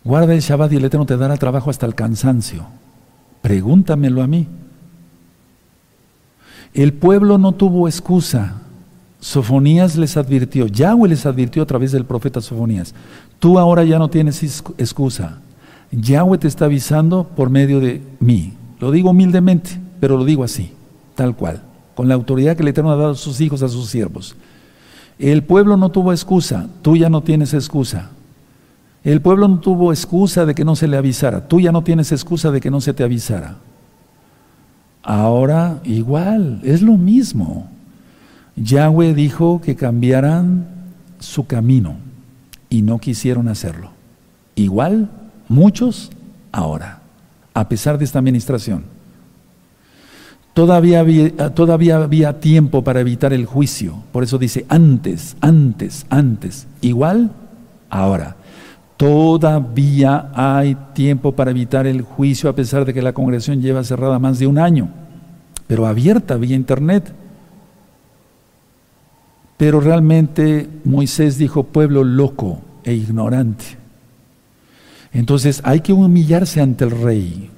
Guarda 0.04 0.34
el 0.34 0.40
Shabbat 0.40 0.72
y 0.72 0.76
el 0.76 0.84
Eterno 0.84 1.06
te 1.06 1.16
dará 1.16 1.36
trabajo 1.36 1.70
hasta 1.70 1.86
el 1.86 1.94
cansancio. 1.94 2.66
Pregúntamelo 3.42 4.22
a 4.22 4.26
mí. 4.26 4.46
El 6.74 6.92
pueblo 6.92 7.38
no 7.38 7.52
tuvo 7.52 7.88
excusa. 7.88 8.62
Sofonías 9.20 9.96
les 9.96 10.16
advirtió, 10.16 10.66
Yahweh 10.66 11.08
les 11.08 11.26
advirtió 11.26 11.62
a 11.62 11.66
través 11.66 11.90
del 11.90 12.04
profeta 12.04 12.40
Sofonías, 12.40 12.94
tú 13.38 13.58
ahora 13.58 13.82
ya 13.82 13.98
no 13.98 14.08
tienes 14.08 14.42
excusa. 14.78 15.38
Yahweh 15.90 16.38
te 16.38 16.48
está 16.48 16.66
avisando 16.66 17.24
por 17.24 17.50
medio 17.50 17.80
de 17.80 18.02
mí. 18.20 18.52
Lo 18.78 18.90
digo 18.90 19.10
humildemente, 19.10 19.80
pero 20.00 20.16
lo 20.16 20.24
digo 20.24 20.44
así, 20.44 20.72
tal 21.14 21.34
cual, 21.34 21.62
con 21.94 22.08
la 22.08 22.14
autoridad 22.14 22.56
que 22.56 22.62
el 22.62 22.68
Eterno 22.68 22.92
ha 22.92 22.96
dado 22.96 23.12
a 23.12 23.16
sus 23.16 23.40
hijos, 23.40 23.62
a 23.62 23.68
sus 23.68 23.88
siervos. 23.88 24.36
El 25.18 25.42
pueblo 25.44 25.76
no 25.76 25.90
tuvo 25.90 26.12
excusa, 26.12 26.68
tú 26.82 26.96
ya 26.96 27.08
no 27.08 27.22
tienes 27.22 27.54
excusa. 27.54 28.10
El 29.02 29.22
pueblo 29.22 29.48
no 29.48 29.60
tuvo 29.60 29.92
excusa 29.92 30.44
de 30.44 30.54
que 30.54 30.64
no 30.64 30.76
se 30.76 30.88
le 30.88 30.96
avisara, 30.96 31.48
tú 31.48 31.60
ya 31.60 31.72
no 31.72 31.82
tienes 31.82 32.12
excusa 32.12 32.50
de 32.50 32.60
que 32.60 32.70
no 32.70 32.80
se 32.80 32.92
te 32.92 33.04
avisara. 33.04 33.56
Ahora 35.02 35.80
igual, 35.84 36.60
es 36.64 36.82
lo 36.82 36.96
mismo. 36.96 37.68
Yahweh 38.56 39.14
dijo 39.14 39.60
que 39.60 39.76
cambiaran 39.76 40.66
su 41.20 41.46
camino 41.46 41.96
y 42.68 42.82
no 42.82 42.98
quisieron 42.98 43.48
hacerlo. 43.48 43.90
Igual, 44.56 45.08
muchos 45.48 46.10
ahora, 46.50 47.02
a 47.56 47.70
pesar 47.70 47.96
de 47.96 48.04
esta 48.04 48.18
administración. 48.18 48.84
Todavía 50.52 51.00
había, 51.00 51.54
todavía 51.54 51.96
había 51.96 52.38
tiempo 52.38 52.84
para 52.84 53.00
evitar 53.00 53.32
el 53.32 53.46
juicio. 53.46 53.96
Por 54.12 54.22
eso 54.22 54.36
dice 54.36 54.66
antes, 54.68 55.38
antes, 55.40 56.04
antes. 56.10 56.66
Igual, 56.82 57.30
ahora. 57.88 58.36
Todavía 58.98 60.30
hay 60.34 60.76
tiempo 60.92 61.32
para 61.32 61.50
evitar 61.50 61.86
el 61.86 62.02
juicio 62.02 62.50
a 62.50 62.54
pesar 62.54 62.84
de 62.84 62.92
que 62.92 63.00
la 63.00 63.14
congregación 63.14 63.62
lleva 63.62 63.84
cerrada 63.84 64.18
más 64.18 64.38
de 64.38 64.46
un 64.46 64.58
año, 64.58 64.90
pero 65.66 65.86
abierta 65.86 66.36
vía 66.36 66.56
internet. 66.56 67.14
Pero 69.56 69.80
realmente 69.80 70.68
Moisés 70.84 71.38
dijo 71.38 71.64
pueblo 71.64 72.04
loco 72.04 72.60
e 72.84 72.92
ignorante. 72.92 73.85
Entonces 75.16 75.62
hay 75.64 75.80
que 75.80 75.94
humillarse 75.94 76.60
ante 76.60 76.84
el 76.84 76.90
rey. 76.90 77.48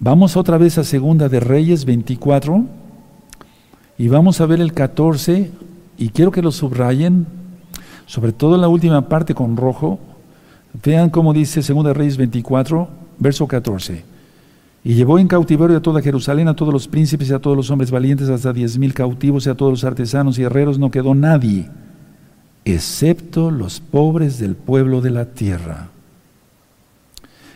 Vamos 0.00 0.36
otra 0.36 0.58
vez 0.58 0.76
a 0.76 0.82
Segunda 0.82 1.28
de 1.28 1.38
Reyes 1.38 1.84
24 1.84 2.64
y 3.96 4.08
vamos 4.08 4.40
a 4.40 4.46
ver 4.46 4.60
el 4.60 4.72
14 4.72 5.52
y 5.98 6.08
quiero 6.08 6.32
que 6.32 6.42
lo 6.42 6.50
subrayen, 6.50 7.26
sobre 8.06 8.32
todo 8.32 8.56
en 8.56 8.60
la 8.60 8.66
última 8.66 9.08
parte 9.08 9.36
con 9.36 9.56
rojo. 9.56 10.00
Vean 10.82 11.10
cómo 11.10 11.32
dice 11.32 11.62
Segunda 11.62 11.90
de 11.90 11.94
Reyes 11.94 12.16
24, 12.16 12.88
verso 13.20 13.46
14. 13.46 14.02
Y 14.82 14.94
llevó 14.94 15.20
en 15.20 15.28
cautiverio 15.28 15.76
a 15.76 15.82
toda 15.82 16.02
Jerusalén, 16.02 16.48
a 16.48 16.56
todos 16.56 16.72
los 16.72 16.88
príncipes 16.88 17.30
y 17.30 17.34
a 17.34 17.38
todos 17.38 17.56
los 17.56 17.70
hombres 17.70 17.92
valientes, 17.92 18.28
hasta 18.28 18.52
diez 18.52 18.76
mil 18.78 18.94
cautivos 18.94 19.46
y 19.46 19.50
a 19.50 19.54
todos 19.54 19.70
los 19.70 19.84
artesanos 19.84 20.40
y 20.40 20.42
herreros, 20.42 20.76
no 20.76 20.90
quedó 20.90 21.14
nadie, 21.14 21.70
excepto 22.64 23.52
los 23.52 23.78
pobres 23.78 24.40
del 24.40 24.56
pueblo 24.56 25.00
de 25.00 25.10
la 25.10 25.26
tierra. 25.26 25.92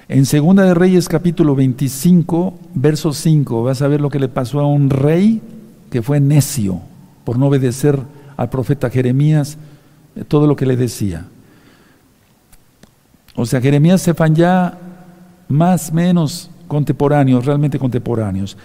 En 0.09 0.25
Segunda 0.25 0.63
de 0.63 0.73
Reyes 0.73 1.09
capítulo 1.09 1.57
25, 1.57 2.57
verso 2.75 3.13
5, 3.13 3.65
vas 3.65 3.83
a 3.83 3.89
ver 3.89 4.01
lo 4.01 4.09
que 4.09 4.21
le 4.21 4.29
pasó 4.29 4.61
a 4.61 4.67
un 4.67 4.89
rey 4.89 5.43
que 5.91 6.01
fue 6.01 6.21
necio 6.21 6.81
por 7.25 7.41
no 7.41 7.47
obedecer 7.47 7.99
al 8.37 8.49
profeta 8.49 8.89
Jeremías 8.89 9.59
eh, 10.15 10.23
todo 10.23 10.47
lo 10.47 10.55
que 10.55 10.65
le 10.65 10.77
decía. 10.77 11.27
O 13.35 13.47
sea, 13.47 13.61
Jeremías 13.61 14.01
se 14.01 14.15
ya 14.33 14.79
más 15.49 15.93
menos 15.93 16.51
contemporáneos, 16.69 17.45
realmente 17.45 17.77
contemporáneos. 17.77 18.57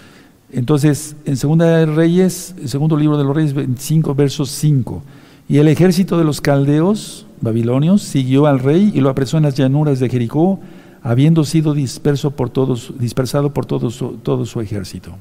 Entonces, 0.52 1.16
en 1.26 1.38
Segunda 1.38 1.66
de 1.66 1.88
Reyes, 1.88 2.54
el 2.62 2.70
segundo 2.70 2.96
libro 2.96 3.18
de 3.18 3.24
los 3.24 3.36
Reyes, 3.36 3.56
25, 3.56 4.14
versos 4.14 4.52
5. 4.52 5.02
Y 5.50 5.58
el 5.58 5.68
ejército 5.68 6.20
de 6.20 6.24
los 6.24 6.40
caldeos, 6.40 7.26
babilonios, 7.42 8.04
siguió 8.04 8.46
al 8.46 8.60
rey 8.60 8.92
y 8.94 9.02
lo 9.02 9.10
apresó 9.10 9.38
en 9.38 9.44
las 9.44 9.56
llanuras 9.56 10.00
de 10.00 10.08
Jericó, 10.08 10.60
habiendo 11.04 11.44
sido 11.44 11.74
disperso 11.74 12.32
por 12.32 12.50
todos, 12.50 12.94
dispersado 13.00 13.54
por 13.54 13.66
todo 13.66 13.90
su, 13.90 14.18
todo 14.18 14.46
su 14.46 14.62
ejército. 14.62 15.16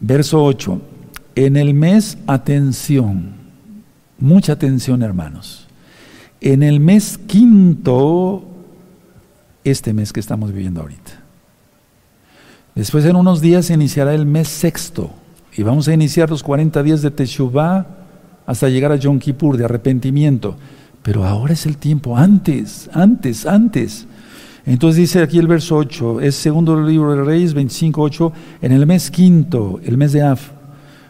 Verso 0.00 0.42
8. 0.44 0.80
En 1.34 1.56
el 1.56 1.74
mes, 1.74 2.18
atención, 2.26 3.32
mucha 4.18 4.52
atención 4.52 5.02
hermanos. 5.02 5.68
En 6.40 6.62
el 6.62 6.80
mes 6.80 7.18
quinto 7.18 8.44
este 9.64 9.92
mes 9.92 10.12
que 10.12 10.20
estamos 10.20 10.52
viviendo 10.52 10.80
ahorita. 10.80 11.12
Después 12.74 13.04
en 13.04 13.16
unos 13.16 13.40
días 13.40 13.66
se 13.66 13.74
iniciará 13.74 14.14
el 14.14 14.26
mes 14.26 14.48
sexto 14.48 15.10
y 15.56 15.62
vamos 15.62 15.88
a 15.88 15.94
iniciar 15.94 16.30
los 16.30 16.42
40 16.42 16.82
días 16.82 17.02
de 17.02 17.10
Teshuvah 17.10 17.86
hasta 18.46 18.68
llegar 18.68 18.92
a 18.92 18.96
Yom 18.96 19.18
Kippur, 19.18 19.56
de 19.56 19.64
arrepentimiento. 19.64 20.56
Pero 21.08 21.24
ahora 21.24 21.54
es 21.54 21.64
el 21.64 21.78
tiempo, 21.78 22.18
antes, 22.18 22.90
antes, 22.92 23.46
antes. 23.46 24.06
Entonces 24.66 24.98
dice 24.98 25.22
aquí 25.22 25.38
el 25.38 25.46
verso 25.46 25.76
8, 25.76 26.20
es 26.20 26.34
segundo 26.34 26.78
libro 26.78 27.14
de 27.14 27.24
Reyes 27.24 27.54
25, 27.54 28.02
8, 28.02 28.32
en 28.60 28.72
el 28.72 28.84
mes 28.84 29.10
quinto, 29.10 29.80
el 29.86 29.96
mes 29.96 30.12
de 30.12 30.20
Af, 30.20 30.50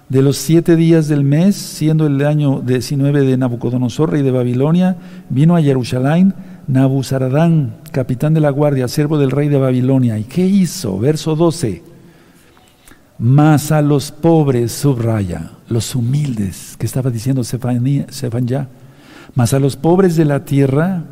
de 0.08 0.22
los 0.22 0.36
siete 0.36 0.76
días 0.76 1.08
del 1.08 1.24
mes, 1.24 1.56
siendo 1.56 2.06
el 2.06 2.24
año 2.24 2.60
19 2.60 3.22
de 3.22 3.36
Nabucodonosor, 3.38 4.12
rey 4.12 4.22
de 4.22 4.30
Babilonia, 4.30 4.98
vino 5.30 5.56
a 5.56 5.62
Jerusalén 5.62 6.32
Nabuzaradán, 6.68 7.74
capitán 7.90 8.34
de 8.34 8.40
la 8.40 8.50
guardia, 8.50 8.86
siervo 8.86 9.18
del 9.18 9.32
rey 9.32 9.48
de 9.48 9.58
Babilonia. 9.58 10.16
¿Y 10.16 10.22
qué 10.22 10.46
hizo? 10.46 10.96
Verso 11.00 11.34
12. 11.34 11.82
Más 13.18 13.72
a 13.72 13.82
los 13.82 14.12
pobres, 14.12 14.70
subraya, 14.70 15.50
los 15.68 15.96
humildes, 15.96 16.76
que 16.78 16.86
estaba 16.86 17.10
diciendo 17.10 17.42
ya, 17.42 18.68
más 19.38 19.54
a 19.54 19.60
los 19.60 19.76
pobres 19.76 20.16
de 20.16 20.24
la 20.24 20.44
tierra, 20.44 21.04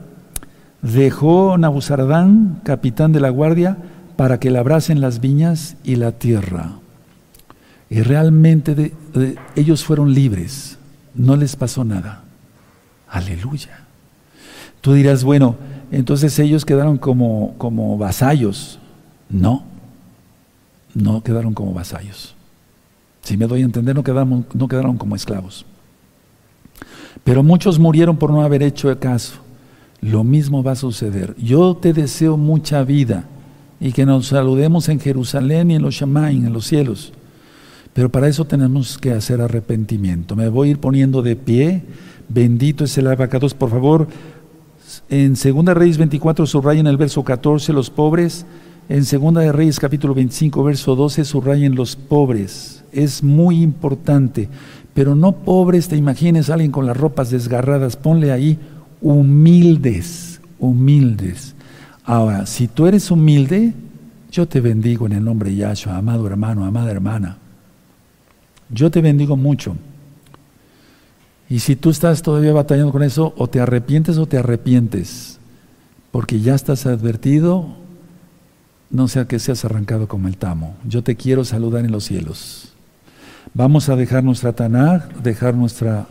dejó 0.82 1.56
Nabuzaradán, 1.58 2.60
capitán 2.64 3.12
de 3.12 3.20
la 3.20 3.30
guardia, 3.30 3.76
para 4.16 4.40
que 4.40 4.50
labrasen 4.50 5.00
las 5.00 5.20
viñas 5.20 5.76
y 5.84 5.94
la 5.94 6.10
tierra. 6.10 6.72
Y 7.88 8.00
realmente 8.00 8.92
ellos 9.54 9.84
fueron 9.84 10.12
libres, 10.12 10.76
no 11.14 11.36
les 11.36 11.54
pasó 11.54 11.84
nada. 11.84 12.24
Aleluya. 13.08 13.84
Tú 14.80 14.94
dirás, 14.94 15.22
bueno, 15.22 15.54
entonces 15.92 16.36
ellos 16.40 16.64
quedaron 16.64 16.98
como, 16.98 17.54
como 17.58 17.96
vasallos. 17.96 18.80
No, 19.30 19.62
no 20.94 21.22
quedaron 21.22 21.54
como 21.54 21.72
vasallos. 21.72 22.34
Si 23.22 23.36
me 23.36 23.46
doy 23.46 23.62
a 23.62 23.66
entender, 23.66 23.94
no 23.94 24.02
quedaron, 24.02 24.44
no 24.52 24.66
quedaron 24.66 24.96
como 24.96 25.14
esclavos. 25.14 25.64
Pero 27.26 27.42
muchos 27.42 27.80
murieron 27.80 28.16
por 28.18 28.30
no 28.30 28.42
haber 28.42 28.62
hecho 28.62 28.96
caso. 29.00 29.34
Lo 30.00 30.22
mismo 30.22 30.62
va 30.62 30.72
a 30.72 30.76
suceder. 30.76 31.34
Yo 31.36 31.74
te 31.74 31.92
deseo 31.92 32.36
mucha 32.36 32.84
vida 32.84 33.24
y 33.80 33.90
que 33.90 34.06
nos 34.06 34.28
saludemos 34.28 34.88
en 34.88 35.00
Jerusalén 35.00 35.72
y 35.72 35.74
en 35.74 35.82
los 35.82 35.96
Shamaim, 35.96 36.46
en 36.46 36.52
los 36.52 36.68
cielos. 36.68 37.12
Pero 37.92 38.12
para 38.12 38.28
eso 38.28 38.44
tenemos 38.44 38.96
que 38.96 39.10
hacer 39.10 39.40
arrepentimiento. 39.40 40.36
Me 40.36 40.48
voy 40.48 40.68
a 40.68 40.70
ir 40.70 40.78
poniendo 40.78 41.20
de 41.20 41.34
pie. 41.34 41.82
Bendito 42.28 42.84
es 42.84 42.96
el 42.96 43.08
abacados. 43.08 43.54
Por 43.54 43.70
favor, 43.70 44.06
en 45.08 45.34
2 45.34 45.74
Reyes 45.74 45.98
24 45.98 46.46
subrayen 46.46 46.86
el 46.86 46.96
verso 46.96 47.24
14 47.24 47.72
los 47.72 47.90
pobres. 47.90 48.46
En 48.88 49.00
2 49.00 49.52
Reyes 49.52 49.80
capítulo 49.80 50.14
25 50.14 50.62
verso 50.62 50.94
12 50.94 51.24
subrayen 51.24 51.74
los 51.74 51.96
pobres. 51.96 52.84
Es 52.92 53.20
muy 53.24 53.62
importante. 53.62 54.48
Pero 54.96 55.14
no 55.14 55.32
pobres, 55.32 55.88
te 55.88 55.96
imagines 55.96 56.48
alguien 56.48 56.72
con 56.72 56.86
las 56.86 56.96
ropas 56.96 57.28
desgarradas. 57.28 57.96
Ponle 57.96 58.32
ahí 58.32 58.58
humildes, 59.02 60.40
humildes. 60.58 61.54
Ahora, 62.02 62.46
si 62.46 62.66
tú 62.66 62.86
eres 62.86 63.10
humilde, 63.10 63.74
yo 64.32 64.48
te 64.48 64.62
bendigo 64.62 65.04
en 65.04 65.12
el 65.12 65.22
nombre 65.22 65.50
de 65.50 65.56
Yahshua, 65.56 65.98
amado 65.98 66.26
hermano, 66.26 66.64
amada 66.64 66.90
hermana. 66.90 67.36
Yo 68.70 68.90
te 68.90 69.02
bendigo 69.02 69.36
mucho. 69.36 69.76
Y 71.50 71.58
si 71.58 71.76
tú 71.76 71.90
estás 71.90 72.22
todavía 72.22 72.54
batallando 72.54 72.90
con 72.90 73.02
eso, 73.02 73.34
o 73.36 73.48
te 73.48 73.60
arrepientes 73.60 74.16
o 74.16 74.24
te 74.24 74.38
arrepientes, 74.38 75.38
porque 76.10 76.40
ya 76.40 76.54
estás 76.54 76.86
advertido, 76.86 77.66
no 78.88 79.08
sea 79.08 79.28
que 79.28 79.40
seas 79.40 79.62
arrancado 79.66 80.08
como 80.08 80.26
el 80.26 80.38
tamo. 80.38 80.74
Yo 80.88 81.04
te 81.04 81.16
quiero 81.16 81.44
saludar 81.44 81.84
en 81.84 81.92
los 81.92 82.04
cielos. 82.04 82.75
Vamos 83.56 83.88
a 83.88 83.96
dejar 83.96 84.22
nuestra 84.22 84.52
Tanaj, 84.52 85.08
dejar 85.22 85.54
nuestra, 85.54 86.06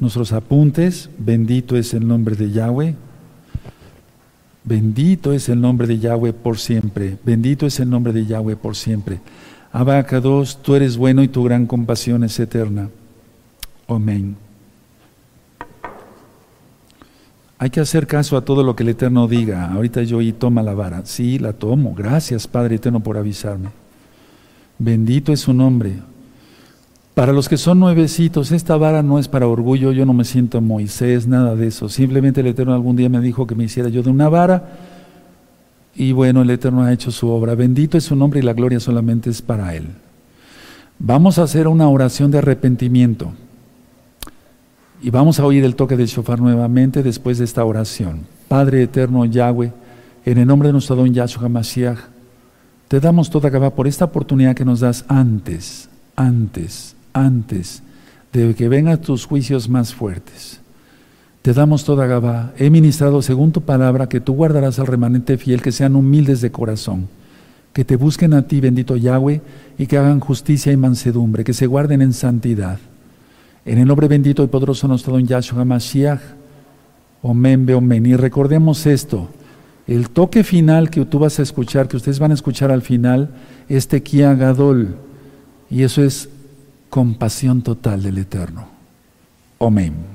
nuestros 0.00 0.32
apuntes. 0.32 1.08
Bendito 1.16 1.76
es 1.76 1.94
el 1.94 2.08
nombre 2.08 2.34
de 2.34 2.50
Yahweh. 2.50 2.96
Bendito 4.64 5.32
es 5.32 5.48
el 5.48 5.60
nombre 5.60 5.86
de 5.86 6.00
Yahweh 6.00 6.32
por 6.32 6.58
siempre. 6.58 7.16
Bendito 7.24 7.64
es 7.64 7.78
el 7.78 7.88
nombre 7.88 8.12
de 8.12 8.26
Yahweh 8.26 8.56
por 8.56 8.74
siempre. 8.74 9.20
Abacados, 9.70 10.60
tú 10.60 10.74
eres 10.74 10.96
bueno 10.96 11.22
y 11.22 11.28
tu 11.28 11.44
gran 11.44 11.64
compasión 11.64 12.24
es 12.24 12.36
eterna. 12.40 12.88
Amén. 13.86 14.34
Hay 17.56 17.70
que 17.70 17.78
hacer 17.78 18.08
caso 18.08 18.36
a 18.36 18.44
todo 18.44 18.64
lo 18.64 18.74
que 18.74 18.82
el 18.82 18.88
Eterno 18.88 19.28
diga. 19.28 19.72
Ahorita 19.72 20.02
yo 20.02 20.20
y 20.20 20.32
toma 20.32 20.64
la 20.64 20.74
vara. 20.74 21.06
Sí, 21.06 21.38
la 21.38 21.52
tomo. 21.52 21.94
Gracias, 21.94 22.48
Padre 22.48 22.74
Eterno, 22.74 22.98
por 22.98 23.16
avisarme. 23.16 23.68
Bendito 24.80 25.32
es 25.32 25.38
su 25.38 25.52
nombre. 25.52 26.00
Para 27.14 27.34
los 27.34 27.50
que 27.50 27.58
son 27.58 27.78
nuevecitos, 27.78 28.52
esta 28.52 28.78
vara 28.78 29.02
no 29.02 29.18
es 29.18 29.28
para 29.28 29.46
orgullo, 29.46 29.92
yo 29.92 30.06
no 30.06 30.14
me 30.14 30.24
siento 30.24 30.62
Moisés, 30.62 31.26
nada 31.26 31.54
de 31.54 31.66
eso. 31.66 31.90
Simplemente 31.90 32.40
el 32.40 32.46
Eterno 32.46 32.72
algún 32.72 32.96
día 32.96 33.10
me 33.10 33.20
dijo 33.20 33.46
que 33.46 33.54
me 33.54 33.64
hiciera 33.64 33.90
yo 33.90 34.02
de 34.02 34.08
una 34.08 34.30
vara 34.30 34.70
y 35.94 36.12
bueno, 36.12 36.40
el 36.40 36.48
Eterno 36.48 36.82
ha 36.82 36.92
hecho 36.92 37.10
su 37.10 37.28
obra. 37.28 37.54
Bendito 37.54 37.98
es 37.98 38.04
su 38.04 38.16
nombre 38.16 38.40
y 38.40 38.42
la 38.42 38.54
gloria 38.54 38.80
solamente 38.80 39.28
es 39.28 39.42
para 39.42 39.74
Él. 39.74 39.88
Vamos 40.98 41.38
a 41.38 41.42
hacer 41.42 41.68
una 41.68 41.86
oración 41.86 42.30
de 42.30 42.38
arrepentimiento 42.38 43.34
y 45.02 45.10
vamos 45.10 45.38
a 45.38 45.44
oír 45.44 45.64
el 45.64 45.76
toque 45.76 45.98
del 45.98 46.06
shofar 46.06 46.40
nuevamente 46.40 47.02
después 47.02 47.36
de 47.36 47.44
esta 47.44 47.62
oración. 47.62 48.20
Padre 48.48 48.84
Eterno 48.84 49.26
Yahweh, 49.26 49.70
en 50.24 50.38
el 50.38 50.46
nombre 50.46 50.70
de 50.70 50.72
nuestro 50.72 50.96
don 50.96 51.12
Yahshua 51.12 51.50
Mashiach, 51.50 51.98
te 52.88 53.00
damos 53.00 53.28
toda 53.28 53.50
Gabá 53.50 53.74
por 53.74 53.86
esta 53.86 54.06
oportunidad 54.06 54.54
que 54.54 54.64
nos 54.64 54.80
das 54.80 55.04
antes, 55.08 55.90
antes 56.16 56.96
antes 57.12 57.82
de 58.32 58.54
que 58.54 58.68
vengan 58.68 59.00
tus 59.00 59.26
juicios 59.26 59.68
más 59.68 59.94
fuertes. 59.94 60.60
Te 61.42 61.52
damos 61.52 61.84
toda 61.84 62.06
Gabá. 62.06 62.52
He 62.56 62.70
ministrado 62.70 63.20
según 63.20 63.52
tu 63.52 63.62
palabra 63.62 64.08
que 64.08 64.20
tú 64.20 64.34
guardarás 64.34 64.78
al 64.78 64.86
remanente 64.86 65.36
fiel, 65.36 65.60
que 65.60 65.72
sean 65.72 65.96
humildes 65.96 66.40
de 66.40 66.52
corazón, 66.52 67.08
que 67.72 67.84
te 67.84 67.96
busquen 67.96 68.32
a 68.32 68.46
ti, 68.46 68.60
bendito 68.60 68.96
Yahweh, 68.96 69.42
y 69.76 69.86
que 69.86 69.98
hagan 69.98 70.20
justicia 70.20 70.72
y 70.72 70.76
mansedumbre, 70.76 71.42
que 71.42 71.52
se 71.52 71.66
guarden 71.66 72.00
en 72.00 72.12
santidad. 72.12 72.78
En 73.64 73.78
el 73.78 73.88
nombre 73.88 74.08
bendito 74.08 74.44
y 74.44 74.46
poderoso 74.46 74.86
nuestro 74.88 75.12
don 75.14 75.26
Yahshua 75.26 75.64
Mashiach, 75.64 76.20
Omen, 77.22 77.68
Omen. 77.72 78.06
Y 78.06 78.16
recordemos 78.16 78.86
esto, 78.86 79.28
el 79.86 80.10
toque 80.10 80.44
final 80.44 80.90
que 80.90 81.04
tú 81.04 81.18
vas 81.18 81.38
a 81.38 81.42
escuchar, 81.42 81.88
que 81.88 81.96
ustedes 81.96 82.18
van 82.18 82.30
a 82.30 82.34
escuchar 82.34 82.70
al 82.70 82.82
final, 82.82 83.30
es 83.68 83.88
Tequía 83.88 84.34
Gadol. 84.34 84.96
Y 85.70 85.82
eso 85.82 86.02
es 86.04 86.28
compasión 86.92 87.62
total 87.62 88.02
del 88.02 88.18
Eterno. 88.18 88.68
Amén. 89.58 90.12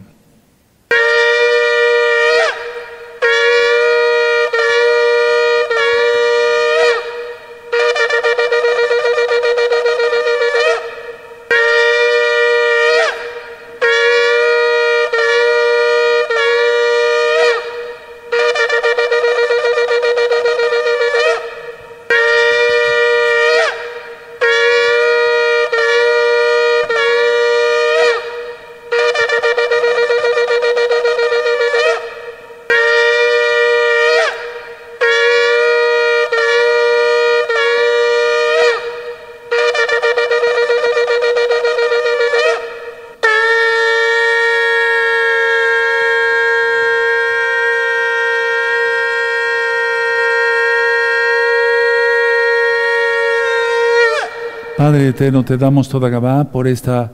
Padre 54.77 55.05
te 55.17 55.57
damos 55.57 55.89
toda 55.89 56.09
Gabá 56.09 56.43
por 56.51 56.67
esta 56.67 57.11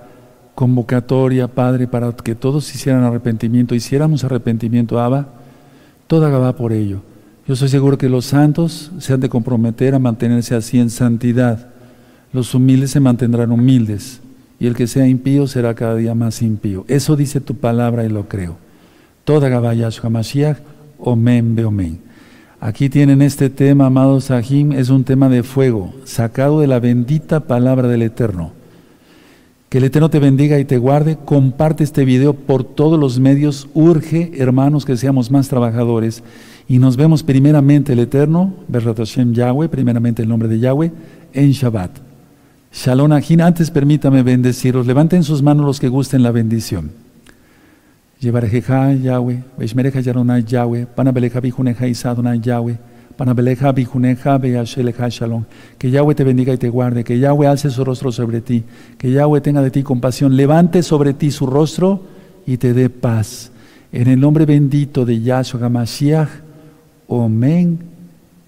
convocatoria, 0.55 1.47
Padre, 1.47 1.87
para 1.87 2.11
que 2.11 2.35
todos 2.35 2.75
hicieran 2.75 3.01
arrepentimiento, 3.05 3.75
hiciéramos 3.75 4.25
arrepentimiento, 4.25 4.99
Abba, 4.99 5.27
toda 6.07 6.29
Gabá 6.29 6.53
por 6.53 6.73
ello. 6.73 6.99
Yo 7.47 7.55
soy 7.55 7.69
seguro 7.69 7.97
que 7.97 8.09
los 8.09 8.25
santos 8.25 8.91
se 8.99 9.13
han 9.13 9.21
de 9.21 9.29
comprometer 9.29 9.95
a 9.95 9.99
mantenerse 9.99 10.53
así 10.53 10.79
en 10.79 10.89
santidad. 10.89 11.69
Los 12.33 12.53
humildes 12.53 12.91
se 12.91 12.99
mantendrán 12.99 13.53
humildes 13.53 14.19
y 14.59 14.67
el 14.67 14.75
que 14.75 14.87
sea 14.87 15.07
impío 15.07 15.47
será 15.47 15.73
cada 15.73 15.95
día 15.95 16.13
más 16.13 16.41
impío. 16.41 16.83
Eso 16.89 17.15
dice 17.15 17.39
tu 17.39 17.55
palabra 17.55 18.03
y 18.03 18.09
lo 18.09 18.27
creo. 18.27 18.57
Toda 19.23 19.47
Gabá 19.47 19.75
Yahshua 19.75 20.09
Mashiach, 20.09 20.57
Omen 20.99 21.55
Beomen. 21.55 22.01
Aquí 22.65 22.87
tienen 22.87 23.21
este 23.21 23.49
tema, 23.49 23.87
amados 23.87 24.23
Sahim, 24.23 24.71
es 24.71 24.89
un 24.89 25.03
tema 25.03 25.27
de 25.27 25.43
fuego, 25.43 25.93
sacado 26.05 26.61
de 26.61 26.67
la 26.67 26.79
bendita 26.79 27.41
palabra 27.41 27.89
del 27.89 28.03
Eterno. 28.03 28.53
Que 29.67 29.79
el 29.79 29.83
Eterno 29.83 30.09
te 30.09 30.19
bendiga 30.19 30.57
y 30.57 30.63
te 30.63 30.77
guarde. 30.77 31.17
Comparte 31.25 31.83
este 31.83 32.05
video 32.05 32.33
por 32.33 32.63
todos 32.63 32.97
los 32.97 33.19
medios. 33.19 33.67
Urge, 33.73 34.31
hermanos, 34.37 34.85
que 34.85 34.95
seamos 34.95 35.29
más 35.29 35.49
trabajadores. 35.49 36.23
Y 36.69 36.79
nos 36.79 36.95
vemos 36.95 37.21
primeramente 37.21 37.91
el 37.91 37.99
Eterno, 37.99 38.53
Berrat 38.69 38.95
Hashem 38.95 39.33
Yahweh, 39.33 39.67
primeramente 39.67 40.21
el 40.21 40.29
nombre 40.29 40.47
de 40.47 40.59
Yahweh, 40.59 40.93
en 41.33 41.51
Shabbat. 41.51 41.91
Shalom 42.71 43.11
Ajin. 43.11 43.41
Antes 43.41 43.71
permítame 43.71 44.23
bendecirlos. 44.23 44.87
Levanten 44.87 45.23
sus 45.23 45.41
manos 45.41 45.65
los 45.65 45.81
que 45.81 45.89
gusten 45.89 46.23
la 46.23 46.31
bendición. 46.31 46.91
Yevarejeja 48.23 48.93
Yahweh, 48.93 49.43
Veshmereja 49.57 49.99
Yaronai 49.99 50.45
Yahweh, 50.47 50.85
Panabeleja 50.85 51.41
Bijuneja 51.41 51.87
Isadonai 51.87 52.39
Yahweh, 52.39 52.77
Panabeleja 53.17 53.73
Bijuneja 53.73 54.37
Beasheleja 54.37 55.09
Shalom. 55.09 55.43
Que 55.77 55.91
Yahweh 55.91 56.15
te 56.15 56.23
bendiga 56.23 56.53
y 56.53 56.57
te 56.57 56.69
guarde, 56.69 57.03
que 57.03 57.19
Yahweh 57.19 57.47
alce 57.47 57.69
su 57.69 57.83
rostro 57.83 58.13
sobre 58.13 58.39
ti, 58.39 58.63
que 58.97 59.11
Yahweh 59.11 59.41
tenga 59.41 59.61
de 59.61 59.71
ti 59.71 59.83
compasión, 59.83 60.37
levante 60.37 60.83
sobre 60.83 61.13
ti 61.13 61.31
su 61.31 61.45
rostro 61.45 62.01
y 62.45 62.55
te 62.57 62.73
dé 62.73 62.89
paz. 62.89 63.51
En 63.91 64.07
el 64.07 64.19
nombre 64.21 64.45
bendito 64.45 65.05
de 65.05 65.21
Yahshua 65.21 65.65
Hamashiach, 65.65 66.29
Omen, 67.07 67.79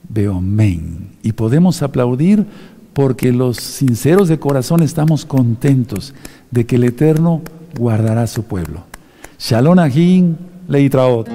Beomen. 0.08 1.10
Y 1.22 1.34
podemos 1.34 1.84
aplaudir 1.84 2.46
porque 2.94 3.34
los 3.34 3.58
sinceros 3.58 4.30
de 4.30 4.40
corazón 4.40 4.82
estamos 4.82 5.26
contentos 5.26 6.14
de 6.50 6.66
que 6.66 6.78
el 6.78 6.86
Eterno 6.86 7.42
guardará 7.78 8.24
a 8.24 8.28
su 8.28 8.44
pueblo. 8.44 8.95
Shalom 9.38 9.80
Ahim 9.80 10.38
Leitraot. 10.68 11.28